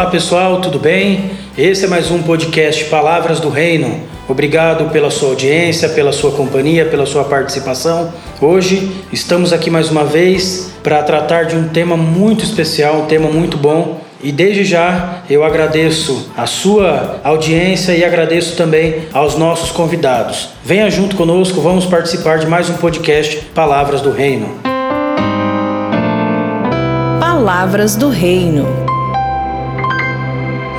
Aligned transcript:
Olá 0.00 0.08
pessoal, 0.08 0.62
tudo 0.62 0.78
bem? 0.78 1.30
Esse 1.58 1.84
é 1.84 1.86
mais 1.86 2.10
um 2.10 2.22
podcast 2.22 2.86
Palavras 2.86 3.38
do 3.38 3.50
Reino. 3.50 4.00
Obrigado 4.26 4.90
pela 4.90 5.10
sua 5.10 5.28
audiência, 5.28 5.90
pela 5.90 6.10
sua 6.10 6.32
companhia, 6.32 6.86
pela 6.86 7.04
sua 7.04 7.24
participação. 7.24 8.10
Hoje 8.40 8.90
estamos 9.12 9.52
aqui 9.52 9.68
mais 9.68 9.90
uma 9.90 10.02
vez 10.02 10.72
para 10.82 11.02
tratar 11.02 11.44
de 11.44 11.54
um 11.54 11.68
tema 11.68 11.98
muito 11.98 12.42
especial, 12.42 13.02
um 13.02 13.06
tema 13.06 13.28
muito 13.28 13.58
bom. 13.58 14.00
E 14.22 14.32
desde 14.32 14.64
já 14.64 15.22
eu 15.28 15.44
agradeço 15.44 16.30
a 16.34 16.46
sua 16.46 17.20
audiência 17.22 17.92
e 17.92 18.02
agradeço 18.02 18.56
também 18.56 19.02
aos 19.12 19.36
nossos 19.36 19.70
convidados. 19.70 20.48
Venha 20.64 20.90
junto 20.90 21.14
conosco, 21.14 21.60
vamos 21.60 21.84
participar 21.84 22.38
de 22.38 22.46
mais 22.46 22.70
um 22.70 22.74
podcast 22.78 23.36
Palavras 23.54 24.00
do 24.00 24.10
Reino. 24.10 24.48
Palavras 27.20 27.96
do 27.96 28.08
Reino. 28.08 28.89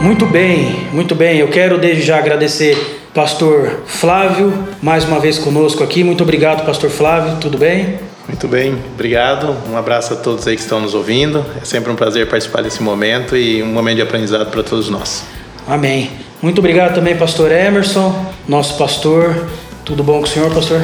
Muito 0.02 0.26
bem, 0.26 0.88
muito 0.92 1.14
bem. 1.14 1.38
Eu 1.38 1.48
quero 1.48 1.78
desde 1.78 2.02
já 2.02 2.18
agradecer 2.18 2.76
Pastor 3.14 3.82
Flávio, 3.86 4.52
mais 4.82 5.06
uma 5.06 5.20
vez 5.20 5.38
conosco 5.38 5.84
aqui. 5.84 6.04
Muito 6.04 6.24
obrigado, 6.24 6.66
Pastor 6.66 6.90
Flávio. 6.90 7.38
Tudo 7.40 7.56
bem? 7.56 8.00
Muito 8.28 8.48
bem, 8.48 8.76
obrigado. 8.96 9.56
Um 9.72 9.78
abraço 9.78 10.14
a 10.14 10.16
todos 10.16 10.48
aí 10.48 10.56
que 10.56 10.62
estão 10.62 10.80
nos 10.80 10.96
ouvindo. 10.96 11.46
É 11.62 11.66
sempre 11.66 11.92
um 11.92 11.96
prazer 11.96 12.28
participar 12.28 12.64
desse 12.64 12.82
momento 12.82 13.38
e 13.38 13.62
um 13.62 13.68
momento 13.68 13.98
de 13.98 14.02
aprendizado 14.02 14.50
para 14.50 14.64
todos 14.64 14.90
nós. 14.90 15.24
Amém. 15.68 16.10
Muito 16.42 16.58
obrigado 16.58 16.96
também, 16.96 17.16
Pastor 17.16 17.52
Emerson, 17.52 18.26
nosso 18.48 18.80
pastor. 18.80 19.46
Tudo 19.86 20.04
bom 20.04 20.18
com 20.18 20.26
o 20.26 20.28
senhor, 20.28 20.52
pastor? 20.52 20.82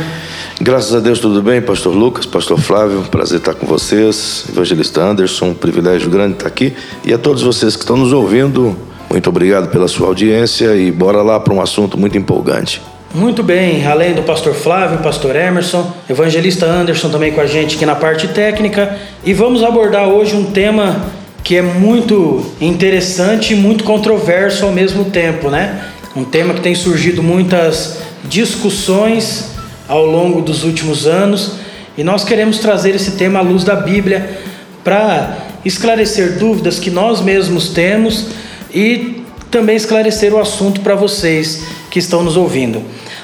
Graças 0.62 0.94
a 0.94 1.00
Deus, 1.00 1.20
tudo 1.20 1.42
bem, 1.42 1.62
Pastor 1.62 1.94
Lucas, 1.94 2.26
Pastor 2.26 2.60
Flávio, 2.60 3.04
prazer 3.10 3.40
estar 3.40 3.54
com 3.54 3.66
vocês, 3.66 4.46
Evangelista 4.50 5.02
Anderson, 5.02 5.48
um 5.48 5.54
privilégio 5.54 6.10
grande 6.10 6.34
estar 6.34 6.48
aqui 6.48 6.74
e 7.06 7.14
a 7.14 7.18
todos 7.18 7.44
vocês 7.44 7.76
que 7.76 7.82
estão 7.82 7.96
nos 7.96 8.12
ouvindo, 8.12 8.76
muito 9.10 9.30
obrigado 9.30 9.70
pela 9.70 9.88
sua 9.88 10.08
audiência 10.08 10.76
e 10.76 10.92
bora 10.92 11.22
lá 11.22 11.40
para 11.40 11.54
um 11.54 11.62
assunto 11.62 11.98
muito 11.98 12.18
empolgante. 12.18 12.82
Muito 13.14 13.42
bem, 13.42 13.88
além 13.88 14.14
do 14.14 14.22
pastor 14.22 14.54
Flávio, 14.54 15.00
pastor 15.00 15.36
Emerson, 15.36 15.92
evangelista 16.10 16.66
Anderson 16.66 17.10
também 17.10 17.32
com 17.32 17.40
a 17.40 17.48
gente 17.48 17.78
aqui 17.78 17.86
na 17.86 17.96
parte 17.96 18.28
técnica, 18.28 18.98
e 19.24 19.34
vamos 19.34 19.64
abordar 19.64 20.08
hoje 20.10 20.36
um 20.36 20.52
tema 20.52 21.06
que 21.44 21.56
é 21.56 21.62
muito 21.62 22.46
interessante 22.60 23.54
e 23.54 23.56
muito 23.56 23.86
controverso 23.86 24.66
ao 24.66 24.72
mesmo 24.74 25.06
tempo, 25.06 25.50
né? 25.50 25.86
Um 26.16 26.26
tema 26.26 26.54
que 26.54 26.60
tem 26.60 26.76
surgido 26.76 27.24
muitas 27.24 28.00
discussões 28.26 29.52
ao 29.88 30.06
longo 30.06 30.42
dos 30.42 30.66
últimos 30.66 31.08
anos, 31.08 31.54
e 31.98 32.04
nós 32.04 32.26
queremos 32.26 32.60
trazer 32.60 32.94
esse 32.94 33.12
tema 33.12 33.40
à 33.40 33.42
luz 33.42 33.64
da 33.64 33.78
Bíblia 33.78 34.38
para 34.84 35.38
esclarecer 35.64 36.38
dúvidas 36.38 36.78
que 36.78 36.92
nós 36.92 37.22
mesmos 37.22 37.70
temos 37.70 38.28
e 38.74 39.24
também 39.50 39.76
esclarecer 39.76 40.34
o 40.34 40.40
assunto 40.40 40.82
para 40.82 40.96
vocês 40.96 41.64
que 41.90 42.00
estão 42.00 42.24
nos 42.24 42.36
ouvindo. 42.36 42.84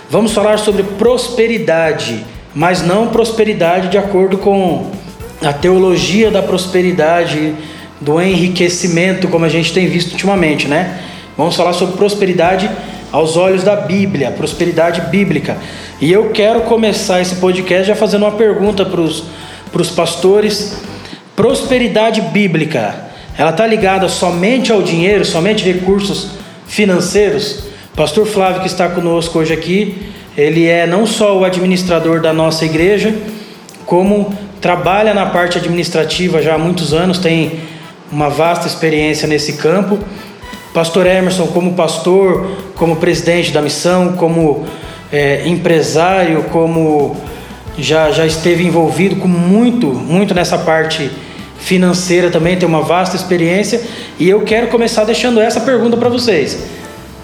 Vamos 0.10 0.32
falar 0.32 0.58
sobre 0.58 0.84
prosperidade, 0.84 2.24
mas 2.54 2.82
não 2.82 3.08
prosperidade 3.08 3.90
de 3.90 3.98
acordo 3.98 4.38
com 4.38 4.92
a 5.44 5.52
teologia 5.52 6.32
da 6.32 6.42
prosperidade, 6.42 7.56
do 8.00 8.22
enriquecimento, 8.22 9.28
como 9.28 9.46
a 9.46 9.50
gente 9.50 9.74
tem 9.74 9.88
visto 9.88 10.12
ultimamente, 10.12 10.68
né? 10.68 11.00
Vamos 11.38 11.56
falar 11.56 11.74
sobre 11.74 11.96
prosperidade 11.98 12.70
aos 13.12 13.38
olhos 13.38 13.64
da 13.64 13.76
Bíblia, 13.76 14.32
prosperidade 14.32 15.02
bíblica. 15.10 15.58
E 16.00 16.12
eu 16.12 16.30
quero 16.30 16.62
começar 16.62 17.22
esse 17.22 17.36
podcast 17.36 17.88
já 17.88 17.96
fazendo 17.96 18.24
uma 18.24 18.32
pergunta 18.32 18.86
para 18.86 19.02
os 19.02 19.90
pastores: 19.96 20.78
prosperidade 21.36 22.22
bíblica 22.22 23.13
ela 23.38 23.50
está 23.50 23.66
ligada 23.66 24.08
somente 24.08 24.72
ao 24.72 24.82
dinheiro, 24.82 25.26
somente 25.26 25.64
recursos 25.64 26.32
financeiros? 26.68 27.64
Pastor 27.96 28.26
Flávio, 28.26 28.62
que 28.62 28.68
está 28.68 28.90
conosco 28.90 29.40
hoje 29.40 29.54
aqui, 29.54 30.10
ele 30.38 30.68
é 30.68 30.88
não 30.88 31.06
só 31.06 31.38
o 31.38 31.46
administrador 31.46 32.22
da 32.22 32.34
nossa 32.34 32.66
igreja, 32.66 33.14
como 33.86 34.34
trabalha 34.60 35.14
na 35.14 35.28
parte 35.28 35.58
administrativa 35.58 36.42
já 36.42 36.56
há 36.56 36.58
muitos 36.58 36.94
anos, 36.94 37.20
tem 37.20 37.60
uma 38.12 38.30
vasta 38.30 38.68
experiência 38.68 39.28
nesse 39.28 39.54
campo. 39.54 40.00
Pastor 40.74 41.06
Emerson, 41.06 41.48
como 41.48 41.74
pastor, 41.74 42.50
como 42.76 42.96
presidente 42.96 43.52
da 43.52 43.62
missão, 43.62 44.14
como 44.14 44.66
é, 45.12 45.48
empresário, 45.48 46.44
como 46.52 47.16
já, 47.78 48.12
já 48.12 48.26
esteve 48.26 48.66
envolvido 48.66 49.18
com 49.18 49.28
muito, 49.28 49.88
muito 49.88 50.34
nessa 50.34 50.58
parte 50.58 51.12
financeira 51.64 52.30
também, 52.30 52.58
tem 52.58 52.68
uma 52.68 52.82
vasta 52.82 53.16
experiência. 53.16 53.82
E 54.20 54.30
eu 54.30 54.42
quero 54.42 54.68
começar 54.68 55.04
deixando 55.06 55.40
essa 55.40 55.62
pergunta 55.62 55.98
para 55.98 56.10
vocês: 56.10 56.60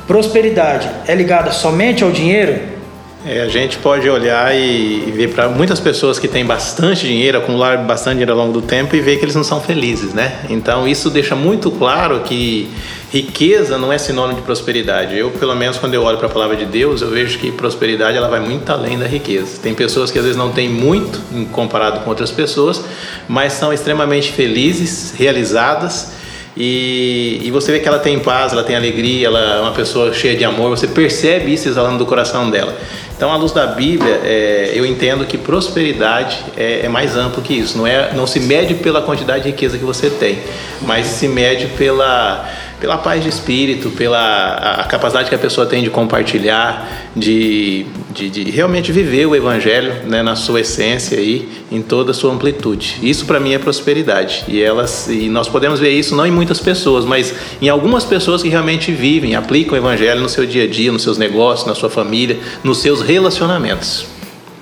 prosperidade 0.08 0.90
é 1.08 1.14
ligada 1.14 1.52
somente 1.52 2.04
ao 2.04 2.12
dinheiro? 2.12 2.79
É, 3.26 3.42
a 3.42 3.50
gente 3.50 3.78
pode 3.80 4.10
olhar 4.10 4.56
e, 4.56 5.12
ver 5.14 5.34
para 5.34 5.50
muitas 5.50 5.78
pessoas 5.78 6.18
que 6.18 6.28
têm 6.28 6.46
bastante 6.46 7.06
dinheiro, 7.06 7.38
acumular 7.38 7.78
bastante 7.80 8.14
dinheiro 8.14 8.32
ao 8.32 8.38
longo 8.38 8.54
do 8.54 8.62
tempo 8.62 8.96
e 8.96 9.02
ver 9.02 9.18
que 9.18 9.26
eles 9.26 9.36
não 9.36 9.44
são 9.44 9.60
felizes, 9.60 10.14
né? 10.14 10.40
Então 10.50 10.88
isso 10.88 11.10
deixa 11.10 11.36
muito 11.36 11.70
claro 11.70 12.22
que 12.22 12.72
riqueza 13.12 13.78
não 13.78 13.92
é 13.92 13.98
sinônimo 13.98 14.40
de 14.40 14.46
prosperidade. 14.46 15.18
Eu, 15.18 15.32
pelo 15.32 15.54
menos, 15.54 15.78
quando 15.78 15.94
eu 15.96 16.04
olho 16.04 16.18
para 16.18 16.28
a 16.28 16.30
palavra 16.30 16.56
de 16.56 16.64
Deus, 16.66 17.02
eu 17.02 17.10
vejo 17.10 17.38
que 17.40 17.52
prosperidade 17.52 18.18
ela 18.18 18.30
vai 18.30 18.40
muito 18.40 18.72
além 18.72 18.98
da 18.98 19.06
riqueza. 19.06 19.60
Tem 19.62 19.74
pessoas 19.74 20.10
que 20.12 20.18
às 20.18 20.24
vezes 20.24 20.38
não 20.38 20.54
têm 20.54 20.70
muito 20.70 21.20
comparado 21.52 22.00
com 22.00 22.10
outras 22.10 22.32
pessoas, 22.32 22.82
mas 23.28 23.52
são 23.52 23.74
extremamente 23.74 24.32
felizes, 24.32 25.14
realizadas. 25.18 26.14
E, 26.56 27.40
e, 27.44 27.52
você 27.52 27.72
vê 27.72 27.80
que 27.80 27.88
ela 27.88 28.00
tem 28.00 28.20
paz, 28.20 28.52
ela 28.52 28.64
tem 28.64 28.76
alegria, 28.76 29.28
ela 29.28 29.40
é 29.40 29.62
uma 29.62 29.72
pessoa 29.72 30.14
cheia 30.14 30.36
de 30.36 30.44
amor, 30.44 30.70
você 30.70 30.88
percebe 30.88 31.54
isso 31.54 31.70
exalando 31.70 32.00
do 32.00 32.06
coração 32.06 32.50
dela. 32.50 32.76
Então, 33.20 33.34
à 33.34 33.36
luz 33.36 33.52
da 33.52 33.68
Bíblia, 33.68 34.22
é, 34.24 34.72
eu 34.74 34.86
entendo 34.86 35.26
que 35.26 35.38
prosperidade 35.38 36.40
é, 36.56 36.86
é, 36.86 36.88
mais 36.88 37.18
amplo 37.18 37.44
que 37.44 37.54
isso. 37.54 37.78
Não, 37.78 37.86
é, 37.86 38.14
não 38.14 38.26
se 38.26 38.40
mede 38.40 38.76
pela 38.76 39.02
quantidade 39.02 39.44
de 39.44 39.50
riqueza 39.50 39.78
que 39.78 39.84
você 39.84 40.10
tem, 40.10 40.40
mas 40.84 41.06
se 41.08 41.28
mede 41.28 41.66
pela 41.78 42.50
pela 42.80 42.98
paz 42.98 43.22
de 43.22 43.30
espírito, 43.30 43.90
pela 43.92 44.80
a 44.80 44.84
capacidade 44.86 45.30
que 45.30 45.36
a 45.36 45.40
pessoa 45.40 45.68
tem 45.68 45.84
de 45.84 45.90
compartilhar, 45.90 47.10
de, 47.16 47.86
de, 48.12 48.30
de 48.30 48.50
realmente 48.50 48.92
viver 48.92 49.26
o 49.26 49.36
evangelho 49.36 49.94
né, 50.08 50.24
na 50.24 50.36
sua 50.36 50.62
essência 50.62 51.18
e 51.18 51.48
em 51.72 51.82
toda 51.82 52.12
a 52.12 52.14
sua 52.14 52.32
amplitude. 52.32 52.98
Isso 53.04 53.26
para 53.26 53.40
mim 53.40 53.54
é 53.54 53.60
prosperidade. 53.60 54.46
E 54.48 54.62
elas 54.62 55.08
e 55.10 55.28
nós 55.30 55.50
podemos 55.50 55.80
ver 55.80 55.92
isso 55.92 56.16
não 56.16 56.26
em 56.26 56.32
muitas 56.32 56.60
pessoas, 56.60 57.04
mas 57.04 57.34
em 57.62 57.68
algumas 57.68 58.06
pessoas 58.06 58.42
que 58.42 58.50
realmente 58.50 58.92
vivem, 58.92 59.36
aplicam 59.36 59.74
o 59.74 59.78
evangelho 59.78 60.22
no 60.22 60.30
seu 60.30 60.46
dia 60.46 60.64
a 60.64 60.68
dia, 60.68 60.92
nos 60.92 61.04
seus 61.04 61.18
negócios, 61.18 61.68
na 61.68 61.76
sua 61.76 61.90
família, 61.90 62.38
nos 62.64 62.80
seus 62.80 63.02
relacionamentos. 63.02 64.02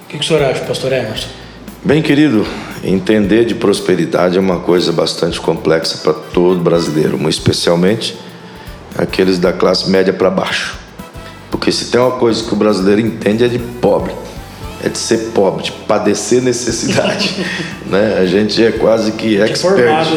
O 0.05 0.09
que, 0.09 0.17
que 0.17 0.23
o 0.23 0.27
senhor 0.27 0.43
acha, 0.43 0.61
pastor 0.61 0.91
Emerson? 0.93 1.27
Bem, 1.83 2.01
querido, 2.01 2.45
entender 2.87 3.45
de 3.45 3.53
prosperidade 3.53 4.37
é 4.37 4.39
uma 4.39 4.59
coisa 4.59 4.91
bastante 4.93 5.39
complexa 5.41 5.97
para 5.97 6.13
todo 6.13 6.61
brasileiro, 6.61 7.17
especialmente 7.27 8.17
aqueles 8.97 9.37
da 9.37 9.51
classe 9.51 9.89
média 9.89 10.13
para 10.13 10.29
baixo. 10.29 10.77
Porque 11.51 11.71
se 11.71 11.85
tem 11.85 11.99
uma 11.99 12.11
coisa 12.11 12.43
que 12.43 12.53
o 12.53 12.55
brasileiro 12.55 13.01
entende 13.01 13.43
é 13.43 13.47
de 13.49 13.59
pobre, 13.59 14.13
é 14.81 14.87
de 14.87 14.97
ser 14.97 15.31
pobre, 15.33 15.63
de 15.63 15.71
padecer 15.71 16.41
necessidade. 16.41 17.45
né? 17.87 18.19
A 18.19 18.25
gente 18.25 18.63
é 18.63 18.71
quase 18.71 19.11
que 19.11 19.39
expert, 19.39 20.07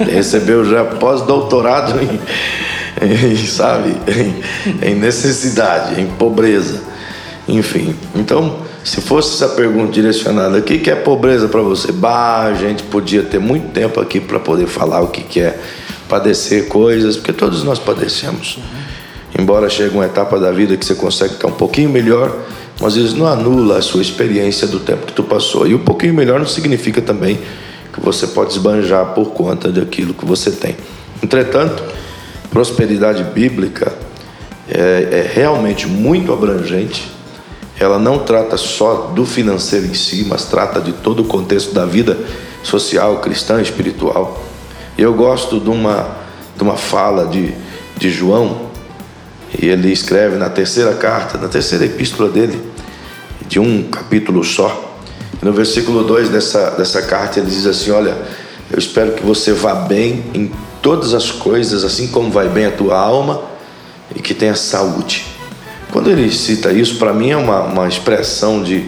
é, 0.00 0.04
recebeu 0.04 0.64
já 0.64 0.84
pós-doutorado 0.84 2.00
em, 2.00 3.32
em, 3.32 3.36
sabe, 3.36 3.94
em, 4.08 4.90
em 4.90 4.94
necessidade, 4.94 6.00
em 6.00 6.06
pobreza, 6.06 6.82
enfim. 7.46 7.94
Então 8.14 8.71
se 8.84 9.00
fosse 9.00 9.34
essa 9.34 9.54
pergunta 9.54 9.92
direcionada, 9.92 10.58
o 10.58 10.62
que 10.62 10.90
é 10.90 10.94
pobreza 10.96 11.48
para 11.48 11.62
você? 11.62 11.92
Bah, 11.92 12.46
a 12.46 12.54
gente 12.54 12.82
podia 12.84 13.22
ter 13.22 13.38
muito 13.38 13.68
tempo 13.68 14.00
aqui 14.00 14.20
para 14.20 14.40
poder 14.40 14.66
falar 14.66 15.02
o 15.02 15.08
que 15.08 15.40
é 15.40 15.58
padecer 16.08 16.68
coisas, 16.68 17.16
porque 17.16 17.32
todos 17.32 17.62
nós 17.62 17.78
padecemos. 17.78 18.56
Uhum. 18.56 19.42
Embora 19.42 19.70
chegue 19.70 19.94
uma 19.94 20.04
etapa 20.04 20.38
da 20.38 20.50
vida 20.50 20.76
que 20.76 20.84
você 20.84 20.94
consegue 20.94 21.34
estar 21.34 21.46
um 21.46 21.52
pouquinho 21.52 21.88
melhor, 21.88 22.36
mas 22.80 22.96
isso 22.96 23.16
não 23.16 23.26
anula 23.26 23.78
a 23.78 23.82
sua 23.82 24.02
experiência 24.02 24.66
do 24.66 24.80
tempo 24.80 25.06
que 25.06 25.12
tu 25.12 25.22
passou. 25.22 25.66
E 25.66 25.74
um 25.74 25.78
pouquinho 25.78 26.12
melhor 26.12 26.38
não 26.38 26.46
significa 26.46 27.00
também 27.00 27.38
que 27.92 28.00
você 28.00 28.26
pode 28.26 28.52
esbanjar 28.52 29.14
por 29.14 29.30
conta 29.30 29.70
daquilo 29.70 30.12
que 30.12 30.24
você 30.24 30.50
tem. 30.50 30.76
Entretanto, 31.22 31.82
prosperidade 32.50 33.22
bíblica 33.22 33.92
é, 34.68 35.24
é 35.24 35.30
realmente 35.32 35.86
muito 35.86 36.32
abrangente 36.32 37.10
ela 37.82 37.98
não 37.98 38.20
trata 38.20 38.56
só 38.56 39.10
do 39.14 39.26
financeiro 39.26 39.86
em 39.86 39.94
si, 39.94 40.24
mas 40.28 40.44
trata 40.44 40.80
de 40.80 40.92
todo 40.92 41.20
o 41.20 41.24
contexto 41.24 41.74
da 41.74 41.84
vida 41.84 42.16
social, 42.62 43.18
cristã, 43.18 43.60
espiritual. 43.60 44.44
Eu 44.96 45.12
gosto 45.14 45.58
de 45.58 45.68
uma, 45.68 46.16
de 46.56 46.62
uma 46.62 46.76
fala 46.76 47.26
de, 47.26 47.52
de 47.96 48.08
João, 48.08 48.70
e 49.60 49.66
ele 49.66 49.92
escreve 49.92 50.36
na 50.36 50.48
terceira 50.48 50.94
carta, 50.94 51.36
na 51.38 51.48
terceira 51.48 51.84
epístola 51.84 52.28
dele, 52.28 52.60
de 53.48 53.58
um 53.58 53.82
capítulo 53.82 54.44
só. 54.44 54.98
no 55.42 55.52
versículo 55.52 56.04
2 56.04 56.28
dessa, 56.28 56.70
dessa 56.70 57.02
carta 57.02 57.40
ele 57.40 57.50
diz 57.50 57.66
assim: 57.66 57.90
Olha, 57.90 58.16
eu 58.70 58.78
espero 58.78 59.12
que 59.12 59.26
você 59.26 59.52
vá 59.52 59.74
bem 59.74 60.24
em 60.32 60.52
todas 60.80 61.14
as 61.14 61.32
coisas, 61.32 61.82
assim 61.82 62.06
como 62.06 62.30
vai 62.30 62.48
bem 62.48 62.66
a 62.66 62.70
tua 62.70 62.96
alma, 62.96 63.42
e 64.14 64.20
que 64.20 64.34
tenha 64.34 64.54
saúde. 64.54 65.31
Quando 65.92 66.10
ele 66.10 66.32
cita 66.32 66.72
isso, 66.72 66.96
para 66.96 67.12
mim 67.12 67.30
é 67.30 67.36
uma, 67.36 67.60
uma 67.60 67.86
expressão 67.86 68.62
de, 68.62 68.86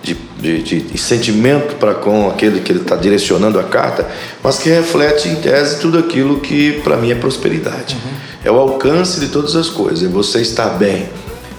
de, 0.00 0.62
de, 0.62 0.80
de 0.82 0.98
sentimento 0.98 1.74
para 1.74 1.94
com 1.94 2.28
aquele 2.28 2.60
que 2.60 2.70
ele 2.70 2.80
está 2.80 2.94
direcionando 2.94 3.58
a 3.58 3.64
carta, 3.64 4.08
mas 4.40 4.58
que 4.60 4.68
reflete 4.68 5.28
em 5.28 5.34
tese 5.34 5.80
tudo 5.80 5.98
aquilo 5.98 6.38
que 6.38 6.80
para 6.84 6.96
mim 6.96 7.10
é 7.10 7.16
prosperidade. 7.16 7.96
Uhum. 7.96 8.12
É 8.44 8.50
o 8.52 8.56
alcance 8.56 9.18
de 9.18 9.28
todas 9.28 9.56
as 9.56 9.68
coisas, 9.68 10.04
é 10.04 10.08
você 10.08 10.40
estar 10.40 10.68
bem, 10.68 11.08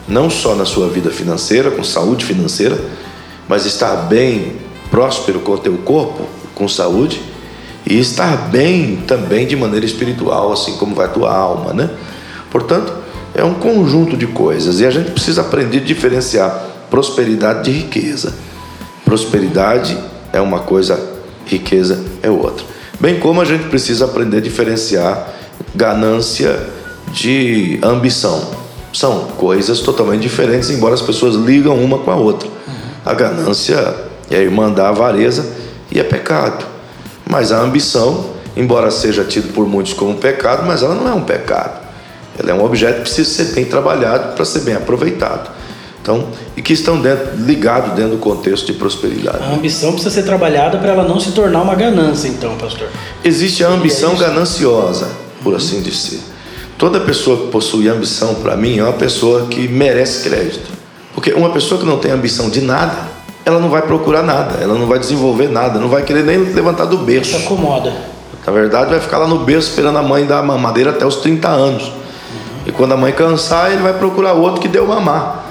não 0.07 0.29
só 0.29 0.55
na 0.55 0.63
sua 0.63 0.87
vida 0.87 1.09
financeira, 1.09 1.69
com 1.71 1.83
saúde 1.83 2.23
financeira, 2.23 2.79
mas 3.49 3.65
estar 3.65 3.95
bem, 4.07 4.55
próspero 4.89 5.41
com 5.41 5.51
o 5.51 5.57
teu 5.57 5.77
corpo, 5.79 6.25
com 6.53 6.69
saúde, 6.69 7.21
e 7.85 7.99
estar 7.99 8.49
bem 8.49 9.03
também 9.05 9.45
de 9.45 9.57
maneira 9.57 9.85
espiritual, 9.85 10.53
assim 10.53 10.77
como 10.77 10.95
vai 10.95 11.07
a 11.07 11.09
tua 11.09 11.35
alma, 11.35 11.73
né? 11.73 11.89
Portanto, 12.49 13.04
é 13.35 13.43
um 13.43 13.53
conjunto 13.53 14.15
de 14.15 14.25
coisas 14.25 14.79
e 14.79 14.85
a 14.85 14.89
gente 14.89 15.11
precisa 15.11 15.41
aprender 15.41 15.79
a 15.79 15.81
diferenciar 15.81 16.67
prosperidade 16.89 17.69
de 17.69 17.77
riqueza. 17.77 18.33
Prosperidade 19.03 19.97
é 20.31 20.39
uma 20.39 20.59
coisa, 20.59 20.97
riqueza 21.45 22.03
é 22.23 22.29
outra. 22.29 22.65
Bem 22.99 23.19
como 23.19 23.41
a 23.41 23.45
gente 23.45 23.65
precisa 23.65 24.05
aprender 24.05 24.37
a 24.37 24.41
diferenciar 24.41 25.27
ganância 25.75 26.57
de 27.11 27.77
ambição. 27.83 28.41
São 28.93 29.25
coisas 29.37 29.81
totalmente 29.81 30.21
diferentes, 30.21 30.69
embora 30.69 30.93
as 30.93 31.01
pessoas 31.01 31.35
ligam 31.35 31.75
uma 31.75 31.99
com 31.99 32.11
a 32.11 32.15
outra. 32.15 32.49
A 33.05 33.13
ganância 33.13 33.95
é 34.31 34.37
a 34.37 34.41
irmã 34.41 34.71
da 34.71 34.89
avareza 34.89 35.45
e 35.91 35.99
é 35.99 36.03
pecado. 36.03 36.65
Mas 37.29 37.51
a 37.51 37.59
ambição, 37.59 38.27
embora 38.55 38.89
seja 38.89 39.25
tido 39.25 39.53
por 39.53 39.67
muitos 39.67 39.91
como 39.91 40.15
pecado, 40.15 40.65
mas 40.65 40.81
ela 40.81 40.95
não 40.95 41.07
é 41.07 41.13
um 41.13 41.23
pecado. 41.23 41.84
Ela 42.37 42.51
é 42.51 42.53
um 42.53 42.63
objeto 42.63 42.95
que 42.95 43.01
precisa 43.01 43.29
ser 43.29 43.55
bem 43.55 43.65
trabalhado 43.65 44.35
para 44.35 44.45
ser 44.45 44.61
bem 44.61 44.75
aproveitado. 44.75 45.49
Então, 46.01 46.27
e 46.55 46.61
que 46.61 46.73
estão 46.73 47.01
dentro, 47.01 47.35
ligados 47.37 47.93
dentro 47.93 48.11
do 48.11 48.17
contexto 48.17 48.67
de 48.67 48.73
prosperidade. 48.73 49.39
A 49.41 49.53
ambição 49.53 49.91
precisa 49.91 50.13
ser 50.13 50.23
trabalhada 50.23 50.77
para 50.77 50.91
ela 50.91 51.03
não 51.03 51.19
se 51.19 51.31
tornar 51.31 51.63
uma 51.63 51.73
ganância, 51.73 52.27
então, 52.27 52.55
pastor. 52.57 52.89
Existe 53.23 53.63
a 53.63 53.69
ambição 53.69 54.13
é 54.13 54.17
gananciosa, 54.17 55.09
por 55.41 55.51
uhum. 55.51 55.57
assim 55.57 55.81
dizer. 55.81 56.19
Toda 56.77 56.99
pessoa 56.99 57.37
que 57.37 57.47
possui 57.47 57.87
ambição, 57.89 58.35
para 58.35 58.55
mim, 58.55 58.77
é 58.77 58.83
uma 58.83 58.93
pessoa 58.93 59.47
que 59.47 59.67
merece 59.67 60.29
crédito. 60.29 60.69
Porque 61.15 61.33
uma 61.33 61.49
pessoa 61.49 61.79
que 61.79 61.87
não 61.87 61.97
tem 61.97 62.11
ambição 62.11 62.51
de 62.51 62.61
nada, 62.61 63.07
ela 63.43 63.59
não 63.59 63.69
vai 63.69 63.81
procurar 63.81 64.21
nada, 64.21 64.61
ela 64.61 64.75
não 64.75 64.85
vai 64.85 64.99
desenvolver 64.99 65.47
nada, 65.47 65.79
não 65.79 65.89
vai 65.89 66.03
querer 66.03 66.23
nem 66.23 66.37
levantar 66.37 66.85
do 66.85 66.97
berço. 66.97 67.31
Se 67.31 67.45
acomoda. 67.45 67.91
Na 68.45 68.53
verdade, 68.53 68.91
vai 68.91 68.99
ficar 68.99 69.17
lá 69.17 69.27
no 69.27 69.39
berço 69.39 69.69
esperando 69.69 69.97
a 69.97 70.03
mãe 70.03 70.25
dar 70.25 70.43
mamadeira 70.43 70.91
até 70.91 71.03
os 71.03 71.15
30 71.15 71.47
anos. 71.47 71.91
E 72.65 72.71
quando 72.71 72.93
a 72.93 72.97
mãe 72.97 73.11
cansar, 73.11 73.71
ele 73.71 73.81
vai 73.81 73.93
procurar 73.93 74.33
outro 74.33 74.61
que 74.61 74.67
deu 74.67 74.87
mamar. 74.87 75.45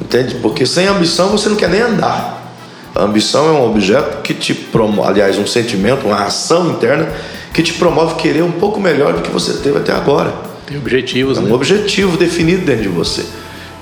Entende? 0.00 0.36
Porque 0.36 0.66
sem 0.66 0.86
ambição 0.86 1.28
você 1.28 1.48
não 1.48 1.56
quer 1.56 1.70
nem 1.70 1.80
andar. 1.80 2.54
A 2.94 3.02
ambição 3.02 3.48
é 3.48 3.52
um 3.52 3.66
objeto 3.66 4.22
que 4.22 4.34
te 4.34 4.54
promove, 4.54 5.08
aliás, 5.08 5.38
um 5.38 5.46
sentimento, 5.46 6.06
uma 6.06 6.24
ação 6.24 6.70
interna 6.70 7.08
que 7.52 7.62
te 7.62 7.74
promove 7.74 8.16
querer 8.16 8.42
um 8.42 8.52
pouco 8.52 8.80
melhor 8.80 9.14
do 9.14 9.22
que 9.22 9.30
você 9.30 9.54
teve 9.54 9.78
até 9.78 9.92
agora. 9.92 10.32
Tem 10.66 10.76
objetivos, 10.76 11.38
é 11.38 11.40
um 11.40 11.44
né? 11.44 11.52
objetivo 11.54 12.16
definido 12.16 12.64
dentro 12.66 12.82
de 12.82 12.88
você. 12.88 13.24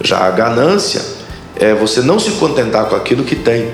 Já 0.00 0.19
a 0.19 0.30
ganância 0.30 1.00
é 1.56 1.75
você 1.75 2.00
não 2.00 2.19
se 2.19 2.32
contentar 2.32 2.87
com 2.87 2.96
aquilo 2.96 3.25
que 3.25 3.34
tem. 3.34 3.69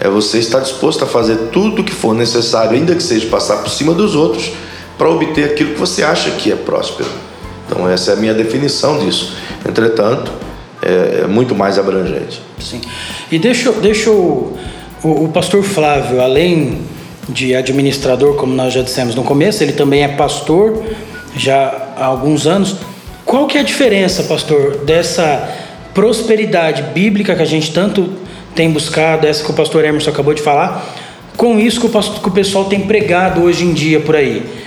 É 0.00 0.08
você 0.08 0.38
estar 0.38 0.60
disposto 0.60 1.04
a 1.04 1.06
fazer 1.06 1.36
tudo 1.52 1.82
o 1.82 1.84
que 1.84 1.92
for 1.92 2.14
necessário, 2.14 2.72
ainda 2.72 2.94
que 2.94 3.02
seja 3.02 3.26
passar 3.28 3.58
por 3.58 3.70
cima 3.70 3.94
dos 3.94 4.14
outros, 4.14 4.52
para 4.96 5.08
obter 5.08 5.44
aquilo 5.44 5.74
que 5.74 5.80
você 5.80 6.02
acha 6.02 6.30
que 6.32 6.50
é 6.50 6.56
próspero. 6.56 7.08
Então, 7.72 7.88
essa 7.88 8.10
é 8.10 8.14
a 8.14 8.16
minha 8.16 8.34
definição 8.34 8.98
disso. 8.98 9.34
Entretanto, 9.66 10.30
é, 10.82 11.22
é 11.22 11.26
muito 11.26 11.54
mais 11.54 11.78
abrangente. 11.78 12.42
Sim. 12.60 12.82
E 13.30 13.38
deixa, 13.38 13.72
deixa 13.72 14.10
o, 14.10 14.58
o, 15.02 15.24
o 15.24 15.28
pastor 15.28 15.62
Flávio, 15.62 16.20
além 16.20 16.82
de 17.28 17.54
administrador, 17.54 18.34
como 18.34 18.52
nós 18.54 18.74
já 18.74 18.82
dissemos 18.82 19.14
no 19.14 19.24
começo, 19.24 19.62
ele 19.62 19.72
também 19.72 20.02
é 20.02 20.08
pastor 20.08 20.84
já 21.34 21.94
há 21.96 22.04
alguns 22.04 22.46
anos. 22.46 22.76
Qual 23.24 23.46
que 23.46 23.56
é 23.56 23.62
a 23.62 23.64
diferença, 23.64 24.24
pastor, 24.24 24.78
dessa 24.84 25.48
prosperidade 25.94 26.82
bíblica 26.94 27.34
que 27.34 27.42
a 27.42 27.46
gente 27.46 27.72
tanto 27.72 28.12
tem 28.54 28.70
buscado, 28.70 29.26
essa 29.26 29.42
que 29.42 29.50
o 29.50 29.54
pastor 29.54 29.82
Emerson 29.82 30.10
acabou 30.10 30.34
de 30.34 30.42
falar, 30.42 30.94
com 31.38 31.58
isso 31.58 31.80
que 31.80 31.86
o, 31.86 31.88
pastor, 31.88 32.20
que 32.20 32.28
o 32.28 32.32
pessoal 32.32 32.66
tem 32.66 32.80
pregado 32.80 33.42
hoje 33.42 33.64
em 33.64 33.72
dia 33.72 33.98
por 34.00 34.14
aí? 34.14 34.61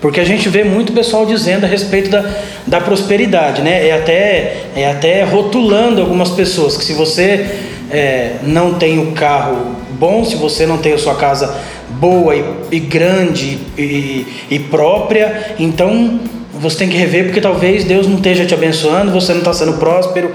Porque 0.00 0.18
a 0.18 0.24
gente 0.24 0.48
vê 0.48 0.64
muito 0.64 0.92
pessoal 0.92 1.26
dizendo 1.26 1.64
a 1.64 1.68
respeito 1.68 2.10
da, 2.10 2.24
da 2.66 2.80
prosperidade, 2.80 3.60
né? 3.60 3.86
É 3.86 3.92
até, 3.92 4.56
é 4.74 4.90
até 4.90 5.22
rotulando 5.24 6.00
algumas 6.00 6.30
pessoas 6.30 6.76
que 6.76 6.84
se 6.84 6.94
você 6.94 7.46
é, 7.90 8.36
não 8.42 8.74
tem 8.74 8.98
o 8.98 9.12
carro 9.12 9.76
bom, 9.90 10.24
se 10.24 10.36
você 10.36 10.64
não 10.64 10.78
tem 10.78 10.94
a 10.94 10.98
sua 10.98 11.16
casa 11.16 11.54
boa 11.90 12.34
e, 12.34 12.44
e 12.72 12.80
grande 12.80 13.58
e, 13.76 14.26
e, 14.50 14.58
própria, 14.58 15.54
então 15.58 16.20
você 16.54 16.78
tem 16.78 16.88
que 16.88 16.96
rever 16.96 17.26
porque 17.26 17.40
talvez 17.40 17.84
Deus 17.84 18.06
não 18.06 18.16
esteja 18.16 18.46
te 18.46 18.54
abençoando, 18.54 19.12
você 19.12 19.32
não 19.32 19.40
está 19.40 19.52
sendo 19.52 19.74
próspero. 19.74 20.32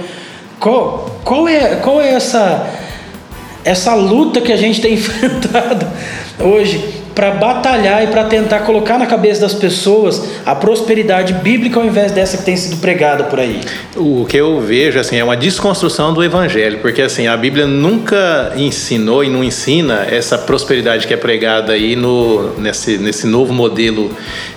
Qual, 0.60 1.20
qual, 1.24 1.48
é, 1.48 1.76
qual 1.78 2.00
é 2.00 2.14
essa, 2.14 2.70
essa 3.64 3.96
luta 3.96 4.42
que 4.42 4.52
a 4.52 4.58
gente 4.58 4.80
tem 4.80 4.94
enfrentado 4.96 5.88
hoje 6.40 7.05
para 7.16 7.32
batalhar 7.32 8.04
e 8.04 8.08
para 8.08 8.26
tentar 8.26 8.60
colocar 8.60 9.00
na 9.00 9.06
cabeça 9.06 9.40
das 9.42 9.54
pessoas 9.54 10.22
a 10.46 10.54
prosperidade 10.54 11.34
bíblica 11.34 11.80
ao 11.80 11.86
invés 11.86 12.12
dessa 12.12 12.38
que 12.38 12.44
tem 12.44 12.58
sido 12.58 12.78
pregada 12.78 13.24
por 13.24 13.40
aí. 13.40 13.62
O 13.96 14.26
que 14.26 14.36
eu 14.36 14.60
vejo 14.60 15.00
assim 15.00 15.16
é 15.16 15.24
uma 15.24 15.38
desconstrução 15.38 16.14
do 16.14 16.22
evangelho, 16.22 16.80
porque 16.80 17.02
assim 17.02 17.26
a 17.26 17.38
Bíblia 17.38 17.66
nunca 17.66 18.52
ensinou 18.58 19.24
e 19.24 19.30
não 19.30 19.44
ensina 19.44 20.06
essa 20.10 20.38
prosperidade 20.38 21.08
que 21.08 21.14
é 21.14 21.18
pregada 21.18 21.72
aí 21.72 21.96
no 21.96 22.60
nesse 22.60 22.98
nesse 22.98 23.26
novo 23.26 23.54
modelo 23.54 24.12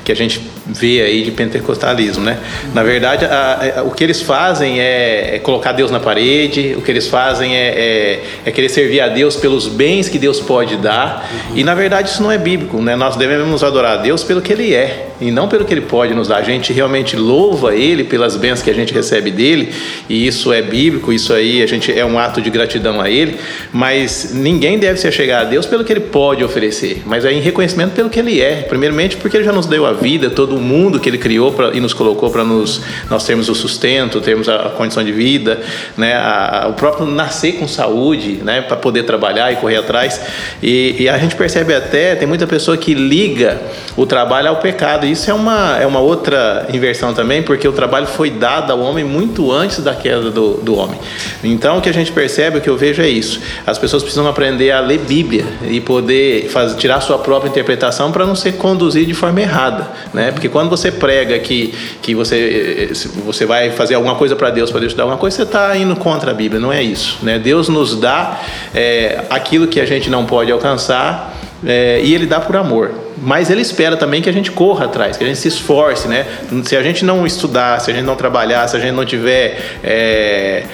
que 0.04 0.11
a 0.11 0.16
gente 0.16 0.58
vê 0.68 1.00
aí 1.00 1.22
de 1.22 1.30
pentecostalismo, 1.30 2.22
né? 2.22 2.38
Na 2.75 2.82
verdade, 2.82 3.25
a, 3.25 3.78
a, 3.78 3.82
o 3.84 3.90
que 3.90 4.04
eles 4.04 4.20
fazem 4.20 4.80
é, 4.80 5.37
é, 5.37 5.38
colocar 5.38 5.72
Deus 5.72 5.90
na 5.90 5.98
parede, 5.98 6.75
o 6.76 6.82
que 6.82 6.90
eles 6.90 7.08
fazem 7.08 7.56
é, 7.56 7.68
é, 7.68 8.22
é, 8.44 8.50
querer 8.50 8.68
servir 8.68 9.00
a 9.00 9.08
Deus 9.08 9.37
pelos 9.37 9.66
bens 9.66 10.08
que 10.08 10.18
Deus 10.18 10.40
pode 10.40 10.76
dar, 10.76 11.28
e 11.54 11.64
na 11.64 11.75
verdade 11.75 12.10
isso 12.10 12.22
não 12.22 12.30
é 12.30 12.37
bíblico, 12.37 12.82
né? 12.82 12.94
Nós 12.96 13.16
devemos 13.16 13.64
adorar 13.64 13.98
a 13.98 14.02
Deus 14.02 14.22
pelo 14.22 14.42
que 14.42 14.52
Ele 14.52 14.75
é 14.75 15.06
e 15.20 15.30
não 15.30 15.48
pelo 15.48 15.64
que 15.64 15.72
Ele 15.72 15.80
pode 15.80 16.14
nos 16.14 16.28
dar. 16.28 16.37
A 16.37 16.42
gente 16.42 16.72
realmente 16.72 17.16
louva 17.16 17.75
Ele 17.75 18.04
pelas 18.04 18.37
bênçãos 18.37 18.62
que 18.62 18.70
a 18.70 18.75
gente 18.75 18.92
recebe 18.92 19.30
dele, 19.30 19.72
e 20.08 20.26
isso 20.26 20.52
é 20.52 20.60
bíblico, 20.60 21.12
isso 21.12 21.32
aí 21.32 21.62
a 21.62 21.66
gente 21.66 21.96
é 21.96 22.04
um 22.04 22.18
ato 22.18 22.42
de 22.42 22.50
gratidão 22.50 23.00
a 23.00 23.08
Ele, 23.08 23.37
mas 23.72 24.32
ninguém 24.34 24.78
deve 24.78 25.00
se 25.00 25.10
chegar 25.10 25.40
a 25.40 25.44
Deus 25.44 25.64
pelo 25.64 25.82
que 25.82 25.92
Ele 25.92 26.00
pode 26.00 26.44
oferecer, 26.44 27.02
mas 27.06 27.25
é 27.25 27.32
em 27.32 27.40
reconhecimento 27.40 27.92
pelo 27.92 28.10
que 28.10 28.18
Ele 28.18 28.40
é. 28.40 28.66
Primeiramente 28.68 29.16
porque 29.16 29.37
Ele 29.37 29.44
já 29.44 29.52
nos 29.52 29.66
deu 29.66 29.87
a 29.87 29.92
vida, 29.92 30.28
todo 30.28 30.58
o 30.59 30.61
mundo 30.61 31.00
que 31.00 31.09
Ele 31.09 31.19
criou 31.19 31.53
pra, 31.53 31.71
e 31.75 31.81
nos 31.81 31.93
colocou 31.93 32.31
para 32.31 32.45
nos 32.45 32.81
nós 33.09 33.25
termos 33.25 33.49
o 33.49 33.55
sustento, 33.55 34.21
termos 34.21 34.49
a, 34.49 34.67
a 34.67 34.71
condição 34.71 35.03
de 35.03 35.12
vida, 35.12 35.61
né? 35.97 36.15
A, 36.15 36.67
o 36.71 36.75
próprio 36.75 37.07
nascer 37.07 37.53
com 37.53 37.67
saúde, 37.67 38.41
né? 38.43 38.61
Para 38.61 38.77
poder 38.77 39.05
trabalhar 39.05 39.53
e 39.53 39.57
correr 39.57 39.77
atrás. 39.77 40.21
E, 40.62 40.97
e, 41.00 41.09
a 41.09 41.19
gente 41.19 41.35
percebe 41.37 41.75
até 41.75 42.15
tem 42.15 42.27
muita 42.29 42.47
pessoa 42.47 42.77
que 42.77 42.95
liga 42.95 43.61
o 43.97 44.05
trabalho 44.05 44.49
ao 44.49 44.57
pecado. 44.57 45.07
Isso 45.07 45.31
é 45.31 45.35
uma 45.35 45.79
é 45.81 45.87
uma 45.87 46.00
outra 46.00 46.67
inversão 46.73 47.15
também, 47.15 47.43
porque 47.43 47.67
o 47.67 47.73
trabalho 47.73 48.07
foi 48.07 48.31
dado 48.31 48.73
ao 48.73 48.81
homem 48.81 49.05
muito 49.05 49.50
antes 49.53 49.83
da 49.83 49.95
queda 49.95 50.31
do, 50.31 50.55
do 50.55 50.77
homem. 50.77 50.99
Então 51.43 51.79
o 51.79 51.81
que 51.81 51.88
a 51.88 51.95
gente 51.95 52.12
percebe, 52.12 52.59
o 52.59 52.61
que 52.61 52.69
eu 52.69 52.77
vejo 52.77 53.03
é 53.03 53.09
isso. 53.09 53.41
As 53.67 53.79
pessoas 53.79 54.03
precisam 54.03 54.27
aprender 54.27 54.71
a 54.71 54.81
ler 54.81 54.99
Bíblia 54.99 55.45
e 55.69 55.81
poder 55.81 56.49
fazer, 56.49 56.77
tirar 56.77 57.00
sua 57.00 57.19
própria 57.19 57.49
interpretação 57.49 58.12
para 58.12 58.27
não 58.27 58.35
ser 58.35 58.53
conduzido 58.53 59.07
de 59.07 59.15
forma 59.15 59.41
errada, 59.41 59.88
né? 60.12 60.31
Porque 60.33 60.48
quando 60.49 60.71
você 60.71 60.90
prega 60.90 61.38
que, 61.38 61.75
que 62.02 62.14
você, 62.14 62.90
você 63.25 63.45
vai 63.45 63.71
fazer 63.71 63.95
alguma 63.95 64.14
coisa 64.14 64.37
para 64.37 64.50
Deus, 64.50 64.71
para 64.71 64.81
Deus 64.81 64.93
te 64.93 64.97
dar 64.97 65.05
alguma 65.05 65.19
coisa, 65.19 65.37
você 65.37 65.43
está 65.43 65.76
indo 65.76 65.97
contra 65.97 66.31
a 66.31 66.35
Bíblia, 66.35 66.61
não 66.61 66.73
é 66.73 66.83
isso. 66.83 67.19
Né? 67.23 67.38
Deus 67.38 67.69
nos 67.69 67.99
dá 67.99 68.40
é, 68.75 69.25
aquilo 69.31 69.67
que 69.67 69.81
a 69.81 69.87
gente 69.87 70.11
não 70.11 70.25
pode 70.25 70.50
alcançar 70.50 71.35
é, 71.67 72.00
e 72.02 72.14
Ele 72.14 72.26
dá 72.26 72.40
por 72.40 72.57
amor. 72.57 72.93
Mas 73.21 73.50
Ele 73.50 73.61
espera 73.61 73.97
também 73.97 74.23
que 74.23 74.28
a 74.28 74.33
gente 74.33 74.50
corra 74.50 74.85
atrás, 74.85 75.17
que 75.17 75.25
a 75.25 75.26
gente 75.26 75.38
se 75.38 75.49
esforce. 75.49 76.07
Né? 76.07 76.26
Se 76.64 76.76
a 76.76 76.83
gente 76.83 77.05
não 77.05 77.26
estudar, 77.26 77.81
se 77.81 77.90
a 77.90 77.95
gente 77.95 78.05
não 78.05 78.14
trabalhar, 78.14 78.69
se 78.69 78.76
a 78.76 78.81
gente 78.81 78.93
não 78.93 79.05
tiver 79.05 79.78
é, 79.83 80.64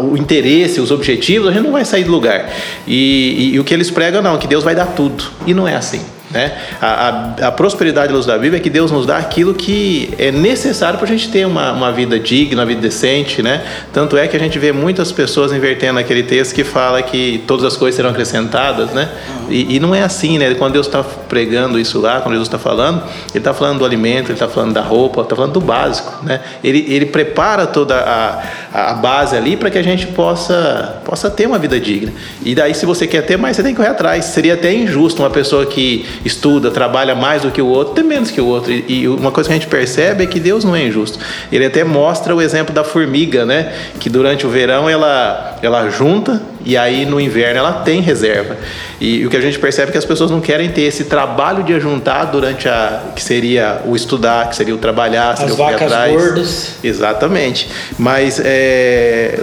o 0.00 0.16
interesse, 0.16 0.80
os 0.80 0.90
objetivos, 0.90 1.48
a 1.48 1.52
gente 1.52 1.62
não 1.62 1.72
vai 1.72 1.84
sair 1.84 2.04
do 2.04 2.10
lugar. 2.10 2.50
E, 2.86 3.50
e, 3.52 3.54
e 3.54 3.60
o 3.60 3.64
que 3.64 3.72
eles 3.72 3.90
pregam, 3.90 4.20
não, 4.20 4.36
que 4.38 4.48
Deus 4.48 4.64
vai 4.64 4.74
dar 4.74 4.86
tudo. 4.86 5.24
E 5.46 5.54
não 5.54 5.68
é 5.68 5.76
assim. 5.76 6.02
Né? 6.32 6.52
A, 6.80 6.86
a, 6.86 7.48
a, 7.48 7.52
prosperidade 7.52 8.12
luz 8.12 8.24
da 8.24 8.38
Bíblia 8.38 8.58
é 8.58 8.60
que 8.60 8.70
Deus 8.70 8.90
nos 8.90 9.04
dá 9.04 9.18
aquilo 9.18 9.52
que 9.52 10.14
é 10.18 10.32
necessário 10.32 10.98
para 10.98 11.06
a 11.06 11.10
gente 11.10 11.30
ter 11.30 11.46
uma, 11.46 11.72
uma 11.72 11.92
vida 11.92 12.18
digna, 12.18 12.62
uma 12.62 12.66
vida 12.66 12.80
decente. 12.80 13.42
Né? 13.42 13.62
Tanto 13.92 14.16
é 14.16 14.26
que 14.26 14.36
a 14.36 14.40
gente 14.40 14.58
vê 14.58 14.72
muitas 14.72 15.12
pessoas 15.12 15.52
invertendo 15.52 15.98
aquele 15.98 16.22
texto 16.22 16.54
que 16.54 16.64
fala 16.64 17.02
que 17.02 17.44
todas 17.46 17.64
as 17.64 17.76
coisas 17.76 17.96
serão 17.96 18.10
acrescentadas. 18.10 18.90
Né? 18.90 19.08
E, 19.50 19.76
e 19.76 19.80
não 19.80 19.94
é 19.94 20.02
assim. 20.02 20.38
Né? 20.38 20.54
Quando 20.54 20.72
Deus 20.72 20.86
está 20.86 21.02
pregando 21.02 21.78
isso 21.78 22.00
lá, 22.00 22.20
quando 22.20 22.34
Deus 22.34 22.48
está 22.48 22.58
falando, 22.58 23.02
Ele 23.30 23.38
está 23.38 23.52
falando 23.52 23.80
do 23.80 23.84
alimento, 23.84 24.26
Ele 24.26 24.32
está 24.32 24.48
falando 24.48 24.72
da 24.72 24.82
roupa, 24.82 25.20
está 25.20 25.36
falando 25.36 25.52
do 25.52 25.60
básico. 25.60 26.24
Né? 26.24 26.40
Ele, 26.64 26.84
ele 26.88 27.06
prepara 27.06 27.66
toda 27.66 27.94
a, 27.94 28.90
a 28.90 28.94
base 28.94 29.36
ali 29.36 29.56
para 29.56 29.70
que 29.70 29.76
a 29.76 29.82
gente 29.82 30.06
possa, 30.08 31.02
possa 31.04 31.28
ter 31.28 31.46
uma 31.46 31.58
vida 31.58 31.78
digna. 31.78 32.12
E 32.42 32.54
daí, 32.54 32.74
se 32.74 32.86
você 32.86 33.06
quer 33.06 33.22
ter 33.22 33.36
mais, 33.36 33.56
você 33.56 33.62
tem 33.62 33.72
que 33.72 33.76
correr 33.76 33.90
atrás. 33.90 34.24
Seria 34.26 34.54
até 34.54 34.72
injusto 34.72 35.22
uma 35.22 35.30
pessoa 35.30 35.66
que 35.66 36.06
estuda, 36.24 36.70
trabalha 36.70 37.14
mais 37.14 37.42
do 37.42 37.50
que 37.50 37.60
o 37.60 37.66
outro, 37.66 37.94
tem 37.94 38.04
menos 38.04 38.30
que 38.30 38.40
o 38.40 38.46
outro. 38.46 38.72
E 38.72 39.08
uma 39.08 39.30
coisa 39.30 39.48
que 39.48 39.54
a 39.54 39.58
gente 39.58 39.68
percebe 39.68 40.24
é 40.24 40.26
que 40.26 40.38
Deus 40.38 40.64
não 40.64 40.74
é 40.74 40.86
injusto. 40.86 41.18
Ele 41.50 41.66
até 41.66 41.84
mostra 41.84 42.34
o 42.34 42.40
exemplo 42.40 42.74
da 42.74 42.84
formiga, 42.84 43.44
né? 43.44 43.72
Que 43.98 44.08
durante 44.08 44.46
o 44.46 44.50
verão 44.50 44.88
ela, 44.88 45.51
ela 45.62 45.88
junta 45.88 46.42
e 46.64 46.76
aí 46.76 47.06
no 47.06 47.20
inverno 47.20 47.60
ela 47.60 47.72
tem 47.72 48.00
reserva. 48.00 48.56
E, 49.00 49.24
o 49.24 49.30
que 49.30 49.36
a 49.36 49.40
gente 49.40 49.58
percebe 49.60 49.88
é 49.88 49.92
que 49.92 49.98
as 49.98 50.04
pessoas 50.04 50.30
não 50.30 50.40
querem 50.40 50.70
ter 50.70 50.82
esse 50.82 51.04
trabalho 51.04 51.62
de 51.62 51.72
ajuntar 51.72 52.26
durante 52.26 52.68
a 52.68 53.00
que 53.14 53.22
seria 53.22 53.80
o 53.86 53.94
estudar, 53.94 54.48
que 54.48 54.56
seria 54.56 54.74
o 54.74 54.78
trabalhar, 54.78 55.36
seria 55.36 55.52
as 55.52 55.58
o 55.58 55.62
vacas 55.62 55.82
atrás. 55.82 56.12
gordas. 56.12 56.74
Exatamente. 56.82 57.68
Mas 57.96 58.40
é, 58.44 59.38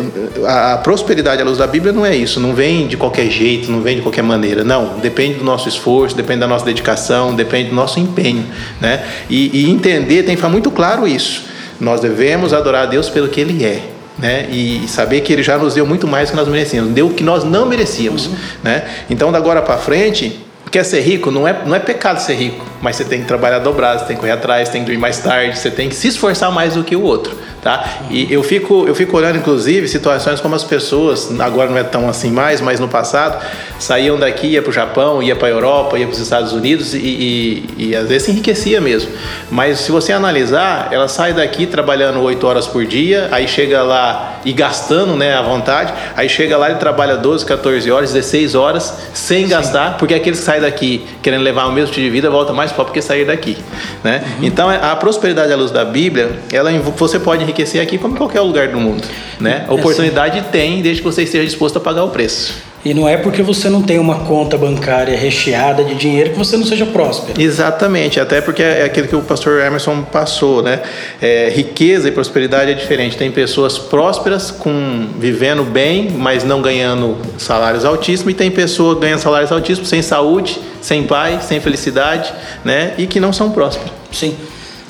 a, 0.46 0.74
a 0.74 0.78
prosperidade 0.78 1.42
à 1.42 1.46
luz 1.46 1.58
da 1.58 1.68
Bíblia 1.68 1.94
não 1.94 2.06
é 2.06 2.16
isso, 2.16 2.40
não 2.40 2.54
vem 2.54 2.86
de 2.88 2.98
qualquer 2.98 3.30
jeito, 3.30 3.72
não 3.72 3.82
vem 3.82 3.96
de 3.96 4.02
qualquer 4.02 4.24
maneira. 4.24 4.64
Não, 4.64 5.00
depende 5.00 5.36
do 5.36 5.46
nosso 5.46 5.70
esforço, 5.70 6.16
depende 6.16 6.42
da 6.42 6.48
nossa 6.48 6.66
dedicação, 6.66 7.34
depende 7.34 7.70
do 7.70 7.76
nosso 7.76 7.98
empenho, 7.98 8.46
né? 8.82 9.06
E, 9.30 9.66
e 9.66 9.70
entender, 9.70 10.24
tem 10.24 10.36
que 10.36 10.38
ficar 10.38 10.50
muito 10.50 10.70
claro 10.70 11.08
isso. 11.08 11.46
Nós 11.80 12.02
devemos 12.02 12.54
adorar 12.54 12.84
a 12.84 12.86
Deus 12.86 13.08
pelo 13.08 13.30
que 13.30 13.40
Ele 13.40 13.64
é 13.64 13.99
né? 14.20 14.48
E 14.50 14.88
saber 14.88 15.22
que 15.22 15.34
ele 15.34 15.44
já 15.44 15.58
nos 15.58 15.74
deu 15.74 15.86
muito 15.86 16.08
mais 16.08 16.30
do 16.30 16.32
que 16.32 16.38
nós 16.38 16.48
merecíamos, 16.48 16.94
deu 16.94 17.08
o 17.08 17.14
que 17.14 17.24
nós 17.24 17.44
não 17.44 17.66
merecíamos, 17.66 18.28
uhum. 18.28 18.36
né? 18.64 18.84
Então, 19.10 19.32
da 19.32 19.40
agora 19.40 19.62
para 19.62 19.78
frente, 19.78 20.40
quer 20.70 20.84
ser 20.84 21.02
rico, 21.02 21.32
não 21.32 21.48
é, 21.48 21.64
não 21.66 21.76
é 21.76 21.80
pecado 21.80 22.20
ser 22.20 22.36
rico, 22.36 22.66
mas 22.82 22.96
você 22.96 23.04
tem 23.04 23.22
que 23.22 23.26
trabalhar 23.26 23.60
dobrado, 23.60 24.02
você 24.02 24.06
tem 24.06 24.16
que 24.16 24.22
correr 24.22 24.34
atrás, 24.34 24.68
você 24.68 24.74
tem 24.74 24.82
que 24.82 24.86
dormir 24.88 25.02
mais 25.02 25.18
tarde, 25.20 25.58
você 25.58 25.72
tem 25.72 25.90
que 25.90 25.96
se 25.96 26.10
esforçar 26.10 26.52
mais 26.52 26.76
do 26.76 26.84
que 26.84 26.96
o 26.96 27.02
outro. 27.02 27.36
Tá? 27.62 28.04
E 28.10 28.32
eu 28.32 28.42
fico, 28.42 28.86
eu 28.88 28.96
fico 28.96 29.18
olhando, 29.18 29.38
inclusive, 29.38 29.88
situações 29.88 30.40
como 30.40 30.56
as 30.56 30.64
pessoas, 30.64 31.30
agora 31.40 31.70
não 31.70 31.78
é 31.78 31.84
tão 31.84 32.08
assim 32.08 32.32
mais, 32.32 32.62
mas 32.62 32.80
no 32.80 32.88
passado, 32.88 33.44
saíam 33.78 34.18
daqui, 34.18 34.48
ia 34.48 34.62
para 34.62 34.70
o 34.70 34.74
Japão, 34.74 35.22
ia 35.22 35.36
para 35.36 35.50
a 35.50 35.52
Europa, 35.52 36.00
ia 36.00 36.06
para 36.06 36.14
os 36.14 36.20
Estados 36.20 36.54
Unidos 36.54 36.94
e, 36.94 36.98
e, 36.98 37.70
e, 37.78 37.96
às 37.96 38.08
vezes 38.08 38.24
se 38.24 38.32
enriquecia 38.32 38.80
mesmo. 38.80 39.12
Mas 39.52 39.80
se 39.80 39.92
você 39.92 40.14
analisar, 40.14 40.88
ela 40.92 41.10
sai 41.10 41.34
daqui 41.34 41.66
trabalhando 41.66 42.22
8 42.22 42.48
horas 42.48 42.66
por 42.66 42.86
dia, 42.86 43.28
aí 43.32 43.46
chega 43.46 43.84
lá 43.84 44.40
e 44.46 44.54
gastando 44.54 45.18
né, 45.18 45.36
à 45.36 45.42
vontade, 45.42 45.94
aí 46.16 46.30
chega 46.30 46.58
lá 46.58 46.72
e 46.72 46.76
trabalha 46.76 47.18
12, 47.18 47.46
14 47.46 47.92
horas, 47.92 48.14
16 48.14 48.56
horas 48.56 48.94
sem 49.14 49.44
Sim. 49.44 49.50
gastar, 49.50 49.98
porque 49.98 50.14
aqueles 50.14 50.40
que 50.40 50.46
saem 50.46 50.62
daqui 50.62 51.06
querendo 51.22 51.42
levar 51.42 51.66
o 51.66 51.74
mesmo 51.74 51.94
tipo 51.94 52.06
de 52.06 52.10
vida 52.10 52.30
volta 52.30 52.54
mais 52.54 52.72
pobre 52.72 52.94
que 52.94 53.02
sair 53.02 53.26
daqui. 53.26 53.58
Né? 54.02 54.24
Uhum. 54.38 54.46
Então 54.46 54.70
a 54.70 54.96
prosperidade 54.96 55.52
à 55.52 55.58
luz 55.58 55.72
da 55.72 55.84
Bíblia, 55.84 56.40
ela, 56.54 56.72
você 56.72 57.20
pode 57.20 57.49
enriquecer 57.50 57.82
aqui 57.82 57.98
como 57.98 58.16
em 58.16 58.18
qualquer 58.18 58.42
lugar 58.42 58.70
do 58.70 58.80
mundo. 58.80 59.04
Né? 59.40 59.66
A 59.68 59.74
oportunidade 59.74 60.42
tem, 60.52 60.82
desde 60.82 61.02
que 61.02 61.08
você 61.08 61.24
esteja 61.24 61.46
disposto 61.46 61.78
a 61.78 61.80
pagar 61.80 62.04
o 62.04 62.10
preço. 62.10 62.70
E 62.84 62.94
não 62.94 63.10
é 63.10 63.18
porque 63.18 63.42
você 63.42 63.70
não 63.70 63.82
tem 63.82 64.00
uma 64.00 64.20
conta 64.20 64.58
bancária 64.58 65.18
recheada 65.18 65.84
de 65.84 65.96
dinheiro 65.96 66.30
que 66.30 66.38
você 66.38 66.56
não 66.56 66.66
seja 66.66 66.86
próspero. 66.86 67.40
Exatamente, 67.40 68.22
até 68.22 68.40
porque 68.40 68.64
é 68.64 68.86
aquilo 68.86 69.06
que 69.06 69.16
o 69.16 69.22
pastor 69.22 69.60
Emerson 69.60 70.02
passou, 70.04 70.64
né? 70.64 70.82
É, 71.22 71.52
riqueza 71.54 72.08
e 72.08 72.12
prosperidade 72.12 72.72
é 72.72 72.74
diferente. 72.74 73.18
Tem 73.18 73.30
pessoas 73.32 73.78
prósperas 73.78 74.50
com 74.50 75.08
vivendo 75.20 75.64
bem, 75.64 76.10
mas 76.12 76.46
não 76.46 76.62
ganhando 76.62 77.18
salários 77.38 77.84
altíssimos, 77.84 78.32
e 78.32 78.36
tem 78.36 78.50
pessoas 78.50 78.98
ganhando 78.98 79.20
salários 79.20 79.52
altíssimos 79.52 79.90
sem 79.90 80.02
saúde, 80.02 80.58
sem 80.82 81.04
pai, 81.04 81.40
sem 81.42 81.60
felicidade, 81.60 82.34
né? 82.64 82.94
E 82.98 83.08
que 83.08 83.20
não 83.20 83.34
são 83.34 83.52
prósperos. 83.52 83.92
Sim. 84.10 84.38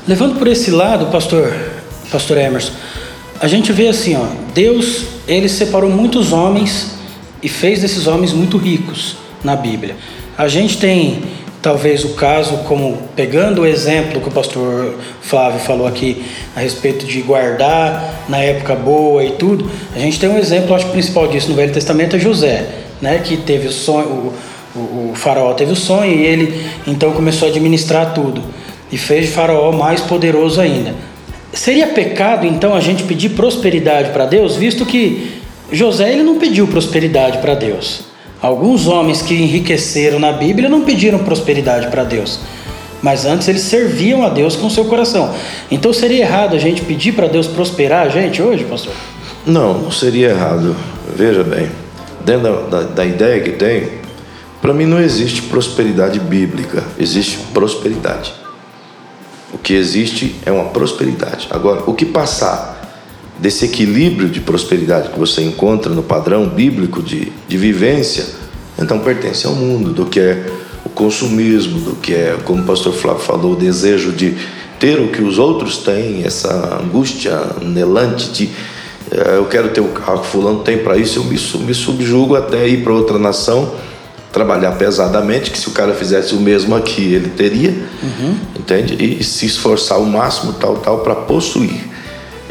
Levando 0.07 0.37
por 0.37 0.47
esse 0.47 0.69
lado, 0.69 1.07
pastor, 1.07 1.51
pastor 2.11 2.37
Emerson, 2.37 2.73
a 3.39 3.47
gente 3.47 3.71
vê 3.71 3.87
assim, 3.87 4.15
ó, 4.15 4.25
Deus, 4.53 5.05
ele 5.27 5.47
separou 5.47 5.89
muitos 5.89 6.33
homens 6.33 6.91
e 7.41 7.47
fez 7.47 7.81
desses 7.81 8.07
homens 8.07 8.33
muito 8.33 8.57
ricos 8.57 9.15
na 9.43 9.55
Bíblia. 9.55 9.95
A 10.37 10.47
gente 10.47 10.77
tem 10.77 11.23
talvez 11.61 12.03
o 12.05 12.09
caso 12.09 12.57
como 12.59 12.97
pegando 13.15 13.61
o 13.61 13.65
exemplo 13.65 14.21
que 14.21 14.29
o 14.29 14.31
pastor 14.31 14.95
Flávio 15.21 15.59
falou 15.59 15.87
aqui 15.87 16.23
a 16.55 16.59
respeito 16.61 17.05
de 17.05 17.21
guardar 17.21 18.25
na 18.29 18.37
época 18.37 18.75
boa 18.75 19.23
e 19.23 19.31
tudo. 19.31 19.69
A 19.95 19.99
gente 19.99 20.19
tem 20.19 20.29
um 20.29 20.37
exemplo, 20.37 20.73
acho 20.75 20.85
que 20.85 20.91
o 20.91 20.93
principal 20.93 21.27
disso 21.27 21.49
no 21.49 21.55
Velho 21.55 21.73
Testamento 21.73 22.15
é 22.15 22.19
José, 22.19 22.67
né, 23.01 23.19
que 23.19 23.37
teve 23.37 23.67
o 23.67 23.71
sonho, 23.71 24.33
o, 24.75 24.79
o, 24.79 25.11
o 25.11 25.15
faraó 25.15 25.53
teve 25.53 25.71
o 25.71 25.75
sonho 25.75 26.11
e 26.11 26.25
ele 26.25 26.65
então 26.87 27.11
começou 27.11 27.47
a 27.47 27.51
administrar 27.51 28.13
tudo 28.13 28.41
e 28.91 28.97
fez 28.97 29.27
de 29.27 29.31
faraó 29.31 29.71
mais 29.71 30.01
poderoso 30.01 30.59
ainda. 30.59 30.93
Seria 31.53 31.87
pecado 31.87 32.45
então 32.45 32.75
a 32.75 32.79
gente 32.79 33.03
pedir 33.03 33.29
prosperidade 33.29 34.11
para 34.11 34.25
Deus, 34.25 34.55
visto 34.55 34.85
que 34.85 35.41
José 35.71 36.11
ele 36.11 36.23
não 36.23 36.37
pediu 36.37 36.67
prosperidade 36.67 37.39
para 37.39 37.55
Deus. 37.55 38.01
Alguns 38.41 38.87
homens 38.87 39.21
que 39.21 39.33
enriqueceram 39.33 40.19
na 40.19 40.31
Bíblia 40.31 40.69
não 40.69 40.81
pediram 40.81 41.19
prosperidade 41.19 41.87
para 41.87 42.03
Deus, 42.03 42.39
mas 43.01 43.25
antes 43.25 43.47
eles 43.47 43.63
serviam 43.63 44.23
a 44.23 44.29
Deus 44.29 44.55
com 44.55 44.69
seu 44.69 44.85
coração. 44.85 45.33
Então 45.69 45.91
seria 45.91 46.23
errado 46.23 46.55
a 46.55 46.59
gente 46.59 46.81
pedir 46.83 47.13
para 47.13 47.27
Deus 47.27 47.47
prosperar 47.47 48.05
a 48.05 48.09
gente 48.09 48.41
hoje, 48.41 48.63
pastor? 48.63 48.93
Não, 49.45 49.77
não 49.79 49.91
seria 49.91 50.29
errado. 50.29 50.75
Veja 51.15 51.43
bem, 51.43 51.69
dentro 52.23 52.43
da, 52.69 52.79
da, 52.79 52.83
da 52.83 53.05
ideia 53.05 53.41
que 53.41 53.51
tem, 53.51 53.89
para 54.61 54.73
mim 54.73 54.85
não 54.85 55.01
existe 55.01 55.41
prosperidade 55.41 56.19
bíblica, 56.19 56.83
existe 56.97 57.39
prosperidade. 57.53 58.38
O 59.53 59.57
que 59.57 59.73
existe 59.73 60.35
é 60.45 60.51
uma 60.51 60.65
prosperidade. 60.65 61.47
Agora, 61.49 61.83
o 61.87 61.93
que 61.93 62.05
passar 62.05 62.79
desse 63.39 63.65
equilíbrio 63.65 64.29
de 64.29 64.41
prosperidade 64.41 65.09
que 65.09 65.19
você 65.19 65.41
encontra 65.41 65.93
no 65.93 66.03
padrão 66.03 66.47
bíblico 66.47 67.01
de, 67.01 67.31
de 67.47 67.57
vivência, 67.57 68.25
então 68.77 68.99
pertence 68.99 69.47
ao 69.47 69.55
mundo, 69.55 69.91
do 69.91 70.05
que 70.05 70.19
é 70.19 70.45
o 70.85 70.89
consumismo, 70.89 71.79
do 71.79 71.95
que 71.95 72.13
é, 72.13 72.37
como 72.43 72.61
o 72.61 72.65
pastor 72.65 72.93
Flávio 72.93 73.21
falou, 73.21 73.53
o 73.53 73.55
desejo 73.55 74.11
de 74.11 74.37
ter 74.79 74.99
o 74.99 75.09
que 75.09 75.21
os 75.21 75.37
outros 75.37 75.77
têm, 75.77 76.23
essa 76.23 76.79
angústia 76.81 77.35
anelante 77.61 78.29
de 78.29 78.49
eh, 79.11 79.35
eu 79.35 79.45
quero 79.45 79.69
ter 79.69 79.81
o 79.81 79.89
carro 79.89 80.21
que 80.21 80.27
fulano 80.27 80.59
tem 80.59 80.77
para 80.77 80.97
isso, 80.97 81.19
eu 81.19 81.23
me, 81.25 81.37
me 81.65 81.73
subjugo 81.73 82.35
até 82.35 82.67
ir 82.67 82.83
para 82.83 82.93
outra 82.93 83.19
nação 83.19 83.73
trabalhar 84.31 84.73
pesadamente, 84.73 85.51
que 85.51 85.57
se 85.57 85.67
o 85.67 85.71
cara 85.71 85.93
fizesse 85.93 86.35
o 86.35 86.39
mesmo 86.39 86.75
aqui, 86.75 87.13
ele 87.13 87.29
teria, 87.29 87.71
uhum. 88.03 88.35
entende? 88.57 88.95
E 88.99 89.23
se 89.23 89.45
esforçar 89.45 89.99
o 89.99 90.05
máximo, 90.05 90.53
tal, 90.53 90.77
tal, 90.77 90.99
para 90.99 91.15
possuir. 91.15 91.89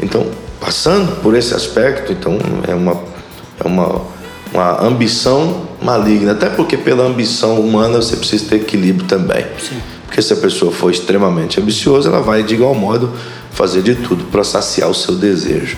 Então, 0.01 0.25
passando 0.59 1.21
por 1.21 1.35
esse 1.35 1.53
aspecto, 1.53 2.11
então 2.11 2.37
é 2.67 2.75
uma, 2.75 2.97
é 3.63 3.67
uma, 3.67 4.01
uma 4.53 4.83
ambição 4.85 5.67
maligna, 5.81 6.33
até 6.33 6.49
porque 6.49 6.75
pela 6.75 7.05
ambição 7.05 7.59
humana 7.59 8.01
você 8.01 8.17
precisa 8.17 8.45
ter 8.49 8.55
equilíbrio 8.57 9.07
também. 9.07 9.45
Sim. 9.57 9.77
Porque 10.05 10.21
se 10.21 10.33
a 10.33 10.37
pessoa 10.37 10.71
for 10.71 10.91
extremamente 10.91 11.61
ambiciosa, 11.61 12.09
ela 12.09 12.21
vai 12.21 12.43
de 12.43 12.55
igual 12.55 12.75
modo 12.75 13.13
fazer 13.51 13.81
de 13.81 13.95
tudo 13.95 14.25
para 14.25 14.43
saciar 14.43 14.89
o 14.89 14.93
seu 14.93 15.15
desejo. 15.15 15.77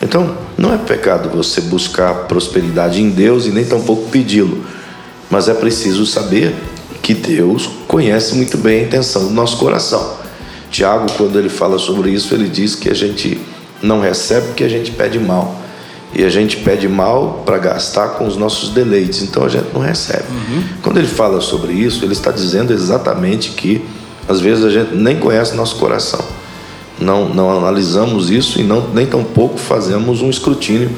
Então, 0.00 0.36
não 0.56 0.72
é 0.72 0.78
pecado 0.78 1.28
você 1.28 1.60
buscar 1.60 2.14
prosperidade 2.26 3.02
em 3.02 3.10
Deus 3.10 3.46
e 3.46 3.50
nem 3.50 3.64
tampouco 3.64 4.10
pedi-lo, 4.10 4.64
mas 5.34 5.48
é 5.48 5.54
preciso 5.54 6.06
saber 6.06 6.54
que 7.02 7.12
Deus 7.12 7.68
conhece 7.88 8.36
muito 8.36 8.56
bem 8.56 8.78
a 8.78 8.82
intenção 8.84 9.26
do 9.26 9.34
nosso 9.34 9.56
coração. 9.56 10.14
Tiago, 10.70 11.10
quando 11.16 11.36
ele 11.36 11.48
fala 11.48 11.76
sobre 11.76 12.10
isso, 12.10 12.32
ele 12.32 12.48
diz 12.48 12.76
que 12.76 12.88
a 12.88 12.94
gente 12.94 13.40
não 13.82 14.00
recebe 14.00 14.46
porque 14.46 14.62
a 14.62 14.68
gente 14.68 14.92
pede 14.92 15.18
mal. 15.18 15.60
E 16.14 16.22
a 16.22 16.30
gente 16.30 16.58
pede 16.58 16.88
mal 16.88 17.42
para 17.44 17.58
gastar 17.58 18.10
com 18.10 18.28
os 18.28 18.36
nossos 18.36 18.70
deleites, 18.70 19.22
então 19.22 19.44
a 19.44 19.48
gente 19.48 19.66
não 19.74 19.80
recebe. 19.80 20.22
Uhum. 20.30 20.62
Quando 20.80 20.98
ele 20.98 21.08
fala 21.08 21.40
sobre 21.40 21.72
isso, 21.72 22.04
ele 22.04 22.12
está 22.12 22.30
dizendo 22.30 22.72
exatamente 22.72 23.50
que 23.50 23.84
às 24.28 24.38
vezes 24.38 24.64
a 24.64 24.70
gente 24.70 24.94
nem 24.94 25.18
conhece 25.18 25.56
nosso 25.56 25.74
coração. 25.80 26.24
Não, 27.00 27.28
não 27.28 27.50
analisamos 27.50 28.30
isso 28.30 28.60
e 28.60 28.62
não, 28.62 28.86
nem 28.94 29.04
tampouco 29.04 29.58
fazemos 29.58 30.22
um 30.22 30.30
escrutínio 30.30 30.92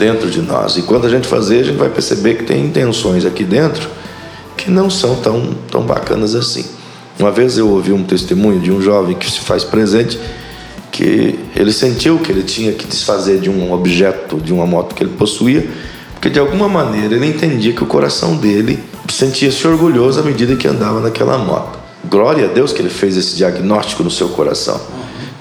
dentro 0.00 0.30
de 0.30 0.40
nós. 0.40 0.78
E 0.78 0.82
quando 0.82 1.06
a 1.06 1.10
gente 1.10 1.28
fazer, 1.28 1.60
a 1.60 1.64
gente 1.64 1.76
vai 1.76 1.90
perceber 1.90 2.36
que 2.36 2.44
tem 2.44 2.64
intenções 2.64 3.26
aqui 3.26 3.44
dentro 3.44 3.86
que 4.56 4.70
não 4.70 4.88
são 4.88 5.16
tão, 5.16 5.54
tão 5.70 5.82
bacanas 5.82 6.34
assim. 6.34 6.64
Uma 7.18 7.30
vez 7.30 7.58
eu 7.58 7.68
ouvi 7.68 7.92
um 7.92 8.02
testemunho 8.02 8.58
de 8.60 8.72
um 8.72 8.80
jovem 8.80 9.14
que 9.14 9.30
se 9.30 9.40
faz 9.40 9.62
presente 9.62 10.18
que 10.90 11.38
ele 11.54 11.72
sentiu 11.72 12.18
que 12.18 12.32
ele 12.32 12.42
tinha 12.42 12.72
que 12.72 12.86
desfazer 12.86 13.38
de 13.38 13.50
um 13.50 13.72
objeto, 13.72 14.38
de 14.38 14.52
uma 14.52 14.66
moto 14.66 14.94
que 14.94 15.02
ele 15.04 15.12
possuía, 15.12 15.68
porque 16.14 16.30
de 16.30 16.38
alguma 16.38 16.68
maneira 16.68 17.14
ele 17.14 17.26
entendia 17.26 17.72
que 17.72 17.82
o 17.82 17.86
coração 17.86 18.36
dele 18.36 18.78
sentia-se 19.08 19.66
orgulhoso 19.66 20.20
à 20.20 20.22
medida 20.22 20.56
que 20.56 20.66
andava 20.66 21.00
naquela 21.00 21.38
moto. 21.38 21.78
Glória 22.08 22.46
a 22.46 22.48
Deus 22.48 22.72
que 22.72 22.80
ele 22.80 22.90
fez 22.90 23.16
esse 23.16 23.36
diagnóstico 23.36 24.02
no 24.02 24.10
seu 24.10 24.30
coração. 24.30 24.80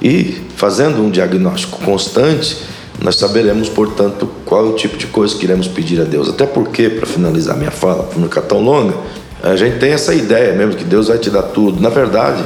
E 0.01 0.42
fazendo 0.56 1.01
um 1.01 1.10
diagnóstico 1.10 1.80
constante, 1.84 2.58
nós 3.01 3.15
saberemos, 3.15 3.70
portanto, 3.70 4.29
qual 4.46 4.65
é 4.65 4.70
o 4.70 4.74
tipo 4.74 4.98
de 4.98 5.08
coisa 5.08 5.36
que 5.36 5.46
iremos 5.46 5.68
pedir 5.68 6.01
a 6.01 6.03
Deus. 6.03 6.27
Até 6.27 6.46
porque, 6.46 6.89
para 6.89 7.06
finalizar 7.06 7.56
minha 7.56 7.72
fala, 7.72 8.03
para 8.03 8.20
não 8.20 8.27
ficar 8.27 8.41
tão 8.41 8.62
longa, 8.62 8.96
a 9.41 9.56
gente 9.56 9.79
tem 9.79 9.91
essa 9.91 10.13
ideia 10.13 10.53
mesmo 10.53 10.75
que 10.75 10.84
Deus 10.84 11.08
vai 11.08 11.18
te 11.18 11.29
dar 11.29 11.44
tudo. 11.44 11.82
Na 11.82 11.89
verdade, 11.89 12.44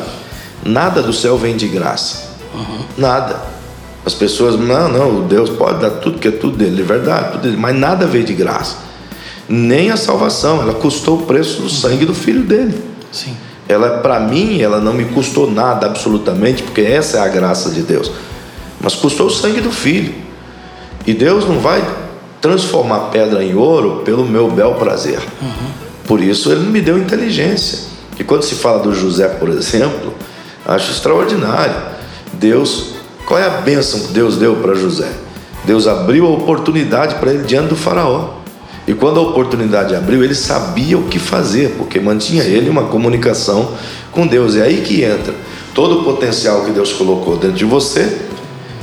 nada 0.64 1.02
do 1.02 1.12
céu 1.12 1.38
vem 1.38 1.56
de 1.56 1.68
graça. 1.68 2.34
Uhum. 2.54 2.86
Nada. 2.98 3.42
As 4.06 4.14
pessoas, 4.14 4.60
não, 4.60 4.90
não, 4.90 5.22
Deus 5.28 5.50
pode 5.50 5.80
dar 5.80 5.90
tudo, 5.92 6.20
que 6.20 6.28
é 6.28 6.32
tudo 6.32 6.58
dele, 6.58 6.82
é 6.82 6.86
verdade, 6.86 7.32
tudo 7.32 7.42
dele, 7.42 7.58
mas 7.58 7.76
nada 7.76 8.06
veio 8.06 8.26
de 8.26 8.34
graça. 8.34 8.78
Nem 9.48 9.92
a 9.92 9.98
salvação, 9.98 10.62
ela 10.62 10.74
custou 10.74 11.20
o 11.20 11.26
preço 11.26 11.62
do 11.62 11.70
sangue 11.70 12.06
do 12.06 12.14
filho 12.14 12.44
dele. 12.44 12.80
Sim. 13.12 13.36
Ela, 13.68 14.00
para 14.00 14.20
mim, 14.20 14.62
ela 14.62 14.80
não 14.80 14.94
me 14.94 15.06
custou 15.06 15.50
nada 15.50 15.86
absolutamente, 15.86 16.64
porque 16.64 16.82
essa 16.82 17.18
é 17.18 17.22
a 17.22 17.28
graça 17.28 17.70
de 17.70 17.82
Deus. 17.82 18.12
Mas 18.80 18.94
custou 18.94 19.28
o 19.28 19.30
sangue 19.30 19.62
do 19.62 19.72
filho. 19.72 20.23
E 21.06 21.14
Deus 21.14 21.48
não 21.48 21.60
vai 21.60 21.84
transformar 22.42 23.10
pedra 23.12 23.44
em 23.44 23.56
ouro 23.56 24.02
pelo 24.04 24.26
meu 24.26 24.50
bel 24.50 24.76
prazer. 24.76 25.20
Uhum. 25.42 25.72
Por 26.06 26.22
isso 26.22 26.52
ele 26.52 26.70
me 26.70 26.82
deu 26.82 26.98
inteligência. 26.98 27.80
E 28.20 28.24
quando 28.24 28.44
se 28.44 28.56
fala 28.56 28.80
do 28.80 28.94
José, 28.94 29.28
por 29.28 29.50
exemplo, 29.50 30.14
acho 30.66 30.92
extraordinário. 30.92 31.76
Deus, 32.34 32.96
qual 33.26 33.40
é 33.40 33.46
a 33.46 33.62
bênção 33.62 34.00
que 34.02 34.08
Deus 34.14 34.38
deu 34.38 34.58
para 34.58 34.76
José? 34.76 35.10
Deus 35.66 35.88
abriu 35.88 36.28
a 36.28 36.32
oportunidade 36.32 37.16
para 37.16 37.32
ele 37.32 37.44
diante 37.44 37.70
do 37.70 37.76
faraó. 37.76 38.42
E 38.86 38.94
quando 38.94 39.20
a 39.20 39.24
oportunidade 39.24 39.96
abriu, 39.96 40.24
ele 40.24 40.36
sabia 40.36 40.98
o 40.98 41.04
que 41.04 41.18
fazer, 41.18 41.76
porque 41.78 42.00
mantinha 42.02 42.44
ele 42.44 42.70
uma 42.70 42.84
comunicação 42.84 43.72
com 44.12 44.28
Deus. 44.28 44.58
É 44.58 44.64
aí 44.64 44.82
que 44.82 45.04
entra 45.04 45.34
todo 45.74 46.02
o 46.02 46.04
potencial 46.04 46.66
que 46.66 46.72
Deus 46.72 46.92
colocou 46.92 47.38
dentro 47.38 47.56
de 47.56 47.66
você 47.66 48.20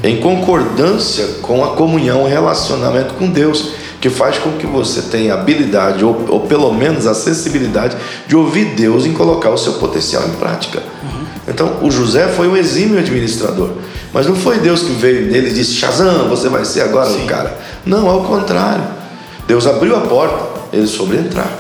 em 0.03 0.21
concordância 0.21 1.27
com 1.43 1.65
a 1.65 1.69
comunhão, 1.69 2.23
o 2.23 2.29
relacionamento 2.29 3.15
com 3.15 3.29
Deus, 3.29 3.71
que 4.01 4.09
faz 4.09 4.39
com 4.39 4.53
que 4.53 4.67
você 4.67 5.03
tenha 5.03 5.35
habilidade, 5.35 6.05
ou, 6.05 6.25
ou 6.29 6.41
pelo 6.41 6.73
menos 6.73 7.07
a 7.07 7.15
sensibilidade, 7.15 7.97
de 8.27 8.35
ouvir 8.35 8.75
Deus 8.75 9.05
em 9.05 9.13
colocar 9.13 9.51
o 9.51 9.59
seu 9.59 9.75
potencial 9.75 10.25
em 10.27 10.33
prática. 10.33 10.83
Uhum. 11.03 11.25
Então, 11.47 11.79
o 11.83 11.91
José 11.91 12.29
foi 12.29 12.49
um 12.49 12.57
exímio 12.57 12.99
administrador, 12.99 13.73
mas 14.13 14.27
não 14.27 14.35
foi 14.35 14.59
Deus 14.59 14.83
que 14.83 14.93
veio 14.93 15.31
nele 15.31 15.51
e 15.51 15.53
disse: 15.53 15.75
Shazam, 15.75 16.29
você 16.29 16.49
vai 16.49 16.65
ser 16.65 16.83
agora 16.83 17.11
Sim. 17.11 17.25
o 17.25 17.27
cara. 17.27 17.59
Não, 17.85 18.09
ao 18.09 18.25
contrário. 18.25 19.01
Deus 19.47 19.67
abriu 19.67 19.97
a 19.97 20.01
porta, 20.03 20.61
ele 20.73 20.87
soube 20.87 21.17
entrar. 21.17 21.51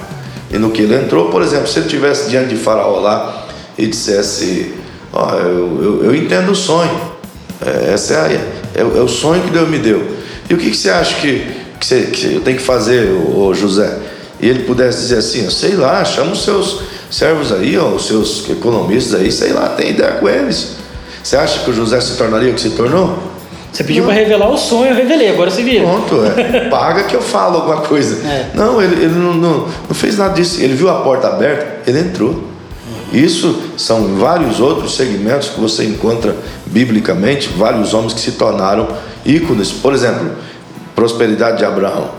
E 0.48 0.56
no 0.58 0.70
que 0.70 0.82
ele 0.82 0.94
entrou, 0.94 1.28
por 1.28 1.42
exemplo, 1.42 1.66
se 1.66 1.78
ele 1.78 1.86
estivesse 1.86 2.30
diante 2.30 2.50
de 2.50 2.56
Faraó 2.56 3.00
lá 3.00 3.46
e 3.76 3.86
dissesse: 3.86 4.74
Ó, 5.12 5.26
oh, 5.26 5.36
eu, 5.36 5.82
eu, 5.82 6.04
eu 6.04 6.14
entendo 6.14 6.52
o 6.52 6.54
sonho. 6.54 7.19
É, 7.64 7.92
essa 7.92 8.14
é, 8.14 8.16
a, 8.16 8.32
é, 8.32 8.80
é, 8.80 8.82
o 8.82 9.08
sonho 9.08 9.42
que 9.42 9.50
Deus 9.50 9.68
me 9.68 9.78
deu. 9.78 10.16
E 10.48 10.54
o 10.54 10.56
que, 10.56 10.70
que 10.70 10.76
você 10.76 10.90
acha 10.90 11.14
que, 11.20 11.46
que, 11.78 11.86
você, 11.86 12.02
que 12.02 12.34
eu 12.34 12.40
tenho 12.40 12.56
que 12.56 12.62
fazer, 12.62 13.10
ô, 13.10 13.52
José? 13.54 13.98
E 14.40 14.48
ele 14.48 14.64
pudesse 14.64 15.00
dizer 15.00 15.18
assim, 15.18 15.48
sei 15.50 15.74
lá, 15.76 16.04
chama 16.04 16.32
os 16.32 16.44
seus 16.44 16.82
servos 17.10 17.52
aí, 17.52 17.76
ó, 17.76 17.88
os 17.88 18.06
seus 18.06 18.48
economistas 18.48 19.20
aí, 19.20 19.30
sei 19.30 19.52
lá, 19.52 19.68
tem 19.70 19.90
ideia 19.90 20.12
com 20.12 20.28
eles. 20.28 20.76
Você 21.22 21.36
acha 21.36 21.60
que 21.60 21.70
o 21.70 21.74
José 21.74 22.00
se 22.00 22.16
tornaria 22.16 22.50
o 22.50 22.54
que 22.54 22.60
se 22.60 22.70
tornou? 22.70 23.30
Você 23.72 23.84
pediu 23.84 24.04
para 24.04 24.14
revelar 24.14 24.50
o 24.50 24.56
sonho, 24.56 24.90
eu 24.90 24.96
revelei, 24.96 25.30
agora 25.30 25.50
você 25.50 25.62
vira. 25.62 25.84
Pronto, 25.84 26.24
é. 26.24 26.68
paga 26.70 27.04
que 27.04 27.14
eu 27.14 27.22
falo 27.22 27.56
alguma 27.56 27.82
coisa. 27.82 28.26
É. 28.26 28.50
Não, 28.54 28.82
ele, 28.82 29.04
ele 29.04 29.14
não, 29.14 29.34
não, 29.34 29.68
não, 29.88 29.94
fez 29.94 30.18
nada 30.18 30.34
disso. 30.34 30.60
Ele 30.60 30.74
viu 30.74 30.88
a 30.88 31.02
porta 31.02 31.28
aberta, 31.28 31.88
ele 31.88 32.00
entrou. 32.00 32.49
Isso 33.12 33.72
são 33.76 34.16
vários 34.16 34.60
outros 34.60 34.94
segmentos 34.94 35.48
que 35.48 35.60
você 35.60 35.84
encontra 35.84 36.36
biblicamente, 36.66 37.48
vários 37.48 37.92
homens 37.92 38.12
que 38.12 38.20
se 38.20 38.32
tornaram 38.32 38.88
ícones. 39.24 39.72
Por 39.72 39.92
exemplo, 39.92 40.30
prosperidade 40.94 41.58
de 41.58 41.64
Abraão. 41.64 42.10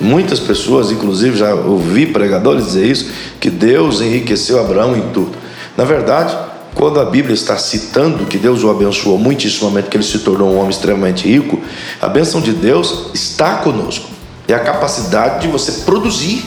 Muitas 0.00 0.40
pessoas, 0.40 0.90
inclusive 0.90 1.36
já 1.36 1.54
ouvi 1.54 2.06
pregadores 2.06 2.66
dizer 2.66 2.86
isso, 2.86 3.10
que 3.38 3.50
Deus 3.50 4.00
enriqueceu 4.00 4.60
Abraão 4.60 4.96
em 4.96 5.12
tudo. 5.12 5.32
Na 5.76 5.84
verdade, 5.84 6.36
quando 6.74 7.00
a 7.00 7.04
Bíblia 7.04 7.34
está 7.34 7.56
citando 7.58 8.24
que 8.24 8.38
Deus 8.38 8.62
o 8.62 8.70
abençoou 8.70 9.18
muitíssimamente, 9.18 9.88
que 9.88 9.96
ele 9.96 10.04
se 10.04 10.20
tornou 10.20 10.52
um 10.52 10.58
homem 10.58 10.70
extremamente 10.70 11.28
rico, 11.28 11.60
a 12.00 12.08
bênção 12.08 12.40
de 12.40 12.52
Deus 12.52 13.10
está 13.12 13.56
conosco. 13.56 14.08
É 14.46 14.54
a 14.54 14.60
capacidade 14.60 15.42
de 15.42 15.48
você 15.48 15.84
produzir 15.84 16.44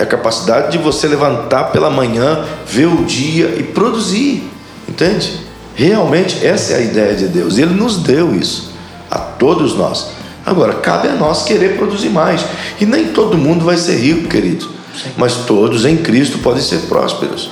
é 0.00 0.02
a 0.02 0.06
capacidade 0.06 0.72
de 0.72 0.78
você 0.78 1.06
levantar 1.06 1.64
pela 1.64 1.90
manhã, 1.90 2.42
ver 2.66 2.86
o 2.86 3.04
dia 3.04 3.54
e 3.58 3.62
produzir. 3.62 4.50
Entende? 4.88 5.40
Realmente 5.74 6.44
essa 6.44 6.72
é 6.72 6.76
a 6.76 6.80
ideia 6.80 7.14
de 7.14 7.28
Deus. 7.28 7.58
Ele 7.58 7.74
nos 7.74 7.98
deu 7.98 8.34
isso 8.34 8.72
a 9.10 9.18
todos 9.18 9.74
nós. 9.76 10.12
Agora, 10.44 10.72
cabe 10.72 11.08
a 11.08 11.12
nós 11.12 11.44
querer 11.44 11.76
produzir 11.76 12.08
mais. 12.08 12.42
E 12.80 12.86
nem 12.86 13.08
todo 13.08 13.36
mundo 13.36 13.62
vai 13.62 13.76
ser 13.76 13.96
rico, 13.96 14.26
querido. 14.26 14.64
Sim. 14.64 15.10
Mas 15.18 15.34
todos 15.46 15.84
em 15.84 15.98
Cristo 15.98 16.38
podem 16.38 16.62
ser 16.62 16.78
prósperos. 16.88 17.50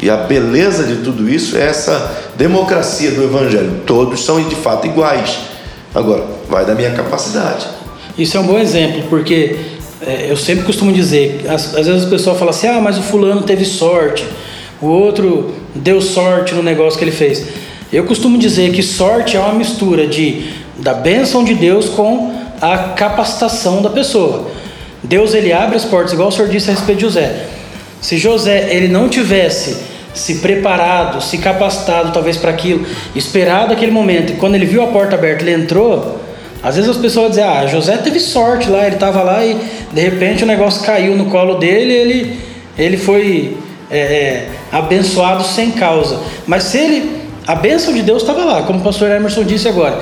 E 0.00 0.10
a 0.10 0.16
beleza 0.16 0.82
de 0.82 0.96
tudo 0.96 1.28
isso 1.30 1.56
é 1.56 1.68
essa 1.68 2.16
democracia 2.36 3.12
do 3.12 3.22
Evangelho. 3.22 3.82
Todos 3.86 4.24
são 4.24 4.42
de 4.42 4.56
fato 4.56 4.88
iguais. 4.88 5.38
Agora, 5.94 6.24
vai 6.48 6.66
da 6.66 6.74
minha 6.74 6.90
capacidade. 6.90 7.68
Isso 8.18 8.36
é 8.36 8.40
um 8.40 8.46
bom 8.46 8.58
exemplo, 8.58 9.04
porque 9.08 9.75
é, 10.02 10.26
eu 10.28 10.36
sempre 10.36 10.64
costumo 10.64 10.92
dizer, 10.92 11.44
às, 11.48 11.74
às 11.74 11.86
vezes 11.86 12.04
o 12.04 12.10
pessoal 12.10 12.36
fala 12.36 12.50
assim, 12.50 12.66
ah, 12.66 12.80
mas 12.80 12.98
o 12.98 13.02
fulano 13.02 13.42
teve 13.42 13.64
sorte, 13.64 14.24
o 14.80 14.86
outro 14.86 15.54
deu 15.74 16.00
sorte 16.02 16.54
no 16.54 16.62
negócio 16.62 16.98
que 16.98 17.04
ele 17.04 17.12
fez. 17.12 17.46
Eu 17.92 18.04
costumo 18.04 18.36
dizer 18.36 18.72
que 18.72 18.82
sorte 18.82 19.36
é 19.36 19.40
uma 19.40 19.54
mistura 19.54 20.06
de 20.06 20.66
da 20.78 20.92
bênção 20.92 21.42
de 21.42 21.54
Deus 21.54 21.88
com 21.88 22.34
a 22.60 22.78
capacitação 22.78 23.80
da 23.80 23.90
pessoa. 23.90 24.50
Deus 25.02 25.34
ele 25.34 25.52
abre 25.52 25.76
as 25.76 25.84
portas, 25.84 26.12
igual 26.12 26.28
o 26.28 26.32
senhor 26.32 26.48
disse 26.48 26.70
a 26.70 26.74
respeito 26.74 26.98
de 26.98 27.04
José. 27.04 27.46
Se 28.00 28.18
José 28.18 28.68
ele 28.70 28.88
não 28.88 29.08
tivesse 29.08 29.76
se 30.12 30.36
preparado, 30.36 31.22
se 31.22 31.38
capacitado 31.38 32.12
talvez 32.12 32.36
para 32.36 32.50
aquilo, 32.50 32.86
esperado 33.14 33.72
aquele 33.72 33.92
momento, 33.92 34.32
e 34.32 34.36
quando 34.36 34.54
ele 34.54 34.64
viu 34.66 34.82
a 34.82 34.86
porta 34.86 35.14
aberta, 35.14 35.42
ele 35.42 35.52
entrou, 35.52 36.20
às 36.62 36.74
vezes 36.74 36.90
as 36.90 36.96
pessoas 36.96 37.30
dizem, 37.30 37.44
ah, 37.44 37.66
José 37.66 37.96
teve 37.98 38.18
sorte 38.18 38.68
lá, 38.68 38.86
ele 38.86 38.96
estava 38.96 39.22
lá 39.22 39.44
e 39.44 39.56
de 39.92 40.00
repente 40.00 40.44
o 40.44 40.46
negócio 40.46 40.84
caiu 40.84 41.16
no 41.16 41.26
colo 41.26 41.54
dele, 41.54 41.92
ele, 41.92 42.40
ele 42.78 42.96
foi 42.96 43.56
é, 43.90 43.98
é, 43.98 44.48
abençoado 44.72 45.44
sem 45.44 45.70
causa. 45.70 46.20
Mas 46.46 46.64
se 46.64 46.78
ele, 46.78 47.22
a 47.46 47.54
bênção 47.54 47.94
de 47.94 48.02
Deus 48.02 48.22
estava 48.22 48.44
lá, 48.44 48.62
como 48.62 48.80
o 48.80 48.82
pastor 48.82 49.10
Emerson 49.10 49.44
disse 49.44 49.68
agora, 49.68 49.98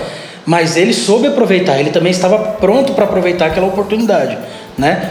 mas 0.47 0.77
ele 0.77 0.93
soube 0.93 1.27
aproveitar, 1.27 1.79
ele 1.79 1.91
também 1.91 2.11
estava 2.11 2.39
pronto 2.39 2.93
para 2.93 3.05
aproveitar 3.05 3.47
aquela 3.47 3.67
oportunidade, 3.67 4.37
né? 4.77 5.11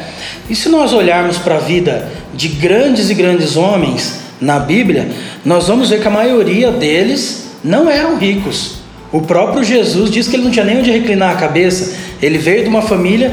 E 0.49 0.55
se 0.55 0.69
nós 0.69 0.93
olharmos 0.93 1.37
para 1.37 1.55
a 1.55 1.59
vida 1.59 2.07
de 2.33 2.47
grandes 2.47 3.09
e 3.09 3.13
grandes 3.13 3.55
homens 3.55 4.19
na 4.39 4.59
Bíblia, 4.59 5.09
nós 5.43 5.67
vamos 5.67 5.89
ver 5.89 6.01
que 6.01 6.07
a 6.07 6.11
maioria 6.11 6.71
deles 6.71 7.51
não 7.63 7.89
eram 7.89 8.17
ricos. 8.17 8.83
O 9.11 9.21
próprio 9.21 9.63
Jesus 9.63 10.09
diz 10.09 10.27
que 10.27 10.35
ele 10.35 10.43
não 10.43 10.51
tinha 10.51 10.65
nem 10.65 10.79
onde 10.79 10.91
reclinar 10.91 11.31
a 11.31 11.35
cabeça. 11.35 11.95
Ele 12.21 12.37
veio 12.37 12.63
de 12.63 12.69
uma 12.69 12.81
família 12.81 13.31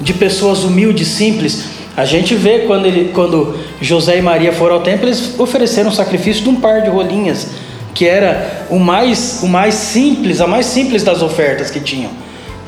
de 0.00 0.12
pessoas 0.14 0.64
humildes, 0.64 1.08
simples. 1.08 1.64
A 1.96 2.04
gente 2.04 2.34
vê 2.34 2.60
quando, 2.60 2.86
ele, 2.86 3.10
quando 3.12 3.58
José 3.80 4.18
e 4.18 4.22
Maria 4.22 4.52
foram 4.52 4.76
ao 4.76 4.82
templo, 4.82 5.06
eles 5.06 5.38
ofereceram 5.38 5.90
um 5.90 5.92
sacrifício 5.92 6.42
de 6.42 6.48
um 6.48 6.56
par 6.56 6.82
de 6.82 6.90
rolinhas, 6.90 7.48
que 7.94 8.06
era 8.06 8.66
o 8.70 8.78
mais, 8.78 9.40
o 9.42 9.48
mais 9.48 9.74
simples, 9.74 10.40
a 10.40 10.46
mais 10.46 10.66
simples 10.66 11.02
das 11.02 11.22
ofertas 11.22 11.70
que 11.70 11.80
tinham. 11.80 12.10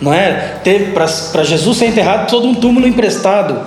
Não 0.00 0.12
é? 0.12 0.56
Teve 0.64 0.92
para 0.92 1.44
Jesus 1.44 1.76
ser 1.76 1.86
enterrado 1.86 2.28
todo 2.28 2.48
um 2.48 2.54
túmulo 2.54 2.88
emprestado. 2.88 3.60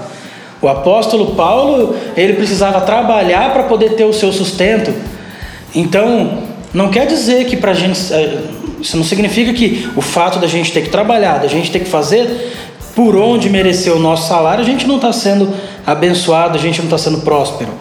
O 0.62 0.68
apóstolo 0.68 1.36
Paulo, 1.36 1.96
ele 2.18 2.34
precisava 2.34 2.82
trabalhar 2.82 3.54
para 3.54 3.64
poder 3.64 3.94
ter 3.94 4.06
o 4.06 4.14
seu 4.14 4.34
sustento. 4.34 4.94
Então, 5.76 6.44
não 6.74 6.90
quer 6.90 7.06
dizer 7.06 7.46
que 7.46 7.56
para 7.56 7.72
a 7.72 7.74
gente 7.74 8.14
eh, 8.14 8.40
isso 8.82 8.98
não 8.98 9.04
significa 9.04 9.54
que 9.54 9.90
o 9.96 10.02
fato 10.02 10.40
da 10.40 10.48
gente 10.48 10.72
ter 10.72 10.82
que 10.82 10.90
trabalhar, 10.90 11.38
da 11.38 11.48
gente 11.48 11.72
ter 11.72 11.80
que 11.80 11.90
fazer 11.90 12.52
por 12.96 13.16
onde 13.16 13.50
merecer 13.50 13.94
o 13.94 14.00
nosso 14.00 14.28
salário, 14.28 14.64
a 14.64 14.66
gente 14.66 14.88
não 14.88 14.98
está 14.98 15.12
sendo 15.12 15.54
abençoado, 15.86 16.58
a 16.58 16.62
gente 16.62 16.78
não 16.78 16.86
está 16.86 16.98
sendo 16.98 17.20
próspero, 17.20 17.72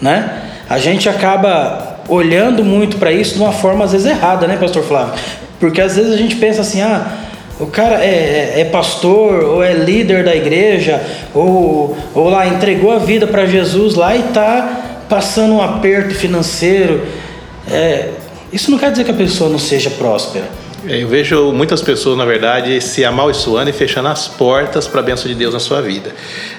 né? 0.00 0.42
A 0.68 0.78
gente 0.78 1.08
acaba 1.08 2.00
olhando 2.08 2.64
muito 2.64 2.98
para 2.98 3.10
isso 3.10 3.34
de 3.34 3.40
uma 3.40 3.52
forma 3.52 3.84
às 3.84 3.92
vezes 3.92 4.06
errada, 4.06 4.46
né, 4.46 4.56
Pastor 4.56 4.82
Flávio? 4.82 5.14
Porque 5.58 5.80
às 5.80 5.96
vezes 5.96 6.12
a 6.12 6.16
gente 6.16 6.36
pensa 6.36 6.60
assim, 6.60 6.80
ah, 6.82 7.06
o 7.58 7.66
cara 7.66 8.04
é, 8.04 8.54
é, 8.56 8.60
é 8.60 8.64
pastor 8.66 9.42
ou 9.42 9.62
é 9.62 9.72
líder 9.72 10.24
da 10.24 10.34
igreja 10.34 11.02
ou, 11.34 11.96
ou 12.14 12.28
lá 12.28 12.46
entregou 12.46 12.92
a 12.92 12.98
vida 12.98 13.26
para 13.26 13.46
Jesus 13.46 13.94
lá 13.94 14.14
e 14.14 14.20
está 14.20 15.04
passando 15.08 15.54
um 15.54 15.62
aperto 15.62 16.14
financeiro. 16.14 17.04
É, 17.70 18.10
isso 18.52 18.70
não 18.70 18.78
quer 18.78 18.90
dizer 18.90 19.04
que 19.04 19.10
a 19.10 19.14
pessoa 19.14 19.50
não 19.50 19.58
seja 19.58 19.90
próspera. 19.90 20.44
É, 20.86 21.02
eu 21.02 21.08
vejo 21.08 21.52
muitas 21.52 21.82
pessoas, 21.82 22.16
na 22.16 22.24
verdade, 22.24 22.80
se 22.80 23.04
amaldiçoando 23.04 23.68
e 23.68 23.72
fechando 23.72 24.08
as 24.08 24.28
portas 24.28 24.86
para 24.86 25.00
a 25.00 25.02
bênção 25.02 25.26
de 25.28 25.34
Deus 25.34 25.52
na 25.52 25.58
sua 25.58 25.80
vida. 25.80 26.14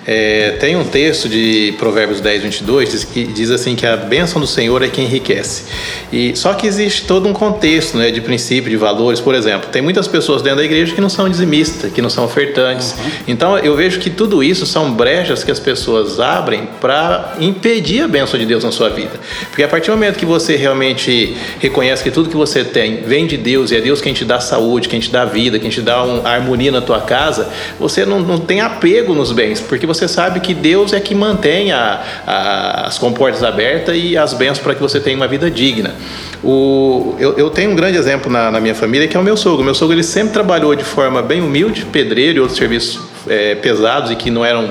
É, 0.06 0.58
tem 0.60 0.76
um 0.76 0.84
texto 0.84 1.30
de 1.30 1.74
Provérbios 1.78 2.20
10, 2.20 2.44
22 2.44 3.04
que 3.06 3.26
diz 3.26 3.50
assim 3.50 3.76
que 3.76 3.86
a 3.86 3.96
bênção 3.96 4.42
do 4.42 4.48
Senhor 4.48 4.82
é 4.82 4.88
quem 4.88 5.06
enriquece. 5.06 5.66
E 6.12 6.36
Só 6.36 6.54
que 6.54 6.68
existe 6.68 7.06
todo 7.06 7.28
um 7.28 7.34
contexto 7.34 7.98
né, 7.98 8.12
de 8.12 8.20
princípio, 8.20 8.70
de 8.70 8.76
valores. 8.76 9.20
Por 9.22 9.36
exemplo, 9.36 9.70
tem 9.70 9.82
muitas 9.82 10.08
pessoas 10.08 10.42
dentro 10.42 10.60
da 10.60 10.66
igreja 10.66 10.94
que 10.94 11.00
não 11.00 11.10
são 11.10 11.30
dizimistas, 11.30 11.92
que 11.92 12.02
não 12.02 12.10
são 12.10 12.26
ofertantes. 12.26 12.94
Uhum. 12.94 13.12
Então, 13.28 13.58
eu 13.60 13.76
vejo 13.76 14.00
que 14.00 14.10
tudo 14.10 14.44
isso 14.44 14.66
são 14.66 14.92
brechas 14.92 15.44
que 15.44 15.52
as 15.52 15.60
pessoas 15.60 16.20
abrem 16.20 16.68
para 16.82 17.36
impedir 17.40 18.02
a 18.02 18.08
bênção 18.08 18.40
de 18.40 18.46
Deus 18.46 18.64
na 18.64 18.72
sua 18.72 18.90
vida. 18.90 19.20
Porque 19.50 19.64
a 19.64 19.68
partir 19.68 19.92
do 19.92 19.98
momento 19.98 20.18
que 20.18 20.26
você 20.26 20.56
realmente 20.56 21.38
reconhece 21.60 22.04
que 22.04 22.12
tudo 22.12 22.30
que 22.30 22.36
você 22.36 22.64
tem 22.64 23.04
vem 23.04 23.26
de 23.26 23.38
Deus 23.38 23.72
e 23.72 23.76
é 23.76 23.82
Deus 23.82 24.02
quem 24.02 24.09
te 24.14 24.26
dá 24.26 24.40
saúde, 24.40 24.88
quem 24.88 25.00
te 25.00 25.12
dá 25.12 25.26
vida, 25.26 25.60
quem 25.60 25.70
te 25.70 25.82
dá 25.82 26.04
um, 26.04 26.26
harmonia 26.26 26.72
na 26.72 26.82
tua 26.82 27.02
casa, 27.02 27.50
você 27.80 28.06
não, 28.06 28.20
não 28.20 28.38
tem 28.38 28.62
apego 28.62 29.14
nos 29.14 29.32
bens, 29.32 29.60
porque 29.60 29.86
você 29.86 30.08
sabe 30.08 30.40
que 30.40 30.54
Deus 30.54 30.94
é 30.94 31.00
que 31.00 31.16
mantém 31.16 31.72
a, 31.72 32.02
a, 32.26 32.88
as 32.88 32.98
comportas 32.98 33.44
abertas 33.44 33.96
e 33.98 34.18
as 34.18 34.34
bênçãos 34.34 34.60
para 34.60 34.76
que 34.76 34.82
você 34.82 35.00
tenha 35.00 35.16
uma 35.16 35.28
vida 35.28 35.50
digna. 35.50 35.96
O, 36.44 37.16
eu, 37.20 37.38
eu, 37.38 37.50
tenho 37.50 37.72
um 37.72 37.76
grande 37.76 37.98
exemplo 37.98 38.32
na, 38.32 38.50
na, 38.50 38.60
minha 38.60 38.76
família 38.76 39.08
que 39.08 39.18
é 39.18 39.20
o 39.20 39.24
meu 39.24 39.36
sogro. 39.36 39.62
O 39.62 39.66
meu 39.66 39.76
sogro 39.76 39.96
ele 39.96 40.04
sempre 40.04 40.34
trabalhou 40.34 40.74
de 40.74 40.84
forma 40.84 41.22
bem 41.22 41.42
humilde, 41.42 41.86
pedreiro 41.86 42.38
e 42.38 42.40
outros 42.40 42.58
serviços 42.58 43.02
é, 43.28 43.56
pesados 43.56 44.12
e 44.12 44.16
que 44.16 44.32
não 44.32 44.46
eram 44.46 44.70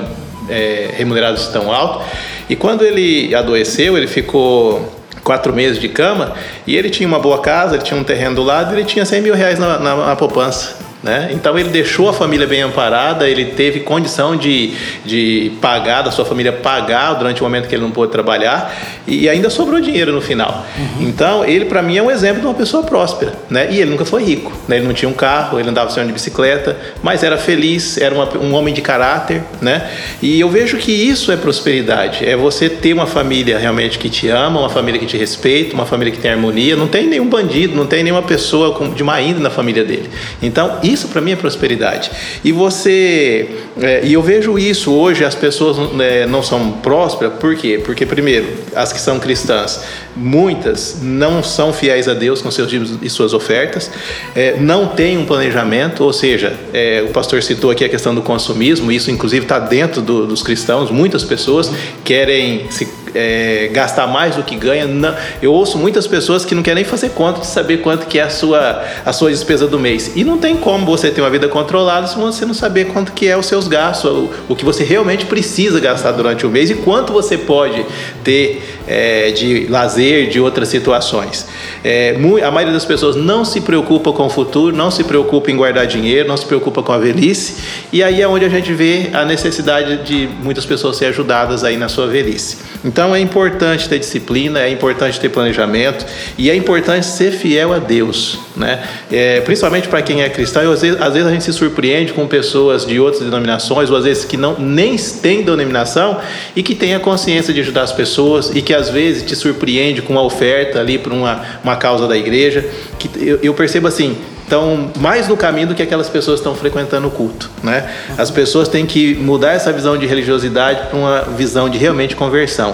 é, 0.49 0.89
remunerados 0.93 1.47
tão 1.47 1.71
alto. 1.71 2.03
E 2.49 2.55
quando 2.55 2.83
ele 2.83 3.33
adoeceu, 3.35 3.95
ele 3.95 4.07
ficou 4.07 4.98
quatro 5.29 5.53
meses 5.53 5.77
de 5.79 5.87
cama 5.87 6.33
e 6.65 6.75
ele 6.75 6.89
tinha 6.89 7.07
uma 7.07 7.19
boa 7.19 7.39
casa, 7.39 7.75
ele 7.75 7.83
tinha 7.83 7.99
um 7.99 8.03
terreno 8.03 8.33
do 8.33 8.41
lado 8.41 8.73
ele 8.73 8.83
tinha 8.83 9.05
100 9.05 9.21
mil 9.21 9.35
reais 9.35 9.59
na, 9.59 9.77
na, 9.77 9.95
na 10.07 10.15
poupança. 10.15 10.88
Né? 11.01 11.29
Então 11.31 11.57
ele 11.57 11.69
deixou 11.69 12.09
a 12.09 12.13
família 12.13 12.45
bem 12.45 12.61
amparada, 12.61 13.27
ele 13.27 13.45
teve 13.45 13.79
condição 13.79 14.35
de, 14.35 14.73
de 15.05 15.53
pagar, 15.61 16.01
da 16.01 16.11
sua 16.11 16.25
família 16.25 16.51
pagar 16.51 17.13
durante 17.13 17.39
o 17.39 17.43
momento 17.45 17.69
que 17.69 17.75
ele 17.75 17.83
não 17.83 17.91
pôde 17.91 18.11
trabalhar 18.11 18.75
e 19.07 19.29
ainda 19.29 19.49
sobrou 19.49 19.79
dinheiro 19.79 20.11
no 20.11 20.19
final. 20.19 20.65
Uhum. 20.77 21.07
Então 21.07 21.45
ele 21.45 21.63
para 21.65 21.81
mim 21.81 21.97
é 21.97 22.03
um 22.03 22.11
exemplo 22.11 22.41
de 22.41 22.47
uma 22.47 22.53
pessoa 22.53 22.83
próspera, 22.83 23.33
né? 23.49 23.69
E 23.71 23.79
ele 23.79 23.91
nunca 23.91 24.03
foi 24.03 24.23
rico, 24.25 24.51
né? 24.67 24.75
Ele 24.75 24.87
não 24.87 24.93
tinha 24.93 25.07
um 25.07 25.13
carro, 25.13 25.57
ele 25.57 25.69
andava 25.69 25.89
sendo 25.89 26.07
de 26.07 26.13
bicicleta, 26.13 26.75
mas 27.01 27.23
era 27.23 27.37
feliz, 27.37 27.97
era 27.97 28.13
uma, 28.13 28.27
um 28.37 28.53
homem 28.53 28.73
de 28.73 28.81
caráter, 28.81 29.41
né? 29.61 29.89
E 30.21 30.37
eu 30.37 30.49
vejo 30.49 30.75
que 30.75 30.91
isso 30.91 31.31
é 31.31 31.37
prosperidade, 31.37 32.27
é 32.27 32.35
você 32.35 32.67
ter 32.67 32.91
uma 32.91 33.07
família 33.07 33.57
realmente 33.57 33.97
que 33.97 34.09
te 34.09 34.27
ama, 34.27 34.59
uma 34.59 34.69
família 34.69 34.99
que 34.99 35.05
te 35.05 35.15
respeita, 35.15 35.73
uma 35.73 35.85
família 35.85 36.11
que 36.11 36.19
tem 36.19 36.31
harmonia. 36.31 36.75
Não 36.75 36.87
tem 36.87 37.07
nenhum 37.07 37.27
bandido, 37.27 37.73
não 37.73 37.85
tem 37.85 38.03
nenhuma 38.03 38.23
pessoa 38.23 38.77
de 38.93 39.01
má 39.01 39.21
índole 39.21 39.43
na 39.43 39.49
família 39.49 39.85
dele. 39.85 40.09
Então 40.41 40.77
isso 40.91 41.07
para 41.07 41.21
mim 41.21 41.31
é 41.31 41.35
prosperidade. 41.35 42.11
E 42.43 42.51
você, 42.51 43.49
é, 43.81 44.01
e 44.03 44.13
eu 44.13 44.21
vejo 44.21 44.57
isso 44.57 44.93
hoje, 44.93 45.23
as 45.23 45.35
pessoas 45.35 45.77
é, 45.99 46.25
não 46.25 46.43
são 46.43 46.71
prósperas, 46.73 47.33
por 47.39 47.55
quê? 47.55 47.81
Porque, 47.83 48.05
primeiro, 48.05 48.47
as 48.75 48.91
que 48.91 48.99
são 48.99 49.19
cristãs, 49.19 49.83
muitas 50.15 50.99
não 51.01 51.41
são 51.43 51.71
fiéis 51.71 52.07
a 52.07 52.13
Deus 52.13 52.41
com 52.41 52.51
seus 52.51 52.69
dízimos 52.69 52.99
e 53.01 53.09
suas 53.09 53.33
ofertas, 53.33 53.89
é, 54.35 54.57
não 54.59 54.87
têm 54.87 55.17
um 55.17 55.25
planejamento, 55.25 56.03
ou 56.03 56.13
seja, 56.13 56.57
é, 56.73 57.03
o 57.07 57.11
pastor 57.11 57.41
citou 57.41 57.71
aqui 57.71 57.83
a 57.83 57.89
questão 57.89 58.13
do 58.13 58.21
consumismo, 58.21 58.91
isso 58.91 59.09
inclusive 59.11 59.45
está 59.45 59.59
dentro 59.59 60.01
do, 60.01 60.25
dos 60.25 60.43
cristãos, 60.43 60.91
muitas 60.91 61.23
pessoas 61.23 61.71
querem 62.03 62.65
se 62.69 62.85
é, 63.13 63.69
gastar 63.71 64.07
mais 64.07 64.35
do 64.35 64.43
que 64.43 64.55
ganha. 64.55 64.87
Não, 64.87 65.15
eu 65.41 65.53
ouço 65.53 65.77
muitas 65.77 66.07
pessoas 66.07 66.45
que 66.45 66.55
não 66.55 66.63
querem 66.63 66.83
nem 66.83 66.89
fazer 66.89 67.09
conta 67.09 67.41
de 67.41 67.47
saber 67.47 67.77
quanto 67.77 68.05
que 68.07 68.19
é 68.19 68.23
a 68.23 68.29
sua, 68.29 68.83
a 69.05 69.11
sua 69.11 69.29
despesa 69.29 69.67
do 69.67 69.77
mês. 69.77 70.11
E 70.15 70.23
não 70.23 70.37
tem 70.37 70.55
como 70.55 70.85
você 70.85 71.11
ter 71.11 71.21
uma 71.21 71.29
vida 71.29 71.47
controlada 71.47 72.07
se 72.07 72.17
você 72.17 72.45
não 72.45 72.53
saber 72.53 72.85
quanto 72.85 73.11
que 73.11 73.27
é 73.27 73.37
os 73.37 73.45
seus 73.45 73.67
gastos, 73.67 74.09
o, 74.09 74.29
o 74.49 74.55
que 74.55 74.63
você 74.63 74.83
realmente 74.83 75.25
precisa 75.25 75.79
gastar 75.79 76.11
durante 76.11 76.45
o 76.45 76.49
mês 76.49 76.69
e 76.69 76.75
quanto 76.75 77.11
você 77.11 77.37
pode 77.37 77.85
ter 78.23 78.78
é, 78.89 79.29
de 79.29 79.67
lazer, 79.67 80.29
de 80.29 80.39
outras 80.39 80.67
situações. 80.67 81.45
É, 81.83 82.15
a 82.43 82.51
maioria 82.51 82.73
das 82.73 82.85
pessoas 82.85 83.15
não 83.15 83.45
se 83.45 83.61
preocupa 83.61 84.11
com 84.11 84.25
o 84.25 84.29
futuro, 84.29 84.75
não 84.75 84.89
se 84.89 85.03
preocupa 85.03 85.51
em 85.51 85.55
guardar 85.55 85.85
dinheiro, 85.85 86.27
não 86.27 86.35
se 86.35 86.45
preocupa 86.45 86.81
com 86.81 86.91
a 86.91 86.97
velhice, 86.97 87.57
e 87.93 88.01
aí 88.01 88.19
é 88.19 88.27
onde 88.27 88.45
a 88.45 88.49
gente 88.49 88.73
vê 88.73 89.11
a 89.13 89.23
necessidade 89.23 90.03
de 90.03 90.27
muitas 90.41 90.65
pessoas 90.65 90.97
serem 90.97 91.13
ajudadas 91.13 91.63
aí 91.63 91.77
na 91.77 91.87
sua 91.87 92.07
velhice. 92.07 92.57
Então 92.83 93.15
é 93.15 93.19
importante 93.19 93.87
ter 93.87 93.99
disciplina, 93.99 94.59
é 94.59 94.71
importante 94.71 95.19
ter 95.19 95.29
planejamento 95.29 96.05
e 96.37 96.49
é 96.49 96.55
importante 96.55 97.05
ser 97.05 97.31
fiel 97.31 97.71
a 97.71 97.77
Deus, 97.77 98.39
né? 98.59 98.83
É, 99.11 99.39
principalmente 99.41 99.87
para 99.87 100.01
quem 100.01 100.21
é 100.21 100.29
cristão, 100.29 100.69
às 100.71 100.81
vezes, 100.81 101.01
às 101.01 101.13
vezes 101.13 101.27
a 101.27 101.31
gente 101.31 101.45
se 101.45 101.53
surpreende 101.53 102.11
com 102.11 102.27
pessoas 102.27 102.85
de 102.85 102.99
outras 102.99 103.23
denominações, 103.23 103.89
ou 103.89 103.95
às 103.95 104.03
vezes 104.03 104.25
que 104.25 104.35
não 104.35 104.59
nem 104.59 104.97
têm 104.97 105.41
denominação 105.41 106.19
e 106.55 106.61
que 106.61 106.75
têm 106.75 106.93
a 106.93 106.99
consciência 106.99 107.53
de 107.53 107.61
ajudar 107.61 107.83
as 107.83 107.93
pessoas 107.93 108.51
e 108.53 108.61
que 108.61 108.73
às 108.73 108.89
vezes 108.89 109.23
te 109.23 109.35
surpreende 109.35 110.01
com 110.01 110.13
uma 110.13 110.21
oferta 110.21 110.79
ali 110.79 110.97
para 110.97 111.13
uma, 111.13 111.41
uma 111.63 111.77
causa 111.77 112.07
da 112.07 112.17
igreja. 112.17 112.65
Que 112.99 113.09
eu, 113.17 113.39
eu 113.41 113.53
percebo 113.53 113.87
assim, 113.87 114.17
estão 114.43 114.91
mais 114.97 115.27
no 115.27 115.37
caminho 115.37 115.67
do 115.67 115.75
que 115.75 115.81
aquelas 115.81 116.09
pessoas 116.09 116.39
estão 116.39 116.53
frequentando 116.55 117.07
o 117.07 117.11
culto, 117.11 117.49
né? 117.63 117.89
As 118.17 118.29
pessoas 118.29 118.67
têm 118.67 118.85
que 118.85 119.15
mudar 119.15 119.53
essa 119.53 119.71
visão 119.71 119.95
de 119.97 120.05
religiosidade 120.05 120.87
para 120.87 120.97
uma 120.97 121.21
visão 121.21 121.69
de 121.69 121.77
realmente 121.77 122.15
conversão. 122.15 122.73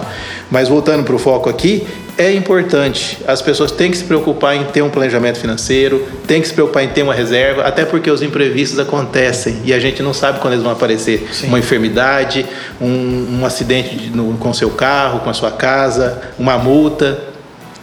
Mas 0.50 0.68
voltando 0.68 1.04
para 1.04 1.14
o 1.14 1.18
foco 1.18 1.48
aqui, 1.48 1.86
é 2.18 2.32
importante. 2.32 3.18
As 3.26 3.42
pessoas 3.42 3.70
têm 3.70 3.90
que 3.90 3.96
se 3.96 4.04
preocupar 4.04 4.56
em 4.56 4.64
ter 4.64 4.82
um 4.82 4.90
planejamento 4.90 5.38
financeiro, 5.38 6.06
têm 6.26 6.40
que 6.40 6.48
se 6.48 6.54
preocupar 6.54 6.84
em 6.84 6.88
ter 6.88 7.02
uma 7.02 7.14
reserva, 7.14 7.62
até 7.62 7.84
porque 7.84 8.10
os 8.10 8.22
imprevistos 8.22 8.78
acontecem 8.78 9.60
e 9.64 9.72
a 9.72 9.78
gente 9.78 10.02
não 10.02 10.14
sabe 10.14 10.40
quando 10.40 10.54
eles 10.54 10.62
vão 10.62 10.72
aparecer. 10.72 11.28
Sim. 11.32 11.48
Uma 11.48 11.58
enfermidade, 11.58 12.46
um, 12.80 13.38
um 13.40 13.46
acidente 13.46 13.96
de, 13.96 14.10
no, 14.10 14.36
com 14.38 14.52
seu 14.52 14.70
carro, 14.70 15.20
com 15.20 15.30
a 15.30 15.34
sua 15.34 15.50
casa, 15.50 16.22
uma 16.38 16.56
multa 16.56 17.35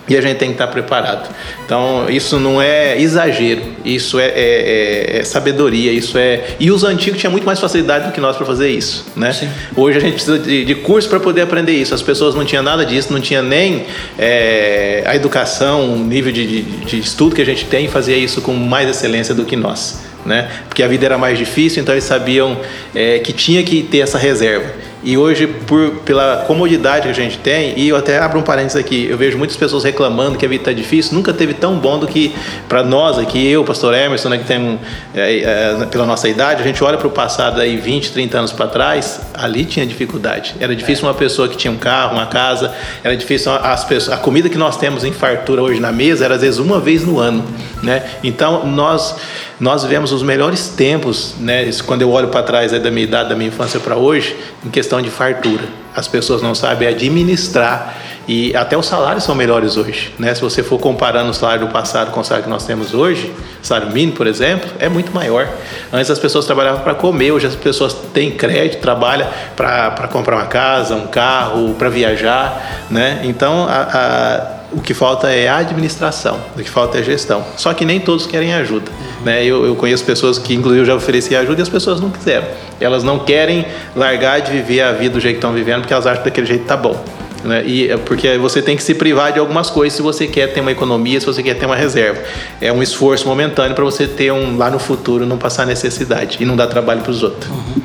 e 0.07 0.17
a 0.17 0.21
gente 0.21 0.37
tem 0.37 0.49
que 0.49 0.55
estar 0.55 0.67
preparado. 0.67 1.33
Então, 1.65 2.09
isso 2.09 2.39
não 2.39 2.61
é 2.61 2.99
exagero, 2.99 3.61
isso 3.85 4.19
é, 4.19 4.25
é, 4.25 4.31
é, 4.35 5.17
é 5.19 5.23
sabedoria, 5.23 5.91
isso 5.91 6.17
é. 6.17 6.55
E 6.59 6.71
os 6.71 6.83
antigos 6.83 7.19
tinham 7.19 7.31
muito 7.31 7.45
mais 7.45 7.59
facilidade 7.59 8.07
do 8.07 8.11
que 8.11 8.19
nós 8.19 8.35
para 8.35 8.45
fazer 8.45 8.69
isso, 8.69 9.05
né? 9.15 9.31
Sim. 9.31 9.49
Hoje 9.75 9.97
a 9.97 10.01
gente 10.01 10.13
precisa 10.13 10.37
de, 10.37 10.65
de 10.65 10.75
curso 10.75 11.07
para 11.07 11.19
poder 11.19 11.41
aprender 11.41 11.71
isso. 11.71 11.93
As 11.93 12.01
pessoas 12.01 12.35
não 12.35 12.43
tinham 12.43 12.63
nada 12.63 12.85
disso, 12.85 13.13
não 13.13 13.21
tinha 13.21 13.41
nem 13.41 13.85
é, 14.19 15.03
a 15.05 15.15
educação, 15.15 15.93
o 15.93 15.97
nível 15.97 16.33
de, 16.33 16.45
de, 16.45 16.61
de 16.61 16.99
estudo 16.99 17.35
que 17.35 17.41
a 17.41 17.45
gente 17.45 17.65
tem, 17.65 17.87
fazia 17.87 18.17
isso 18.17 18.41
com 18.41 18.53
mais 18.53 18.89
excelência 18.89 19.33
do 19.33 19.45
que 19.45 19.55
nós, 19.55 20.01
né? 20.25 20.49
Porque 20.67 20.83
a 20.83 20.87
vida 20.87 21.05
era 21.05 21.17
mais 21.17 21.37
difícil, 21.37 21.81
então 21.81 21.93
eles 21.93 22.03
sabiam 22.03 22.59
é, 22.93 23.19
que 23.19 23.31
tinha 23.31 23.63
que 23.63 23.83
ter 23.83 23.99
essa 23.99 24.17
reserva. 24.17 24.82
E 25.03 25.17
hoje, 25.17 25.47
por, 25.47 25.91
pela 26.05 26.45
comodidade 26.47 27.03
que 27.03 27.09
a 27.09 27.13
gente 27.13 27.37
tem, 27.37 27.77
e 27.77 27.89
eu 27.89 27.97
até 27.97 28.19
abro 28.19 28.39
um 28.39 28.41
parênteses 28.41 28.77
aqui, 28.77 29.05
eu 29.09 29.17
vejo 29.17 29.37
muitas 29.37 29.57
pessoas 29.57 29.83
reclamando 29.83 30.37
que 30.37 30.45
a 30.45 30.49
vida 30.49 30.61
está 30.61 30.73
difícil, 30.73 31.13
nunca 31.13 31.33
teve 31.33 31.53
tão 31.53 31.77
bom 31.77 31.99
do 31.99 32.07
que 32.07 32.33
para 32.69 32.83
nós 32.83 33.19
aqui, 33.19 33.45
eu, 33.45 33.65
pastor 33.65 33.93
Emerson, 33.93 34.29
né, 34.29 34.37
que 34.37 34.45
tem, 34.45 34.79
é, 35.13 35.39
é, 35.39 35.85
pela 35.87 36.05
nossa 36.05 36.29
idade, 36.29 36.61
a 36.61 36.65
gente 36.65 36.81
olha 36.83 36.97
para 36.97 37.07
o 37.07 37.11
passado 37.11 37.59
aí 37.59 37.75
20, 37.75 38.13
30 38.13 38.37
anos 38.37 38.51
para 38.53 38.67
trás, 38.67 39.19
ali 39.33 39.65
tinha 39.65 39.85
dificuldade. 39.85 40.55
Era 40.59 40.73
difícil 40.73 41.05
uma 41.05 41.13
pessoa 41.13 41.49
que 41.49 41.57
tinha 41.57 41.71
um 41.71 41.77
carro, 41.77 42.13
uma 42.13 42.27
casa, 42.27 42.73
era 43.03 43.15
difícil 43.17 43.51
as 43.51 43.83
pessoas, 43.83 44.17
a 44.17 44.21
comida 44.21 44.47
que 44.47 44.57
nós 44.57 44.77
temos 44.77 45.03
em 45.03 45.11
fartura 45.11 45.61
hoje 45.61 45.81
na 45.81 45.91
mesa 45.91 46.23
era 46.23 46.35
às 46.35 46.41
vezes 46.41 46.59
uma 46.59 46.79
vez 46.79 47.05
no 47.05 47.19
ano, 47.19 47.43
né? 47.81 48.03
Então, 48.23 48.65
nós 48.65 49.15
nós 49.63 49.81
vivemos 49.81 50.11
os 50.11 50.21
melhores 50.21 50.67
tempos, 50.67 51.35
né? 51.39 51.71
Quando 51.85 52.01
eu 52.01 52.11
olho 52.11 52.27
para 52.27 52.43
trás 52.43 52.73
é 52.73 52.79
da 52.79 52.91
minha 52.91 53.05
idade, 53.05 53.29
da 53.29 53.35
minha 53.35 53.47
infância 53.47 53.79
para 53.79 53.95
hoje, 53.95 54.35
em 54.65 54.69
questão 54.69 55.01
de 55.01 55.09
fartura. 55.09 55.63
As 55.95 56.05
pessoas 56.05 56.41
não 56.41 56.53
sabem 56.53 56.85
administrar 56.85 57.95
e 58.27 58.53
até 58.57 58.77
os 58.77 58.85
salários 58.85 59.23
são 59.23 59.33
melhores 59.33 59.77
hoje, 59.77 60.13
né? 60.19 60.35
Se 60.35 60.41
você 60.41 60.61
for 60.61 60.77
comparando 60.79 61.29
o 61.29 61.33
salário 61.33 61.65
do 61.65 61.71
passado 61.71 62.11
com 62.11 62.19
o 62.19 62.23
salário 62.25 62.43
que 62.43 62.49
nós 62.49 62.65
temos 62.65 62.93
hoje, 62.93 63.31
salário 63.61 63.89
mínimo, 63.93 64.17
por 64.17 64.27
exemplo, 64.27 64.69
é 64.79 64.89
muito 64.89 65.13
maior. 65.13 65.47
Antes 65.93 66.11
as 66.11 66.19
pessoas 66.19 66.45
trabalhavam 66.45 66.81
para 66.81 66.93
comer, 66.93 67.31
hoje 67.31 67.47
as 67.47 67.55
pessoas 67.55 67.93
têm 68.13 68.31
crédito, 68.31 68.81
trabalham 68.81 69.29
para 69.55 70.09
comprar 70.11 70.35
uma 70.35 70.47
casa, 70.47 70.93
um 70.93 71.07
carro, 71.07 71.73
para 71.75 71.87
viajar, 71.87 72.85
né? 72.91 73.21
Então 73.23 73.65
a, 73.65 73.79
a 73.81 74.62
o 74.73 74.81
que 74.81 74.93
falta 74.93 75.29
é 75.31 75.47
a 75.47 75.57
administração, 75.57 76.39
o 76.55 76.59
que 76.59 76.69
falta 76.69 76.97
é 76.97 77.03
gestão. 77.03 77.43
Só 77.57 77.73
que 77.73 77.85
nem 77.85 77.99
todos 77.99 78.25
querem 78.25 78.53
ajuda. 78.53 78.91
Uhum. 78.91 79.25
Né? 79.25 79.45
Eu, 79.45 79.65
eu, 79.65 79.75
conheço 79.75 80.03
pessoas 80.03 80.37
que, 80.37 80.53
inclusive, 80.53 80.81
eu 80.81 80.85
já 80.85 80.95
ofereci 80.95 81.35
ajuda 81.35 81.59
e 81.59 81.63
as 81.63 81.69
pessoas 81.69 82.01
não 82.01 82.09
quiseram. 82.09 82.47
Elas 82.79 83.03
não 83.03 83.19
querem 83.19 83.65
largar 83.95 84.41
de 84.41 84.51
viver 84.51 84.81
a 84.81 84.91
vida 84.91 85.13
do 85.13 85.19
jeito 85.19 85.35
que 85.35 85.37
estão 85.39 85.53
vivendo 85.53 85.81
porque 85.81 85.93
elas 85.93 86.07
acham 86.07 86.23
que 86.23 86.29
daquele 86.29 86.47
jeito 86.47 86.65
tá 86.65 86.75
bom. 86.75 87.03
Né? 87.43 87.63
E, 87.65 87.91
é 87.91 87.97
porque 87.97 88.37
você 88.37 88.61
tem 88.61 88.75
que 88.75 88.83
se 88.83 88.95
privar 88.95 89.33
de 89.33 89.39
algumas 89.39 89.69
coisas 89.69 89.95
se 89.95 90.01
você 90.01 90.27
quer 90.27 90.53
ter 90.53 90.61
uma 90.61 90.71
economia, 90.71 91.19
se 91.19 91.25
você 91.25 91.43
quer 91.43 91.55
ter 91.55 91.65
uma 91.65 91.75
reserva. 91.75 92.21
É 92.61 92.71
um 92.71 92.81
esforço 92.81 93.27
momentâneo 93.27 93.75
para 93.75 93.83
você 93.83 94.07
ter 94.07 94.31
um 94.31 94.57
lá 94.57 94.69
no 94.69 94.79
futuro, 94.79 95.25
não 95.25 95.37
passar 95.37 95.65
necessidade 95.65 96.37
e 96.39 96.45
não 96.45 96.55
dar 96.55 96.67
trabalho 96.67 97.01
para 97.01 97.11
os 97.11 97.21
outros. 97.21 97.49
Uhum. 97.51 97.81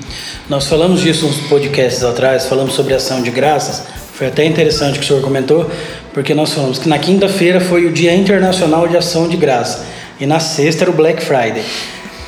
Nós 0.48 0.66
falamos 0.66 1.00
disso 1.00 1.26
uns 1.26 1.36
podcasts 1.48 2.02
atrás, 2.04 2.46
falamos 2.46 2.74
sobre 2.74 2.94
ação 2.94 3.22
de 3.22 3.30
graças. 3.30 3.84
Foi 4.14 4.26
até 4.26 4.44
interessante 4.44 4.96
o 4.96 4.98
que 4.98 5.04
o 5.04 5.06
senhor 5.06 5.22
comentou, 5.22 5.70
porque 6.18 6.34
nós 6.34 6.52
falamos 6.52 6.80
que 6.80 6.88
na 6.88 6.98
quinta-feira 6.98 7.60
foi 7.60 7.86
o 7.86 7.92
Dia 7.92 8.12
Internacional 8.12 8.88
de 8.88 8.96
Ação 8.96 9.28
de 9.28 9.36
Graça. 9.36 9.86
e 10.18 10.26
na 10.26 10.40
sexta 10.40 10.82
era 10.82 10.90
o 10.90 10.92
Black 10.92 11.22
Friday. 11.22 11.62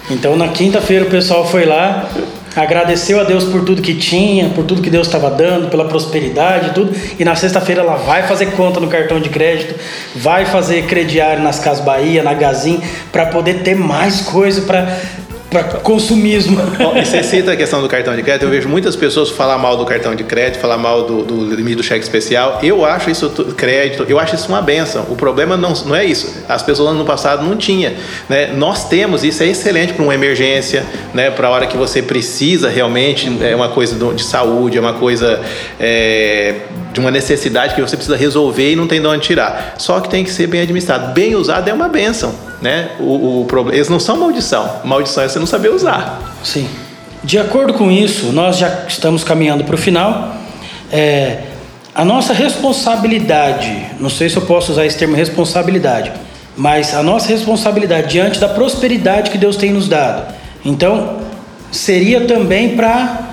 Então 0.08 0.36
na 0.36 0.46
quinta-feira 0.46 1.06
o 1.06 1.10
pessoal 1.10 1.44
foi 1.44 1.64
lá, 1.64 2.08
agradeceu 2.54 3.18
a 3.18 3.24
Deus 3.24 3.42
por 3.42 3.64
tudo 3.64 3.82
que 3.82 3.94
tinha, 3.94 4.50
por 4.50 4.64
tudo 4.64 4.80
que 4.80 4.90
Deus 4.90 5.08
estava 5.08 5.28
dando, 5.28 5.70
pela 5.70 5.86
prosperidade 5.86 6.68
e 6.68 6.72
tudo. 6.72 6.94
E 7.18 7.24
na 7.24 7.34
sexta-feira 7.34 7.80
ela 7.80 7.96
vai 7.96 8.22
fazer 8.28 8.52
conta 8.52 8.78
no 8.78 8.86
cartão 8.86 9.18
de 9.18 9.28
crédito, 9.28 9.74
vai 10.14 10.46
fazer 10.46 10.86
crediário 10.86 11.42
nas 11.42 11.58
Casas 11.58 11.84
Bahia, 11.84 12.22
na 12.22 12.32
Gazin, 12.32 12.80
para 13.10 13.26
poder 13.26 13.64
ter 13.64 13.74
mais 13.74 14.20
coisa 14.20 14.62
para 14.62 14.86
para 15.50 15.64
consumismo. 15.64 16.56
Bom, 16.78 16.96
e 16.96 17.04
você 17.04 17.22
cita 17.24 17.52
a 17.52 17.56
questão 17.56 17.82
do 17.82 17.88
cartão 17.88 18.14
de 18.14 18.22
crédito. 18.22 18.44
Eu 18.44 18.50
vejo 18.50 18.68
muitas 18.68 18.94
pessoas 18.94 19.30
falar 19.30 19.58
mal 19.58 19.76
do 19.76 19.84
cartão 19.84 20.14
de 20.14 20.22
crédito, 20.22 20.60
falar 20.60 20.78
mal 20.78 21.02
do, 21.04 21.24
do 21.24 21.54
limite 21.54 21.76
do 21.76 21.82
cheque 21.82 22.02
especial. 22.02 22.60
Eu 22.62 22.84
acho 22.84 23.10
isso 23.10 23.28
crédito, 23.56 24.06
eu 24.08 24.18
acho 24.18 24.36
isso 24.36 24.48
uma 24.48 24.62
benção. 24.62 25.06
O 25.10 25.16
problema 25.16 25.56
não, 25.56 25.72
não 25.84 25.96
é 25.96 26.04
isso. 26.04 26.44
As 26.48 26.62
pessoas 26.62 26.96
no 26.96 27.04
passado 27.04 27.44
não 27.44 27.56
tinham. 27.56 27.92
Né? 28.28 28.52
Nós 28.54 28.88
temos, 28.88 29.24
isso 29.24 29.42
é 29.42 29.48
excelente 29.48 29.92
para 29.92 30.04
uma 30.04 30.14
emergência, 30.14 30.86
né? 31.12 31.30
para 31.30 31.48
a 31.48 31.50
hora 31.50 31.66
que 31.66 31.76
você 31.76 32.00
precisa 32.00 32.68
realmente, 32.68 33.30
é 33.42 33.54
uma 33.56 33.68
coisa 33.68 33.96
de 34.14 34.22
saúde, 34.22 34.78
é 34.78 34.80
uma 34.80 34.94
coisa 34.94 35.40
é, 35.80 36.60
de 36.92 37.00
uma 37.00 37.10
necessidade 37.10 37.74
que 37.74 37.80
você 37.80 37.96
precisa 37.96 38.16
resolver 38.16 38.72
e 38.72 38.76
não 38.76 38.86
tem 38.86 39.00
de 39.00 39.06
onde 39.06 39.26
tirar. 39.26 39.74
Só 39.78 40.00
que 40.00 40.08
tem 40.08 40.22
que 40.22 40.30
ser 40.30 40.46
bem 40.46 40.60
administrado. 40.60 41.12
Bem 41.12 41.34
usado 41.34 41.68
é 41.68 41.72
uma 41.72 41.88
benção. 41.88 42.49
Né? 42.60 42.90
O, 43.00 43.44
problema, 43.48 43.76
eles 43.76 43.88
não 43.88 43.98
são 43.98 44.18
maldição. 44.18 44.80
Maldição 44.84 45.24
é 45.24 45.28
você 45.28 45.38
não 45.38 45.46
saber 45.46 45.70
usar. 45.70 46.36
Sim. 46.44 46.68
De 47.24 47.38
acordo 47.38 47.74
com 47.74 47.90
isso, 47.90 48.32
nós 48.32 48.58
já 48.58 48.84
estamos 48.86 49.24
caminhando 49.24 49.64
para 49.64 49.74
o 49.74 49.78
final. 49.78 50.34
É, 50.92 51.38
a 51.94 52.04
nossa 52.04 52.32
responsabilidade, 52.32 53.86
não 53.98 54.08
sei 54.08 54.28
se 54.28 54.36
eu 54.36 54.42
posso 54.42 54.72
usar 54.72 54.86
esse 54.86 54.96
termo 54.96 55.14
responsabilidade, 55.14 56.12
mas 56.56 56.94
a 56.94 57.02
nossa 57.02 57.28
responsabilidade 57.28 58.08
diante 58.08 58.38
da 58.38 58.48
prosperidade 58.48 59.30
que 59.30 59.38
Deus 59.38 59.56
tem 59.56 59.72
nos 59.72 59.88
dado. 59.88 60.34
Então, 60.64 61.18
seria 61.70 62.22
também 62.26 62.76
para 62.76 63.30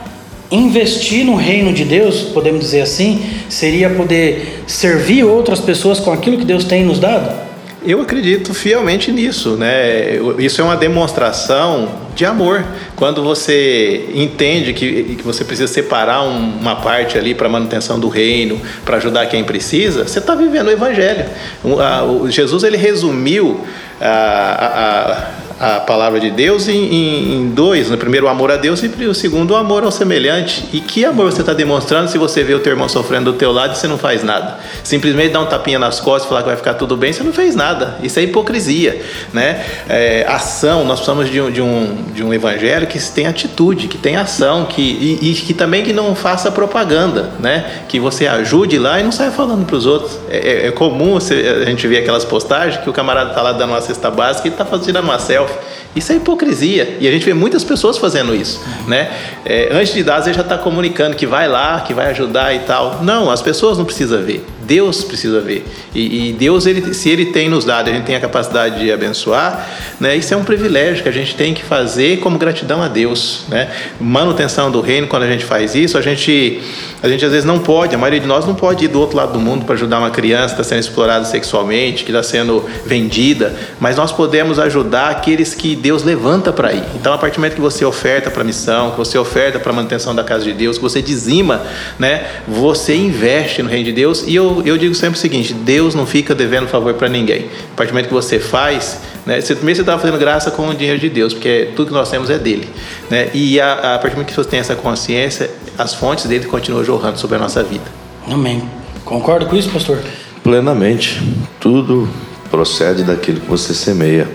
investir 0.49 1.25
no 1.25 1.35
reino 1.35 1.73
de 1.73 1.83
Deus, 1.83 2.21
podemos 2.21 2.61
dizer 2.61 2.81
assim, 2.81 3.21
seria 3.49 3.89
poder 3.89 4.63
servir 4.65 5.23
outras 5.23 5.59
pessoas 5.59 5.99
com 5.99 6.11
aquilo 6.11 6.37
que 6.37 6.45
Deus 6.45 6.63
tem 6.63 6.83
nos 6.83 6.99
dado? 6.99 7.46
Eu 7.88 8.02
acredito 8.02 8.54
fielmente 8.54 9.13
nisso, 9.13 9.56
né? 9.56 10.19
Isso 10.38 10.60
é 10.60 10.63
uma 10.65 10.76
demonstração 10.76 11.88
de 12.13 12.26
amor. 12.26 12.62
Quando 12.97 13.23
você 13.23 14.10
entende 14.13 14.73
que, 14.73 15.15
que 15.15 15.23
você 15.23 15.45
precisa 15.45 15.71
separar 15.71 16.21
um, 16.21 16.60
uma 16.60 16.76
parte 16.76 17.17
ali 17.17 17.34
para 17.34 17.47
manutenção 17.47 17.97
do 17.97 18.10
reino, 18.10 18.60
para 18.84 18.97
ajudar 18.97 19.28
quem 19.28 19.41
precisa, 19.41 20.06
você 20.06 20.19
está 20.19 20.36
vivendo 20.36 20.67
o 20.67 20.71
evangelho. 20.71 21.28
O, 21.63 21.80
a, 21.80 22.04
o 22.04 22.30
Jesus 22.30 22.65
ele 22.65 22.76
resumiu 22.76 23.62
a, 24.02 25.38
a 25.39 25.46
a 25.46 25.46
palavra 25.80 26.20
de 26.20 26.30
Deus 26.30 26.67
em, 26.67 26.93
em, 26.93 27.50
dois. 27.50 27.89
No 27.89 27.98
primeiro, 27.98 28.28
o 28.28 28.30
amor 28.30 28.52
a 28.52 28.58
Deus 28.58 28.82
e 28.84 29.06
o 29.06 29.13
segundo, 29.13 29.52
o 29.52 29.56
amor 29.56 29.84
ao 29.84 29.91
semelhante. 29.91 30.65
E 30.72 30.80
que 30.80 31.04
amor 31.04 31.32
você 31.32 31.41
está 31.41 31.54
demonstrando 31.54 32.10
se 32.10 32.17
você 32.17 32.43
vê 32.43 32.54
o 32.54 32.60
teu 32.60 32.74
irmão 32.74 32.88
sofrendo 32.88 33.32
do 33.32 33.38
teu 33.38 33.52
lado 33.52 33.74
e 33.74 33.78
você 33.78 33.88
não 33.88 33.98
faz 33.98 34.24
nada? 34.24 34.60
Simplesmente 34.84 35.34
dá 35.34 35.39
um 35.39 35.48
tapinha 35.48 35.80
nas 35.80 36.00
costas 36.00 36.26
e 36.26 36.30
falar 36.30 36.41
que 36.41 36.48
vai 36.48 36.58
ficar 36.58 36.76
tudo 36.76 36.96
bem, 36.96 37.12
você 37.12 37.24
não 37.24 37.34
fez 37.34 37.56
nada. 37.56 37.98
Isso 38.04 38.20
é 38.20 38.24
hipocrisia. 38.24 39.02
Né? 39.34 39.65
É, 39.89 40.26
ação, 40.28 40.86
nós 40.86 41.00
precisamos 41.00 41.30
de 41.30 41.41
um, 41.41 41.52
de, 41.52 41.62
um, 41.62 41.96
de 42.13 42.24
um 42.24 42.34
evangelho 42.34 42.86
que 42.86 43.00
tem 43.12 43.26
atitude, 43.26 43.88
que 43.88 43.98
tem 43.98 44.15
ação, 44.15 44.65
que, 44.65 44.82
e, 44.82 45.32
e 45.32 45.34
que 45.34 45.54
também 45.54 45.84
que 45.84 45.93
não 45.93 46.13
faça 46.13 46.52
propaganda, 46.52 47.32
né? 47.39 47.84
que 47.88 48.00
você 48.00 48.28
ajude 48.28 48.78
lá 48.78 49.00
e 49.00 49.04
não 49.04 49.12
saia 49.12 49.32
falando 49.32 49.65
para 49.65 49.76
os 49.76 49.86
outros. 49.88 50.20
É, 50.30 50.38
é, 50.38 50.67
é 50.67 50.72
comum 50.72 51.13
você, 51.13 51.63
a 51.63 51.65
gente 51.65 51.88
ver 51.88 51.98
aquelas 51.98 52.24
postagens 52.24 52.84
que 52.84 52.89
o 52.89 52.93
camarada 52.93 53.32
está 53.32 53.41
lá 53.41 53.54
dando 53.54 53.72
uma 53.72 53.82
cesta 53.82 54.12
básica 54.12 54.48
e 54.48 54.52
está 54.52 54.63
fazendo 54.63 55.00
uma 55.00 55.17
selfie 55.17 55.46
isso 55.95 56.12
é 56.12 56.15
hipocrisia. 56.15 56.97
E 56.99 57.07
a 57.07 57.12
gente 57.12 57.25
vê 57.25 57.33
muitas 57.33 57.63
pessoas 57.63 57.97
fazendo 57.97 58.36
isso. 58.36 58.63
Né? 58.88 59.12
É, 59.45 59.69
antes 59.71 59.93
de 59.93 60.03
dar, 60.03 60.21
você 60.21 60.33
já 60.33 60.41
está 60.41 60.57
comunicando 60.57 61.15
que 61.15 61.25
vai 61.25 61.47
lá, 61.47 61.81
que 61.81 61.93
vai 61.93 62.07
ajudar 62.12 62.53
e 62.53 62.60
tal. 62.60 63.03
Não, 63.03 63.31
as 63.31 63.41
pessoas 63.41 63.77
não 63.77 63.86
precisam 63.86 64.21
ver. 64.21 64.45
Deus 64.67 65.03
precisa 65.03 65.39
ver. 65.39 65.65
E, 65.95 66.30
e, 66.30 66.34
Deus, 66.34 66.65
ele, 66.65 66.93
se 66.93 67.10
Ele 67.10 67.27
tem 67.27 67.49
nos 67.49 67.63
dado, 67.63 67.89
a 67.89 67.93
gente 67.93 68.03
tem 68.03 68.15
a 68.15 68.19
capacidade 68.19 68.80
de 68.80 68.91
abençoar, 68.91 69.67
né? 69.99 70.15
isso 70.15 70.34
é 70.34 70.38
um 70.38 70.43
privilégio 70.43 71.01
que 71.01 71.10
a 71.10 71.12
gente 71.12 71.36
tem 71.36 71.53
que 71.53 71.63
fazer 71.63 72.19
como 72.19 72.38
gratidão 72.38 72.82
a 72.82 72.89
Deus. 72.89 73.45
Né? 73.47 73.71
Manutenção 73.99 74.69
do 74.69 74.82
reino, 74.82 75.08
quando 75.08 75.23
a 75.23 75.27
gente 75.27 75.45
faz 75.45 75.73
isso, 75.73 75.97
a 75.97 76.01
gente, 76.01 76.62
a 77.01 77.08
gente 77.08 77.23
às 77.23 77.32
vezes 77.32 77.45
não 77.45 77.60
pode, 77.60 77.95
a 77.95 77.97
maioria 77.97 78.19
de 78.19 78.27
nós 78.27 78.45
não 78.45 78.53
pode 78.53 78.86
ir 78.86 78.89
do 78.89 78.99
outro 78.99 79.15
lado 79.15 79.34
do 79.34 79.39
mundo 79.39 79.63
para 79.63 79.75
ajudar 79.75 79.99
uma 79.99 80.12
criança 80.12 80.56
que 80.56 80.62
está 80.62 80.75
sendo 80.75 80.82
explorada 80.82 81.23
sexualmente, 81.23 82.03
que 82.03 82.12
está 82.12 82.21
sendo 82.21 82.65
vendida, 82.86 83.56
mas 83.80 83.95
nós 83.95 84.12
podemos 84.12 84.60
ajudar 84.60 85.10
aqueles 85.10 85.53
que 85.53 85.75
Deus 85.75 86.03
levanta 86.03 86.51
para 86.51 86.73
ir. 86.73 86.84
Então, 86.95 87.13
a 87.13 87.17
partir 87.17 87.36
do 87.36 87.39
momento 87.39 87.56
que 87.56 87.62
você 87.62 87.86
oferta 87.86 88.30
para 88.30 88.41
a 88.41 88.45
missão, 88.45 88.91
que 88.91 88.97
você 88.97 89.17
oferta 89.17 89.60
para 89.60 89.71
a 89.71 89.75
manutenção 89.75 90.13
da 90.13 90.23
casa 90.23 90.43
de 90.43 90.53
Deus, 90.53 90.77
que 90.77 90.84
você 90.84 91.01
dizima, 91.01 91.62
né? 91.97 92.25
você 92.47 92.95
investe 92.95 93.63
no 93.63 93.69
reino 93.69 93.86
de 93.86 93.91
Deus 93.91 94.23
e 94.27 94.36
eu 94.36 94.57
eu, 94.65 94.78
digo 94.78 94.93
sempre 94.96 95.17
o 95.17 95.22
seguinte: 95.22 95.54
Deus 95.54 95.96
não 95.96 96.06
fica 96.06 96.34
devendo 96.36 96.67
favor 96.67 96.93
para 96.93 97.08
ninguém. 97.08 97.46
A 97.74 97.76
partir 97.76 97.91
do 97.91 97.93
momento 97.93 98.08
que 98.08 98.13
você 98.13 98.39
faz, 98.39 99.02
né, 99.26 99.41
você, 99.41 99.56
primeiro 99.56 99.78
você 99.78 99.82
está 99.82 99.98
fazendo 99.98 100.17
graça 100.17 100.52
com 100.52 100.70
o 100.70 100.74
dinheiro 100.74 101.00
de 101.00 101.10
Deus, 101.10 101.34
porque 101.34 101.70
tudo 101.76 101.88
que 101.88 101.93
nós 101.93 102.10
temos 102.10 102.30
é 102.30 102.38
dele. 102.38 102.67
Né? 103.10 103.30
E 103.34 103.60
a, 103.60 103.96
a 103.96 104.00
partir 104.00 104.10
do 104.10 104.17
momento 104.17 104.30
que 104.30 104.36
você 104.36 104.50
tem 104.50 104.60
essa 104.60 104.76
consciência, 104.76 105.50
as 105.78 105.93
fontes 105.93 106.26
dele 106.26 106.46
continuam 106.46 106.84
jorrando 106.84 107.20
sobre 107.20 107.38
a 107.38 107.39
nossa 107.39 107.63
vida. 107.63 107.86
Amém. 108.30 108.63
Concorda 109.06 109.46
com 109.46 109.56
isso, 109.56 109.70
pastor? 109.70 110.00
Plenamente. 110.43 111.22
Tudo 111.60 112.10
procede 112.50 113.04
daquilo 113.04 113.39
que 113.39 113.50
você 113.50 113.74
semeia, 113.74 114.28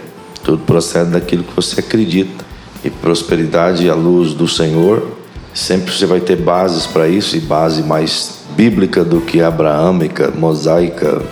tudo 0.43 0.59
procede 0.59 1.11
daquilo 1.11 1.43
que 1.43 1.55
você 1.55 1.81
acredita. 1.81 2.45
E 2.85 2.91
prosperidade 2.91 3.89
à 3.89 3.95
luz 3.95 4.35
do 4.35 4.49
Senhor, 4.49 5.17
sempre 5.55 5.93
você 5.93 6.05
vai 6.05 6.21
ter 6.21 6.37
bases 6.37 6.85
para 6.85 7.07
isso 7.07 7.37
e 7.37 7.41
base 7.41 7.81
mais 7.83 8.42
bíblica 8.57 9.05
do 9.05 9.21
que 9.21 9.41
abraâmica, 9.41 10.31
mosaica, 10.31 11.23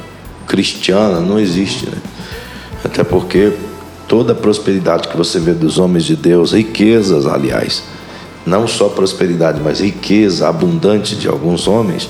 cristiana, 0.47 1.21
não 1.21 1.39
existe. 1.39 1.87
Né? 1.87 1.99
Até 2.85 3.05
porque 3.05 3.53
toda 4.09 4.33
a 4.33 4.37
prosperidade 4.37 5.09
que 5.09 5.17
você 5.17 5.39
vê 5.39 5.53
dos 5.53 5.79
homens 5.79 6.05
de 6.05 6.17
Deus, 6.17 6.53
riquezas, 6.53 7.27
aliás, 7.27 7.85
não 8.45 8.67
só 8.67 8.89
prosperidade, 8.89 9.61
mas 9.63 9.81
riqueza 9.81 10.49
abundante 10.49 11.15
de 11.15 11.29
alguns 11.29 11.69
homens, 11.69 12.09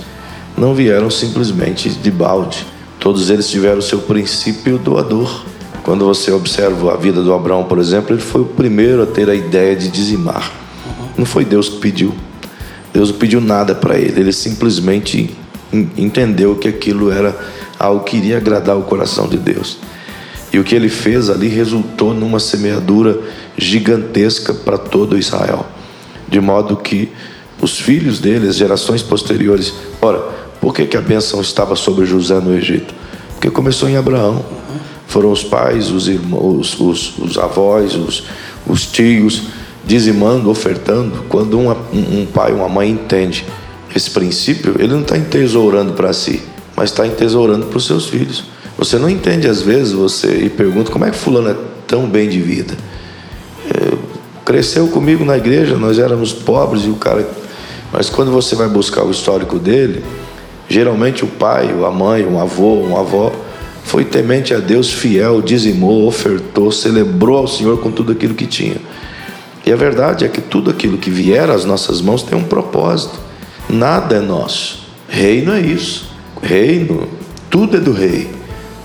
não 0.57 0.75
vieram 0.75 1.11
simplesmente 1.11 1.91
de 1.91 2.11
balde. 2.11 2.67
Todos 2.99 3.31
eles 3.31 3.49
tiveram 3.49 3.81
seu 3.81 3.99
princípio 4.01 4.79
doador. 4.79 5.45
Quando 5.83 6.05
você 6.05 6.31
observa 6.31 6.93
a 6.93 6.97
vida 6.97 7.23
do 7.23 7.33
Abraão, 7.33 7.65
por 7.65 7.79
exemplo, 7.79 8.15
ele 8.15 8.23
foi 8.23 8.43
o 8.43 8.47
primeiro 8.47 9.03
a 9.03 9.07
ter 9.07 9.29
a 9.29 9.35
ideia 9.35 9.75
de 9.75 9.89
dizimar. 9.89 10.53
Não 11.17 11.25
foi 11.25 11.45
Deus 11.45 11.69
que 11.69 11.79
pediu. 11.79 12.15
Deus 12.93 13.11
não 13.11 13.19
pediu 13.19 13.41
nada 13.41 13.75
para 13.75 13.99
ele, 13.99 14.21
ele 14.21 14.33
simplesmente 14.33 15.37
entendeu 15.97 16.57
que 16.57 16.69
aquilo 16.69 17.11
era 17.11 17.37
algo 17.79 18.05
que 18.05 18.17
iria 18.17 18.37
agradar 18.37 18.77
o 18.77 18.83
coração 18.83 19.29
de 19.29 19.37
Deus. 19.37 19.79
E 20.53 20.59
o 20.59 20.65
que 20.65 20.75
ele 20.75 20.89
fez 20.89 21.31
ali 21.31 21.49
resultou 21.49 22.13
numa 22.13 22.41
semeadura 22.41 23.21
gigantesca 23.57 24.53
para 24.53 24.77
todo 24.77 25.17
Israel. 25.17 25.65
De 26.29 26.41
modo 26.41 26.77
que 26.77 27.11
os 27.61 27.79
filhos 27.79 28.19
dele, 28.19 28.49
as 28.49 28.57
gerações 28.57 29.03
posteriores. 29.03 29.73
Ora, 30.01 30.19
por 30.61 30.75
que, 30.75 30.87
que 30.87 30.97
a 30.97 31.01
bênção 31.01 31.41
estava 31.41 31.77
sobre 31.77 32.05
José 32.05 32.41
no 32.41 32.55
Egito? 32.55 32.93
Porque 33.35 33.51
começou 33.51 33.89
em 33.89 33.97
Abraão. 33.97 34.45
Foram 35.07 35.31
os 35.31 35.43
pais, 35.43 35.91
os 35.91 36.09
irmãos, 36.09 36.79
os, 36.81 37.19
os 37.19 37.39
avós, 37.39 37.95
os, 37.95 38.25
os 38.67 38.87
tios 38.87 39.45
dizimando, 39.85 40.51
ofertando, 40.51 41.25
quando 41.29 41.59
um, 41.59 41.71
um 41.71 42.27
pai, 42.27 42.53
uma 42.53 42.69
mãe 42.69 42.91
entende 42.91 43.45
esse 43.95 44.11
princípio, 44.11 44.77
ele 44.79 44.93
não 44.93 45.01
está 45.01 45.17
entesourando 45.17 45.95
para 45.95 46.13
si, 46.13 46.43
mas 46.77 46.91
está 46.91 47.07
entesourando 47.07 47.67
para 47.67 47.79
os 47.79 47.87
seus 47.87 48.07
filhos. 48.07 48.45
Você 48.79 48.99
não 48.99 49.11
entende 49.11 49.49
às 49.49 49.63
vezes, 49.63 49.93
você 49.93 50.29
e 50.45 50.49
pergunta 50.49 50.91
como 50.91 51.05
é 51.05 51.11
que 51.11 51.17
fulano 51.17 51.51
é 51.51 51.57
tão 51.87 52.09
bem 52.09 52.29
de 52.29 52.41
vida. 52.41 52.75
É, 53.69 53.97
cresceu 54.45 54.89
comigo 54.89 55.25
na 55.25 55.37
igreja, 55.37 55.77
nós 55.77 55.99
éramos 55.99 56.33
pobres 56.33 56.85
e 56.85 56.89
o 56.89 56.95
cara. 56.95 57.29
Mas 57.93 58.09
quando 58.09 58.31
você 58.31 58.55
vai 58.55 58.69
buscar 58.69 59.05
o 59.05 59.11
histórico 59.11 59.59
dele, 59.59 60.05
geralmente 60.69 61.25
o 61.25 61.29
pai, 61.29 61.69
a 61.85 61.91
mãe, 61.91 62.25
um 62.25 62.41
avô, 62.41 62.75
uma 62.75 63.01
avó, 63.01 63.33
foi 63.85 64.05
temente 64.05 64.55
a 64.55 64.59
Deus, 64.59 64.93
fiel, 64.93 65.43
dizimou, 65.43 66.07
ofertou, 66.07 66.71
celebrou 66.71 67.39
ao 67.39 67.49
Senhor 67.49 67.79
com 67.81 67.91
tudo 67.91 68.13
aquilo 68.13 68.35
que 68.35 68.47
tinha. 68.47 68.77
E 69.65 69.73
a 69.73 69.77
verdade 69.77 70.25
é 70.25 70.29
que 70.29 70.41
tudo 70.41 70.71
aquilo 70.71 70.99
que 70.99 71.11
vier 71.11 71.51
às 71.51 71.65
nossas 71.65 72.01
mãos 72.01 72.23
tem 72.23 72.37
um 72.37 72.45
propósito. 72.45 73.19
Nada 73.69 74.17
é 74.17 74.21
nosso. 74.21 74.87
Reino 75.09 75.53
é 75.53 75.61
isso. 75.61 76.11
Reino, 76.43 77.09
tudo 77.51 77.77
é 77.77 77.81
do 77.81 77.93
rei. 77.93 78.31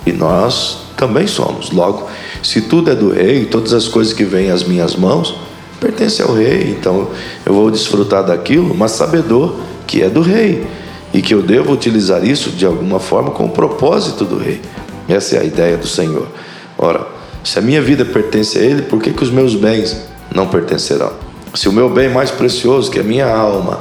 E 0.05 0.11
nós 0.11 0.79
também 0.97 1.27
somos. 1.27 1.71
Logo, 1.71 2.07
se 2.43 2.61
tudo 2.61 2.91
é 2.91 2.95
do 2.95 3.11
rei, 3.11 3.45
todas 3.45 3.73
as 3.73 3.87
coisas 3.87 4.13
que 4.13 4.23
vêm 4.23 4.51
às 4.51 4.63
minhas 4.63 4.95
mãos 4.95 5.35
pertencem 5.79 6.25
ao 6.25 6.33
rei. 6.33 6.75
Então 6.77 7.09
eu 7.45 7.53
vou 7.53 7.71
desfrutar 7.71 8.23
daquilo, 8.23 8.75
mas 8.75 8.91
sabedor 8.91 9.55
que 9.87 10.01
é 10.01 10.09
do 10.09 10.21
rei. 10.21 10.65
E 11.13 11.21
que 11.21 11.33
eu 11.33 11.41
devo 11.41 11.71
utilizar 11.71 12.25
isso 12.25 12.49
de 12.49 12.65
alguma 12.65 12.99
forma 12.99 13.31
com 13.31 13.45
o 13.45 13.49
propósito 13.49 14.25
do 14.25 14.37
rei. 14.37 14.61
Essa 15.07 15.37
é 15.37 15.39
a 15.39 15.43
ideia 15.43 15.77
do 15.77 15.87
Senhor. 15.87 16.27
Ora, 16.77 17.07
Se 17.43 17.59
a 17.59 17.61
minha 17.61 17.79
vida 17.79 18.03
pertence 18.03 18.57
a 18.57 18.61
Ele, 18.61 18.81
por 18.81 18.99
que, 18.99 19.11
que 19.11 19.23
os 19.23 19.29
meus 19.29 19.53
bens 19.53 19.95
não 20.35 20.47
pertencerão? 20.47 21.13
Se 21.53 21.69
o 21.69 21.71
meu 21.71 21.89
bem 21.89 22.09
mais 22.09 22.29
precioso, 22.29 22.91
que 22.91 22.99
é 22.99 23.01
a 23.01 23.05
minha 23.05 23.25
alma, 23.25 23.79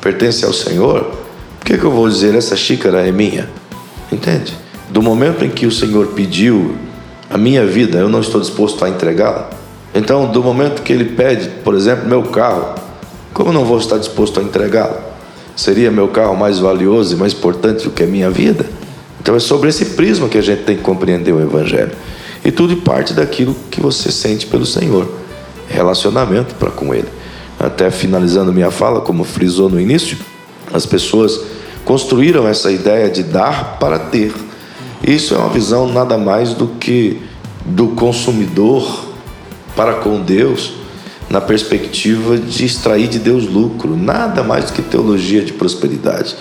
pertence 0.00 0.44
ao 0.44 0.52
Senhor, 0.52 1.04
por 1.58 1.66
que, 1.66 1.76
que 1.76 1.84
eu 1.84 1.90
vou 1.90 2.08
dizer 2.08 2.34
essa 2.34 2.56
xícara 2.56 3.06
é 3.06 3.10
minha? 3.10 3.50
Entende? 4.10 4.56
Do 4.88 5.02
momento 5.02 5.44
em 5.44 5.50
que 5.50 5.66
o 5.66 5.72
Senhor 5.72 6.06
pediu 6.08 6.76
a 7.28 7.36
minha 7.36 7.66
vida, 7.66 7.98
eu 7.98 8.08
não 8.08 8.20
estou 8.20 8.40
disposto 8.40 8.84
a 8.84 8.88
entregá-la. 8.88 9.50
Então, 9.94 10.30
do 10.30 10.42
momento 10.42 10.82
que 10.82 10.92
Ele 10.92 11.04
pede, 11.04 11.48
por 11.64 11.74
exemplo, 11.74 12.08
meu 12.08 12.22
carro, 12.22 12.76
como 13.34 13.50
eu 13.50 13.52
não 13.52 13.64
vou 13.64 13.78
estar 13.78 13.98
disposto 13.98 14.38
a 14.40 14.42
entregá-lo? 14.42 14.96
Seria 15.56 15.90
meu 15.90 16.08
carro 16.08 16.36
mais 16.36 16.60
valioso 16.60 17.14
e 17.14 17.18
mais 17.18 17.32
importante 17.32 17.84
do 17.84 17.90
que 17.90 18.04
a 18.04 18.06
minha 18.06 18.30
vida? 18.30 18.64
Então 19.20 19.34
é 19.34 19.40
sobre 19.40 19.68
esse 19.68 19.84
prisma 19.86 20.28
que 20.28 20.38
a 20.38 20.40
gente 20.40 20.62
tem 20.62 20.76
que 20.76 20.82
compreender 20.82 21.32
o 21.32 21.40
Evangelho. 21.40 21.92
E 22.44 22.52
tudo 22.52 22.76
parte 22.78 23.12
daquilo 23.12 23.54
que 23.70 23.80
você 23.80 24.10
sente 24.12 24.46
pelo 24.46 24.64
Senhor, 24.64 25.08
relacionamento 25.68 26.54
para 26.54 26.70
com 26.70 26.94
Ele. 26.94 27.08
Até 27.58 27.90
finalizando 27.90 28.52
minha 28.52 28.70
fala, 28.70 29.00
como 29.00 29.24
frisou 29.24 29.68
no 29.68 29.80
início, 29.80 30.16
as 30.72 30.86
pessoas 30.86 31.40
construíram 31.84 32.46
essa 32.46 32.70
ideia 32.70 33.10
de 33.10 33.22
dar 33.22 33.78
para 33.78 33.98
ter. 33.98 34.32
Isso 35.06 35.34
é 35.34 35.38
uma 35.38 35.48
visão 35.48 35.90
nada 35.92 36.18
mais 36.18 36.54
do 36.54 36.68
que 36.68 37.20
do 37.64 37.88
consumidor 37.88 39.06
para 39.74 39.94
com 39.94 40.20
Deus 40.20 40.74
na 41.30 41.40
perspectiva 41.40 42.38
de 42.38 42.64
extrair 42.64 43.06
de 43.06 43.18
Deus 43.18 43.44
lucro, 43.44 43.96
nada 43.96 44.42
mais 44.42 44.66
do 44.66 44.72
que 44.72 44.82
teologia 44.82 45.42
de 45.42 45.52
prosperidade, 45.52 46.34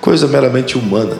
coisa 0.00 0.28
meramente 0.28 0.78
humana. 0.78 1.16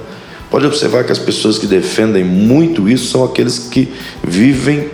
Pode 0.50 0.66
observar 0.66 1.04
que 1.04 1.12
as 1.12 1.18
pessoas 1.18 1.58
que 1.58 1.66
defendem 1.66 2.24
muito 2.24 2.88
isso 2.88 3.10
são 3.10 3.24
aqueles 3.24 3.58
que 3.58 3.92
vivem 4.22 4.88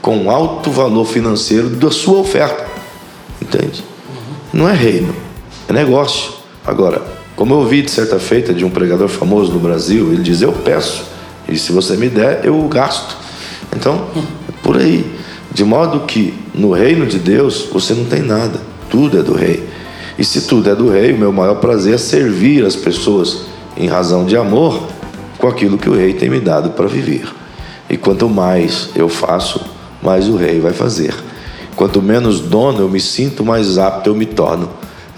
com 0.00 0.30
alto 0.30 0.70
valor 0.70 1.04
financeiro 1.04 1.68
da 1.68 1.90
sua 1.90 2.18
oferta. 2.18 2.66
Entende? 3.40 3.84
Não 4.52 4.68
é 4.68 4.72
reino, 4.72 5.14
é 5.68 5.72
negócio. 5.72 6.32
Agora, 6.66 7.02
como 7.36 7.54
eu 7.54 7.58
ouvi 7.58 7.82
de 7.82 7.90
certa 7.90 8.18
feita 8.18 8.52
de 8.52 8.64
um 8.64 8.70
pregador 8.70 9.08
famoso 9.08 9.52
no 9.52 9.58
Brasil, 9.58 10.12
ele 10.12 10.22
diz: 10.22 10.42
Eu 10.42 10.52
peço, 10.52 11.04
e 11.48 11.58
se 11.58 11.72
você 11.72 11.96
me 11.96 12.08
der, 12.08 12.44
eu 12.44 12.60
gasto. 12.68 13.16
Então, 13.74 14.08
por 14.62 14.76
aí. 14.76 15.18
De 15.52 15.64
modo 15.64 16.00
que 16.06 16.32
no 16.54 16.70
reino 16.70 17.06
de 17.06 17.18
Deus 17.18 17.66
você 17.72 17.92
não 17.92 18.04
tem 18.04 18.22
nada, 18.22 18.60
tudo 18.88 19.18
é 19.18 19.22
do 19.22 19.34
rei. 19.34 19.68
E 20.16 20.24
se 20.24 20.42
tudo 20.42 20.70
é 20.70 20.74
do 20.74 20.88
rei, 20.88 21.12
o 21.12 21.18
meu 21.18 21.32
maior 21.32 21.56
prazer 21.56 21.94
é 21.94 21.98
servir 21.98 22.64
as 22.64 22.76
pessoas 22.76 23.46
em 23.76 23.88
razão 23.88 24.24
de 24.24 24.36
amor 24.36 24.86
com 25.38 25.48
aquilo 25.48 25.78
que 25.78 25.88
o 25.88 25.94
rei 25.94 26.12
tem 26.12 26.28
me 26.28 26.38
dado 26.38 26.70
para 26.70 26.86
viver. 26.86 27.24
E 27.88 27.96
quanto 27.96 28.28
mais 28.28 28.90
eu 28.94 29.08
faço, 29.08 29.60
mais 30.02 30.28
o 30.28 30.36
rei 30.36 30.60
vai 30.60 30.72
fazer. 30.72 31.14
Quanto 31.76 32.02
menos 32.02 32.40
dono 32.40 32.80
eu 32.80 32.88
me 32.88 33.00
sinto, 33.00 33.44
mais 33.44 33.78
apto 33.78 34.10
eu 34.10 34.14
me 34.14 34.26
torno 34.26 34.68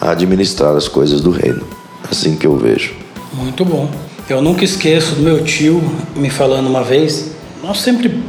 a 0.01 0.11
administrar 0.11 0.77
as 0.77 0.88
coisas 0.88 1.21
do 1.21 1.31
reino. 1.31 1.66
Assim 2.11 2.37
que 2.37 2.47
eu 2.47 2.57
vejo. 2.57 2.95
Muito 3.33 3.64
bom. 3.64 3.90
Eu 4.29 4.40
nunca 4.40 4.64
esqueço 4.64 5.16
do 5.16 5.23
meu 5.23 5.42
tio 5.45 5.83
me 6.14 6.31
falando 6.31 6.66
uma 6.66 6.83
vez. 6.83 7.33
Nós 7.62 7.81
sempre 7.81 8.23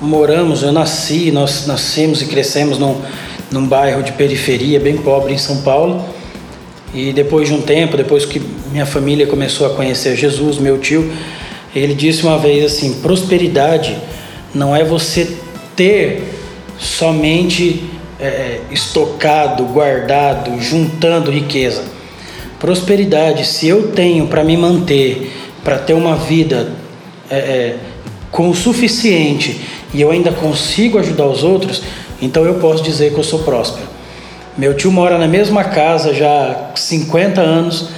moramos, 0.00 0.62
eu 0.62 0.72
nasci, 0.72 1.30
nós 1.30 1.66
nascemos 1.66 2.22
e 2.22 2.26
crescemos 2.26 2.78
num, 2.78 3.00
num 3.50 3.66
bairro 3.66 4.02
de 4.02 4.12
periferia, 4.12 4.80
bem 4.80 4.96
pobre 4.96 5.32
em 5.32 5.38
São 5.38 5.62
Paulo. 5.62 6.04
E 6.92 7.12
depois 7.12 7.48
de 7.48 7.54
um 7.54 7.62
tempo, 7.62 7.96
depois 7.96 8.24
que 8.24 8.42
minha 8.72 8.86
família 8.86 9.26
começou 9.26 9.66
a 9.66 9.70
conhecer 9.70 10.16
Jesus, 10.16 10.58
meu 10.58 10.78
tio, 10.78 11.10
ele 11.74 11.94
disse 11.94 12.22
uma 12.24 12.38
vez 12.38 12.64
assim: 12.64 12.94
prosperidade 13.00 13.96
não 14.54 14.74
é 14.74 14.84
você 14.84 15.36
ter 15.80 16.22
somente 16.78 17.88
é, 18.20 18.60
estocado, 18.70 19.64
guardado, 19.64 20.60
juntando 20.60 21.30
riqueza. 21.30 21.82
Prosperidade, 22.58 23.46
se 23.46 23.66
eu 23.66 23.88
tenho 23.88 24.26
para 24.26 24.44
me 24.44 24.58
manter, 24.58 25.32
para 25.64 25.78
ter 25.78 25.94
uma 25.94 26.16
vida 26.16 26.70
é, 27.30 27.34
é, 27.34 27.76
com 28.30 28.50
o 28.50 28.54
suficiente 28.54 29.58
e 29.94 30.02
eu 30.02 30.10
ainda 30.10 30.30
consigo 30.30 30.98
ajudar 30.98 31.24
os 31.24 31.42
outros, 31.42 31.82
então 32.20 32.44
eu 32.44 32.56
posso 32.56 32.82
dizer 32.82 33.14
que 33.14 33.18
eu 33.18 33.24
sou 33.24 33.38
próspero. 33.38 33.88
Meu 34.58 34.74
tio 34.74 34.92
mora 34.92 35.16
na 35.16 35.26
mesma 35.26 35.64
casa 35.64 36.12
já 36.12 36.70
há 36.74 36.76
50 36.76 37.40
anos. 37.40 37.88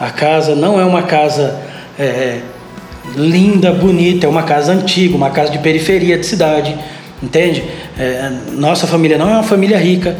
A 0.00 0.10
casa 0.10 0.56
não 0.56 0.80
é 0.80 0.84
uma 0.84 1.02
casa 1.02 1.56
é, 1.96 2.02
é, 2.02 2.42
linda, 3.14 3.70
bonita, 3.70 4.26
é 4.26 4.28
uma 4.28 4.42
casa 4.42 4.72
antiga, 4.72 5.14
uma 5.14 5.30
casa 5.30 5.52
de 5.52 5.60
periferia 5.60 6.18
de 6.18 6.26
cidade, 6.26 6.76
entende? 7.22 7.64
É, 7.98 8.30
nossa 8.52 8.86
família 8.86 9.18
não 9.18 9.28
é 9.28 9.32
uma 9.34 9.42
família 9.42 9.78
rica, 9.78 10.16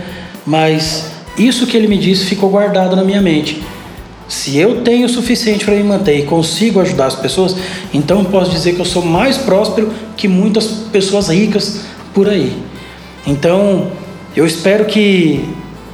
mas 0.46 1.10
isso 1.36 1.66
que 1.66 1.76
ele 1.76 1.86
me 1.86 1.98
disse 1.98 2.24
ficou 2.26 2.50
guardado 2.50 2.96
na 2.96 3.04
minha 3.04 3.22
mente. 3.22 3.62
Se 4.28 4.58
eu 4.58 4.82
tenho 4.82 5.06
o 5.06 5.08
suficiente 5.08 5.64
para 5.64 5.74
me 5.74 5.82
manter 5.82 6.18
e 6.18 6.22
consigo 6.24 6.80
ajudar 6.80 7.06
as 7.06 7.14
pessoas, 7.14 7.56
então 7.94 8.18
eu 8.18 8.24
posso 8.26 8.50
dizer 8.50 8.74
que 8.74 8.80
eu 8.80 8.84
sou 8.84 9.02
mais 9.02 9.38
próspero 9.38 9.90
que 10.16 10.28
muitas 10.28 10.66
pessoas 10.66 11.28
ricas 11.28 11.80
por 12.12 12.28
aí. 12.28 12.52
Então, 13.26 13.90
eu 14.36 14.44
espero 14.46 14.84
que 14.84 15.48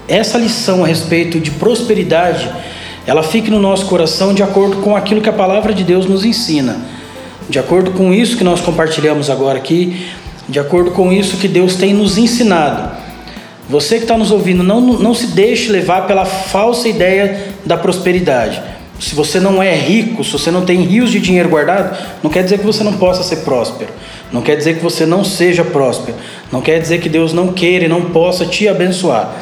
essa 0.08 0.36
lição 0.36 0.82
a 0.82 0.86
respeito 0.86 1.38
de 1.38 1.50
prosperidade, 1.52 2.50
ela 3.06 3.22
fique 3.22 3.50
no 3.50 3.60
nosso 3.60 3.86
coração 3.86 4.34
de 4.34 4.42
acordo 4.42 4.78
com 4.78 4.96
aquilo 4.96 5.20
que 5.20 5.28
a 5.28 5.32
palavra 5.32 5.72
de 5.72 5.84
Deus 5.84 6.06
nos 6.06 6.24
ensina. 6.24 6.76
De 7.48 7.58
acordo 7.58 7.92
com 7.92 8.12
isso 8.12 8.36
que 8.36 8.44
nós 8.44 8.60
compartilhamos 8.60 9.30
agora 9.30 9.58
aqui, 9.58 10.08
de 10.48 10.58
acordo 10.58 10.90
com 10.90 11.12
isso 11.12 11.36
que 11.36 11.48
Deus 11.48 11.76
tem 11.76 11.94
nos 11.94 12.18
ensinado. 12.18 13.02
Você 13.68 13.96
que 13.96 14.02
está 14.04 14.16
nos 14.16 14.30
ouvindo, 14.30 14.62
não, 14.62 14.80
não 14.80 15.14
se 15.14 15.28
deixe 15.28 15.72
levar 15.72 16.06
pela 16.06 16.24
falsa 16.24 16.88
ideia 16.88 17.54
da 17.64 17.76
prosperidade. 17.76 18.60
Se 19.00 19.14
você 19.14 19.40
não 19.40 19.62
é 19.62 19.74
rico, 19.74 20.22
se 20.22 20.32
você 20.32 20.50
não 20.50 20.64
tem 20.64 20.82
rios 20.82 21.10
de 21.10 21.18
dinheiro 21.18 21.48
guardado, 21.48 21.96
não 22.22 22.30
quer 22.30 22.44
dizer 22.44 22.58
que 22.58 22.66
você 22.66 22.84
não 22.84 22.94
possa 22.94 23.22
ser 23.22 23.36
próspero. 23.36 23.90
Não 24.30 24.42
quer 24.42 24.56
dizer 24.56 24.76
que 24.76 24.82
você 24.82 25.06
não 25.06 25.24
seja 25.24 25.64
próspero. 25.64 26.16
Não 26.52 26.60
quer 26.60 26.78
dizer 26.78 27.00
que 27.00 27.08
Deus 27.08 27.32
não 27.32 27.52
queira 27.52 27.86
e 27.86 27.88
não 27.88 28.02
possa 28.02 28.44
te 28.44 28.68
abençoar. 28.68 29.34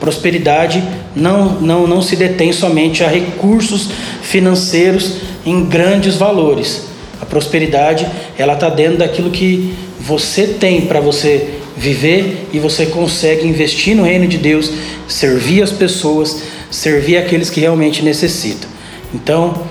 Prosperidade 0.00 0.82
não, 1.14 1.60
não, 1.60 1.86
não 1.86 2.02
se 2.02 2.16
detém 2.16 2.52
somente 2.52 3.04
a 3.04 3.08
recursos 3.08 3.88
financeiros 4.20 5.18
em 5.46 5.64
grandes 5.64 6.16
valores. 6.16 6.86
A 7.20 7.24
prosperidade 7.24 8.06
ela 8.36 8.54
está 8.54 8.68
dentro 8.68 8.98
daquilo 8.98 9.30
que 9.30 9.72
você 10.04 10.46
tem 10.48 10.82
para 10.82 11.00
você 11.00 11.58
viver 11.76 12.48
e 12.52 12.58
você 12.58 12.86
consegue 12.86 13.46
investir 13.46 13.96
no 13.96 14.02
reino 14.02 14.26
de 14.26 14.36
Deus, 14.36 14.70
servir 15.06 15.62
as 15.62 15.70
pessoas, 15.70 16.42
servir 16.70 17.16
aqueles 17.16 17.48
que 17.48 17.60
realmente 17.60 18.02
necessitam. 18.02 18.68
Então, 19.14 19.62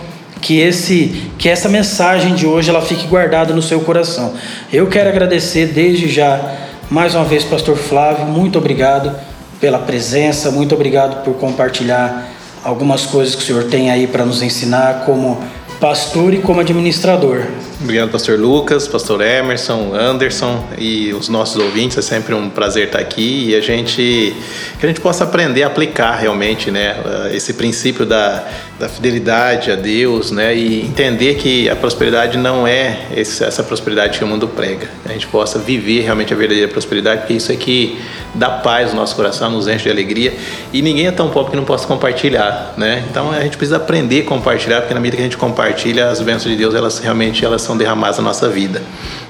que 0.42 0.60
esse 0.60 1.30
que 1.38 1.50
essa 1.50 1.68
mensagem 1.68 2.34
de 2.34 2.48
hoje 2.48 2.70
ela 2.70 2.82
fique 2.82 3.06
guardada 3.08 3.54
no 3.54 3.62
seu 3.62 3.82
coração. 3.82 4.34
Eu 4.72 4.88
quero 4.88 5.10
agradecer 5.10 5.68
desde 5.68 6.08
já 6.08 6.56
mais 6.90 7.14
uma 7.14 7.26
vez 7.26 7.44
pastor 7.44 7.78
Flávio, 7.78 8.26
muito 8.26 8.58
obrigado 8.58 9.14
pela 9.60 9.80
presença, 9.80 10.50
muito 10.50 10.74
obrigado 10.74 11.24
por 11.24 11.36
compartilhar 11.36 12.30
algumas 12.64 13.06
coisas 13.06 13.36
que 13.36 13.44
o 13.44 13.46
senhor 13.46 13.66
tem 13.66 13.92
aí 13.92 14.08
para 14.08 14.26
nos 14.26 14.42
ensinar 14.42 15.04
como 15.06 15.44
pastor 15.80 16.34
e 16.34 16.40
como 16.40 16.62
administrador. 16.62 17.44
Obrigado, 17.84 18.12
pastor 18.12 18.38
Lucas, 18.38 18.88
pastor 18.88 19.22
Emerson, 19.22 19.96
Anderson 19.96 20.64
e 20.78 21.12
os 21.14 21.28
nossos 21.30 21.56
ouvintes. 21.60 21.98
É 21.98 22.02
sempre 22.04 22.36
um 22.36 22.48
prazer 22.48 22.86
estar 22.86 23.00
aqui 23.00 23.50
e 23.50 23.56
a 23.56 23.60
gente 23.60 24.36
que 24.80 24.86
a 24.86 24.88
gente 24.88 25.02
possa 25.02 25.24
aprender 25.24 25.64
a 25.64 25.68
aplicar 25.68 26.16
realmente, 26.16 26.70
né, 26.70 26.96
esse 27.34 27.54
princípio 27.54 28.06
da, 28.06 28.48
da 28.80 28.88
fidelidade 28.88 29.72
a 29.72 29.76
Deus, 29.76 30.32
né, 30.32 30.56
e 30.56 30.82
entender 30.82 31.36
que 31.36 31.70
a 31.70 31.76
prosperidade 31.76 32.38
não 32.38 32.68
é 32.68 33.00
esse, 33.16 33.44
essa 33.44 33.64
prosperidade 33.64 34.18
que 34.18 34.24
o 34.24 34.28
mundo 34.28 34.48
prega. 34.48 34.88
A 35.06 35.14
gente 35.14 35.26
possa 35.28 35.58
viver 35.58 36.02
realmente 36.02 36.34
a 36.34 36.38
verdadeira 36.38 36.68
prosperidade, 36.68 37.22
porque 37.22 37.34
isso 37.34 37.52
é 37.52 37.56
que 37.56 38.00
dá 38.34 38.50
paz 38.50 38.92
no 38.92 39.00
nosso 39.00 39.16
coração, 39.16 39.50
nos 39.50 39.68
enche 39.68 39.84
de 39.84 39.90
alegria 39.90 40.34
e 40.72 40.82
ninguém 40.82 41.08
é 41.08 41.12
tão 41.12 41.30
pobre 41.30 41.52
que 41.52 41.58
não 41.58 41.66
possa 41.66 41.86
compartilhar, 41.86 42.74
né? 42.78 43.04
Então 43.10 43.32
a 43.32 43.42
gente 43.42 43.58
precisa 43.58 43.78
aprender 43.78 44.22
a 44.22 44.26
compartilhar, 44.26 44.82
porque 44.82 44.94
na 44.94 45.00
medida 45.00 45.18
que 45.18 45.24
a 45.24 45.26
gente 45.26 45.38
compartilha 45.38 46.10
as 46.10 46.22
bênçãos 46.22 46.52
de 46.52 46.56
Deus, 46.56 46.74
elas 46.74 47.00
realmente 47.00 47.44
elas 47.44 47.62
são 47.62 47.71
são 47.72 47.78
derramadas 47.78 48.18
na 48.18 48.24
nossa 48.24 48.50
vida. 48.50 48.82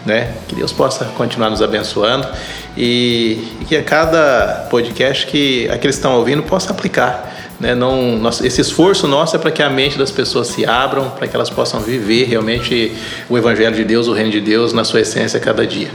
Né? 0.06 0.34
Que 0.48 0.56
Deus 0.56 0.72
possa 0.72 1.06
continuar 1.18 1.50
nos 1.50 1.62
abençoando 1.62 2.28
e, 2.76 3.48
e 3.62 3.66
que 3.66 3.76
a 3.76 3.84
cada 3.84 4.68
podcast 4.70 5.28
que 5.28 5.66
aqueles 5.66 5.96
que 5.96 6.00
estão 6.00 6.16
ouvindo 6.16 6.42
possa 6.44 6.72
aplicar. 6.72 7.32
Né? 7.60 7.76
Não, 7.76 8.18
nosso, 8.18 8.46
esse 8.46 8.60
esforço 8.60 9.08
nosso 9.08 9.36
é 9.36 9.40
para 9.40 9.52
que 9.52 9.62
a 9.62 9.70
mente 9.70 9.98
das 9.98 10.10
pessoas 10.10 10.48
se 10.48 10.66
abram, 10.66 11.12
para 11.12 11.28
que 11.28 11.36
elas 11.36 11.50
possam 11.50 11.80
viver 11.80 12.26
realmente 12.26 12.92
o 13.30 13.38
Evangelho 13.38 13.76
de 13.76 13.84
Deus, 13.84 14.08
o 14.08 14.14
Reino 14.14 14.32
de 14.32 14.42
Deus, 14.42 14.74
na 14.74 14.84
sua 14.84 15.02
essência 15.02 15.40
cada 15.40 15.66
dia. 15.66 15.90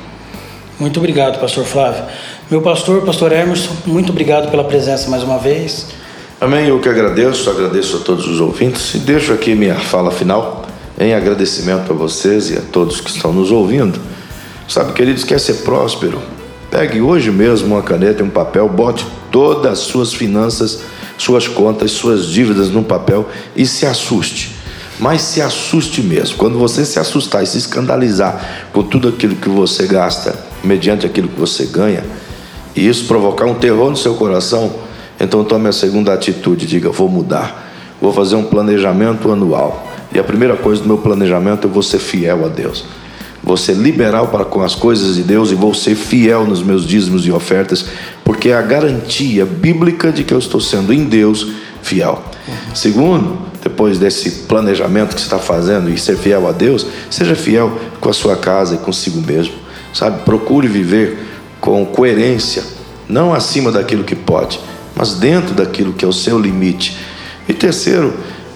Muito 0.79 1.01
obrigado, 1.01 1.41
pastor 1.41 1.65
Flávio. 1.65 2.05
Meu 2.49 2.63
pastor, 2.63 3.03
pastor 3.03 3.33
Emerson, 3.33 3.75
muito 3.87 4.11
obrigado 4.11 4.51
pela 4.51 4.63
presença 4.63 5.11
mais 5.11 5.25
uma 5.25 5.39
vez. 5.39 5.89
Amém. 6.41 6.69
Eu 6.69 6.79
que 6.79 6.89
agradeço, 6.89 7.51
agradeço 7.51 7.97
a 7.97 8.01
todos 8.01 8.29
os 8.29 8.41
ouvintes 8.41 8.95
e 8.95 8.99
deixo 8.99 9.33
aqui 9.33 9.55
minha 9.55 9.75
fala 9.75 10.13
final 10.13 10.66
em 10.99 11.15
agradecimento 11.15 11.93
a 11.93 11.95
vocês 11.95 12.51
e 12.51 12.57
a 12.57 12.63
todos 12.63 13.01
que 13.01 13.11
estão 13.11 13.33
nos 13.33 13.51
ouvindo, 13.51 14.01
Sabe, 14.69 14.95
queridos, 14.95 15.23
quer 15.23 15.39
ser 15.39 15.55
próspero? 15.59 16.21
Pegue 16.71 17.01
hoje 17.01 17.31
mesmo 17.31 17.75
uma 17.75 17.83
caneta 17.83 18.21
e 18.21 18.27
um 18.27 18.31
papel, 18.31 18.69
bote 18.69 19.07
todas 19.31 19.73
as 19.73 19.79
suas 19.79 20.13
finanças, 20.13 20.81
suas 21.17 21.47
contas, 21.47 21.93
suas 21.93 22.27
dívidas 22.27 22.71
no 22.71 22.83
papel 22.83 23.29
e 23.55 23.65
se 23.65 23.87
assuste. 23.87 24.57
Mas 24.99 25.23
se 25.23 25.41
assuste 25.41 26.03
mesmo. 26.03 26.37
Quando 26.37 26.59
você 26.59 26.85
se 26.85 26.99
assustar 26.99 27.45
e 27.45 27.47
se 27.47 27.59
escandalizar 27.59 28.69
com 28.73 28.83
tudo 28.83 29.09
aquilo 29.09 29.37
que 29.37 29.49
você 29.49 29.87
gasta, 29.87 30.37
mediante 30.65 31.07
aquilo 31.07 31.29
que 31.29 31.39
você 31.39 31.67
ganha, 31.67 32.05
e 32.75 32.89
isso 32.89 33.05
provocar 33.05 33.47
um 33.47 33.55
terror 33.55 33.89
no 33.89 33.97
seu 33.97 34.15
coração, 34.15 34.75
então 35.21 35.45
tome 35.45 35.69
a 35.69 35.73
segunda 35.73 36.13
atitude, 36.13 36.67
diga: 36.67 36.91
vou 36.91 37.09
mudar, 37.09 37.71
vou 38.01 38.13
fazer 38.13 38.35
um 38.35 38.45
planejamento 38.45 39.31
anual. 39.31 39.86
E 40.13 40.19
a 40.19 40.25
primeira 40.25 40.57
coisa 40.57 40.83
do 40.83 40.89
meu 40.89 40.99
planejamento 40.99 41.67
é 41.67 41.71
vou 41.71 41.83
ser 41.83 41.99
fiel 41.99 42.45
a 42.45 42.49
Deus. 42.49 42.85
Vou 43.43 43.57
ser 43.57 43.75
liberal 43.75 44.29
para 44.29 44.45
com 44.45 44.63
as 44.63 44.75
coisas 44.75 45.15
de 45.15 45.23
Deus 45.23 45.53
e 45.53 45.55
vou 45.55 45.73
ser 45.73 45.95
fiel 45.95 46.45
nos 46.45 46.63
meus 46.63 46.85
dízimos 46.85 47.25
e 47.27 47.31
ofertas, 47.31 47.87
porque 48.25 48.49
é 48.49 48.57
a 48.57 48.63
garantia 48.63 49.47
bíblica 49.47 50.11
de 50.11 50.25
que 50.25 50.35
eu 50.35 50.39
estou 50.39 50.61
sendo 50.61 50.93
em 50.93 51.05
Deus 51.05 51.47
fiel. 51.81 52.25
Segundo, 52.75 53.39
depois 53.63 53.99
desse 53.99 54.31
planejamento 54.47 55.15
que 55.15 55.21
você 55.21 55.27
está 55.27 55.39
fazendo 55.39 55.91
e 55.91 55.99
ser 55.99 56.17
fiel 56.17 56.49
a 56.49 56.53
Deus, 56.53 56.87
seja 57.11 57.35
fiel 57.35 57.79
com 58.01 58.09
a 58.09 58.13
sua 58.13 58.37
casa 58.37 58.75
e 58.75 58.79
consigo 58.79 59.21
mesmo. 59.21 59.55
Sabe? 59.93 60.25
Procure 60.25 60.67
viver 60.69 61.19
com 61.61 61.85
coerência, 61.87 62.65
não 63.09 63.33
acima 63.33 63.71
daquilo 63.71 64.05
que 64.05 64.15
pode, 64.15 64.61
mas 64.95 65.15
dentro 65.15 65.55
daquilo 65.55 65.93
que 65.93 66.05
é 66.05 66.09
o 66.09 66.13
seu 66.13 66.39
limite. 66.39 66.97
E 67.49 67.55
terceiro, 67.55 68.15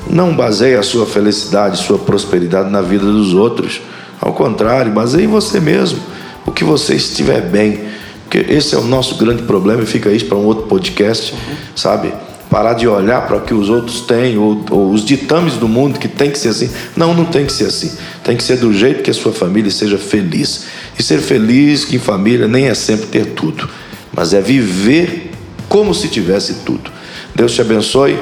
não 0.08 0.34
baseie 0.34 0.74
a 0.74 0.82
sua 0.82 1.06
felicidade, 1.06 1.78
sua 1.78 1.98
prosperidade 1.98 2.70
na 2.70 2.80
vida 2.80 3.04
dos 3.04 3.34
outros. 3.34 3.80
Ao 4.20 4.32
contrário, 4.32 4.92
baseie 4.92 5.24
em 5.24 5.28
você 5.28 5.60
mesmo, 5.60 5.98
o 6.46 6.52
que 6.52 6.64
você 6.64 6.94
estiver 6.94 7.40
bem. 7.42 7.80
Porque 8.24 8.52
esse 8.52 8.74
é 8.74 8.78
o 8.78 8.84
nosso 8.84 9.16
grande 9.16 9.42
problema 9.42 9.82
e 9.82 9.86
fica 9.86 10.10
isso 10.10 10.26
para 10.26 10.38
um 10.38 10.44
outro 10.44 10.64
podcast, 10.64 11.32
uhum. 11.32 11.56
sabe? 11.74 12.12
Parar 12.48 12.74
de 12.74 12.86
olhar 12.86 13.26
para 13.26 13.36
o 13.36 13.40
que 13.40 13.54
os 13.54 13.68
outros 13.68 14.00
têm, 14.02 14.36
ou, 14.38 14.64
ou, 14.70 14.90
os 14.90 15.04
ditames 15.04 15.54
do 15.54 15.68
mundo 15.68 15.98
que 15.98 16.08
tem 16.08 16.30
que 16.30 16.38
ser 16.38 16.48
assim. 16.48 16.70
Não, 16.96 17.14
não 17.14 17.24
tem 17.24 17.46
que 17.46 17.52
ser 17.52 17.66
assim. 17.66 17.92
Tem 18.22 18.36
que 18.36 18.42
ser 18.42 18.56
do 18.56 18.72
jeito 18.72 19.02
que 19.02 19.10
a 19.10 19.14
sua 19.14 19.32
família 19.32 19.70
seja 19.70 19.98
feliz. 19.98 20.66
E 20.98 21.02
ser 21.02 21.18
feliz 21.18 21.92
em 21.92 21.98
família 21.98 22.46
nem 22.46 22.66
é 22.66 22.74
sempre 22.74 23.06
ter 23.06 23.26
tudo, 23.26 23.68
mas 24.12 24.34
é 24.34 24.40
viver 24.40 25.32
como 25.68 25.94
se 25.94 26.08
tivesse 26.08 26.54
tudo. 26.66 26.90
Deus 27.34 27.52
te 27.52 27.60
abençoe 27.60 28.18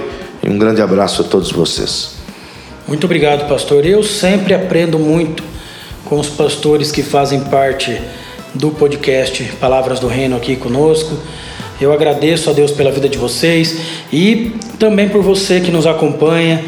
e 0.49 0.51
um 0.51 0.59
grande 0.59 0.81
abraço 0.81 1.21
a 1.21 1.25
todos 1.25 1.53
vocês. 1.53 2.13
Muito 2.87 3.05
obrigado, 3.05 3.47
pastor. 3.47 3.85
Eu 3.85 4.03
sempre 4.03 4.55
aprendo 4.55 4.99
muito 4.99 5.43
com 6.07 6.19
os 6.19 6.29
pastores 6.29 6.91
que 6.91 7.03
fazem 7.03 7.41
parte 7.41 8.01
do 8.55 8.71
podcast 8.71 9.45
Palavras 9.61 10.01
do 10.01 10.09
Reino 10.09 10.37
aqui 10.37 10.57
conosco. 10.57 11.19
Eu 11.79 11.93
agradeço 11.93 12.49
a 12.49 12.55
Deus 12.55 12.71
pela 12.71 12.91
vida 12.91 13.09
de 13.09 13.19
vocês 13.19 13.79
e 14.11 14.55
também 14.79 15.11
por 15.11 15.23
você 15.23 15.61
que 15.61 15.71
nos 15.71 15.87
acompanha, 15.87 16.65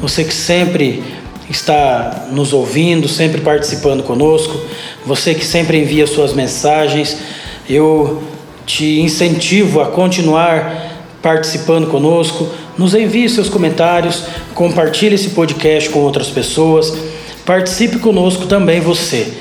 você 0.00 0.22
que 0.22 0.32
sempre 0.32 1.02
está 1.50 2.28
nos 2.30 2.52
ouvindo, 2.52 3.08
sempre 3.08 3.40
participando 3.40 4.04
conosco, 4.04 4.56
você 5.04 5.34
que 5.34 5.44
sempre 5.44 5.78
envia 5.78 6.06
suas 6.06 6.32
mensagens. 6.32 7.18
Eu 7.68 8.22
te 8.64 9.00
incentivo 9.00 9.80
a 9.80 9.86
continuar 9.86 10.94
participando 11.20 11.88
conosco. 11.88 12.48
Nos 12.78 12.94
envie 12.94 13.28
seus 13.28 13.48
comentários, 13.48 14.24
compartilhe 14.54 15.14
esse 15.14 15.30
podcast 15.30 15.88
com 15.90 16.00
outras 16.00 16.28
pessoas. 16.28 16.92
Participe 17.44 17.98
conosco 17.98 18.46
também 18.46 18.80
você. 18.80 19.32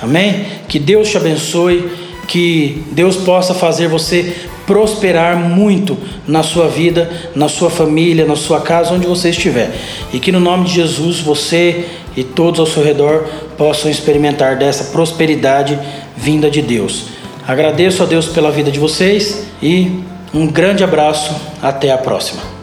Amém? 0.00 0.46
Que 0.68 0.78
Deus 0.78 1.10
te 1.10 1.16
abençoe, 1.16 1.90
que 2.26 2.84
Deus 2.92 3.16
possa 3.16 3.52
fazer 3.52 3.88
você 3.88 4.34
prosperar 4.66 5.36
muito 5.36 5.96
na 6.26 6.42
sua 6.42 6.68
vida, 6.68 7.10
na 7.34 7.48
sua 7.48 7.70
família, 7.70 8.26
na 8.26 8.36
sua 8.36 8.60
casa, 8.60 8.92
onde 8.92 9.06
você 9.06 9.30
estiver. 9.30 9.70
E 10.12 10.20
que 10.20 10.30
no 10.30 10.38
nome 10.38 10.66
de 10.66 10.74
Jesus 10.74 11.20
você 11.20 11.86
e 12.16 12.22
todos 12.22 12.60
ao 12.60 12.66
seu 12.66 12.84
redor 12.84 13.26
possam 13.56 13.90
experimentar 13.90 14.56
dessa 14.56 14.84
prosperidade 14.84 15.78
vinda 16.16 16.50
de 16.50 16.60
Deus. 16.60 17.06
Agradeço 17.46 18.02
a 18.02 18.06
Deus 18.06 18.26
pela 18.26 18.50
vida 18.50 18.70
de 18.70 18.78
vocês 18.78 19.46
e 19.62 20.00
um 20.34 20.46
grande 20.46 20.84
abraço. 20.84 21.34
Até 21.62 21.90
a 21.90 21.98
próxima. 21.98 22.57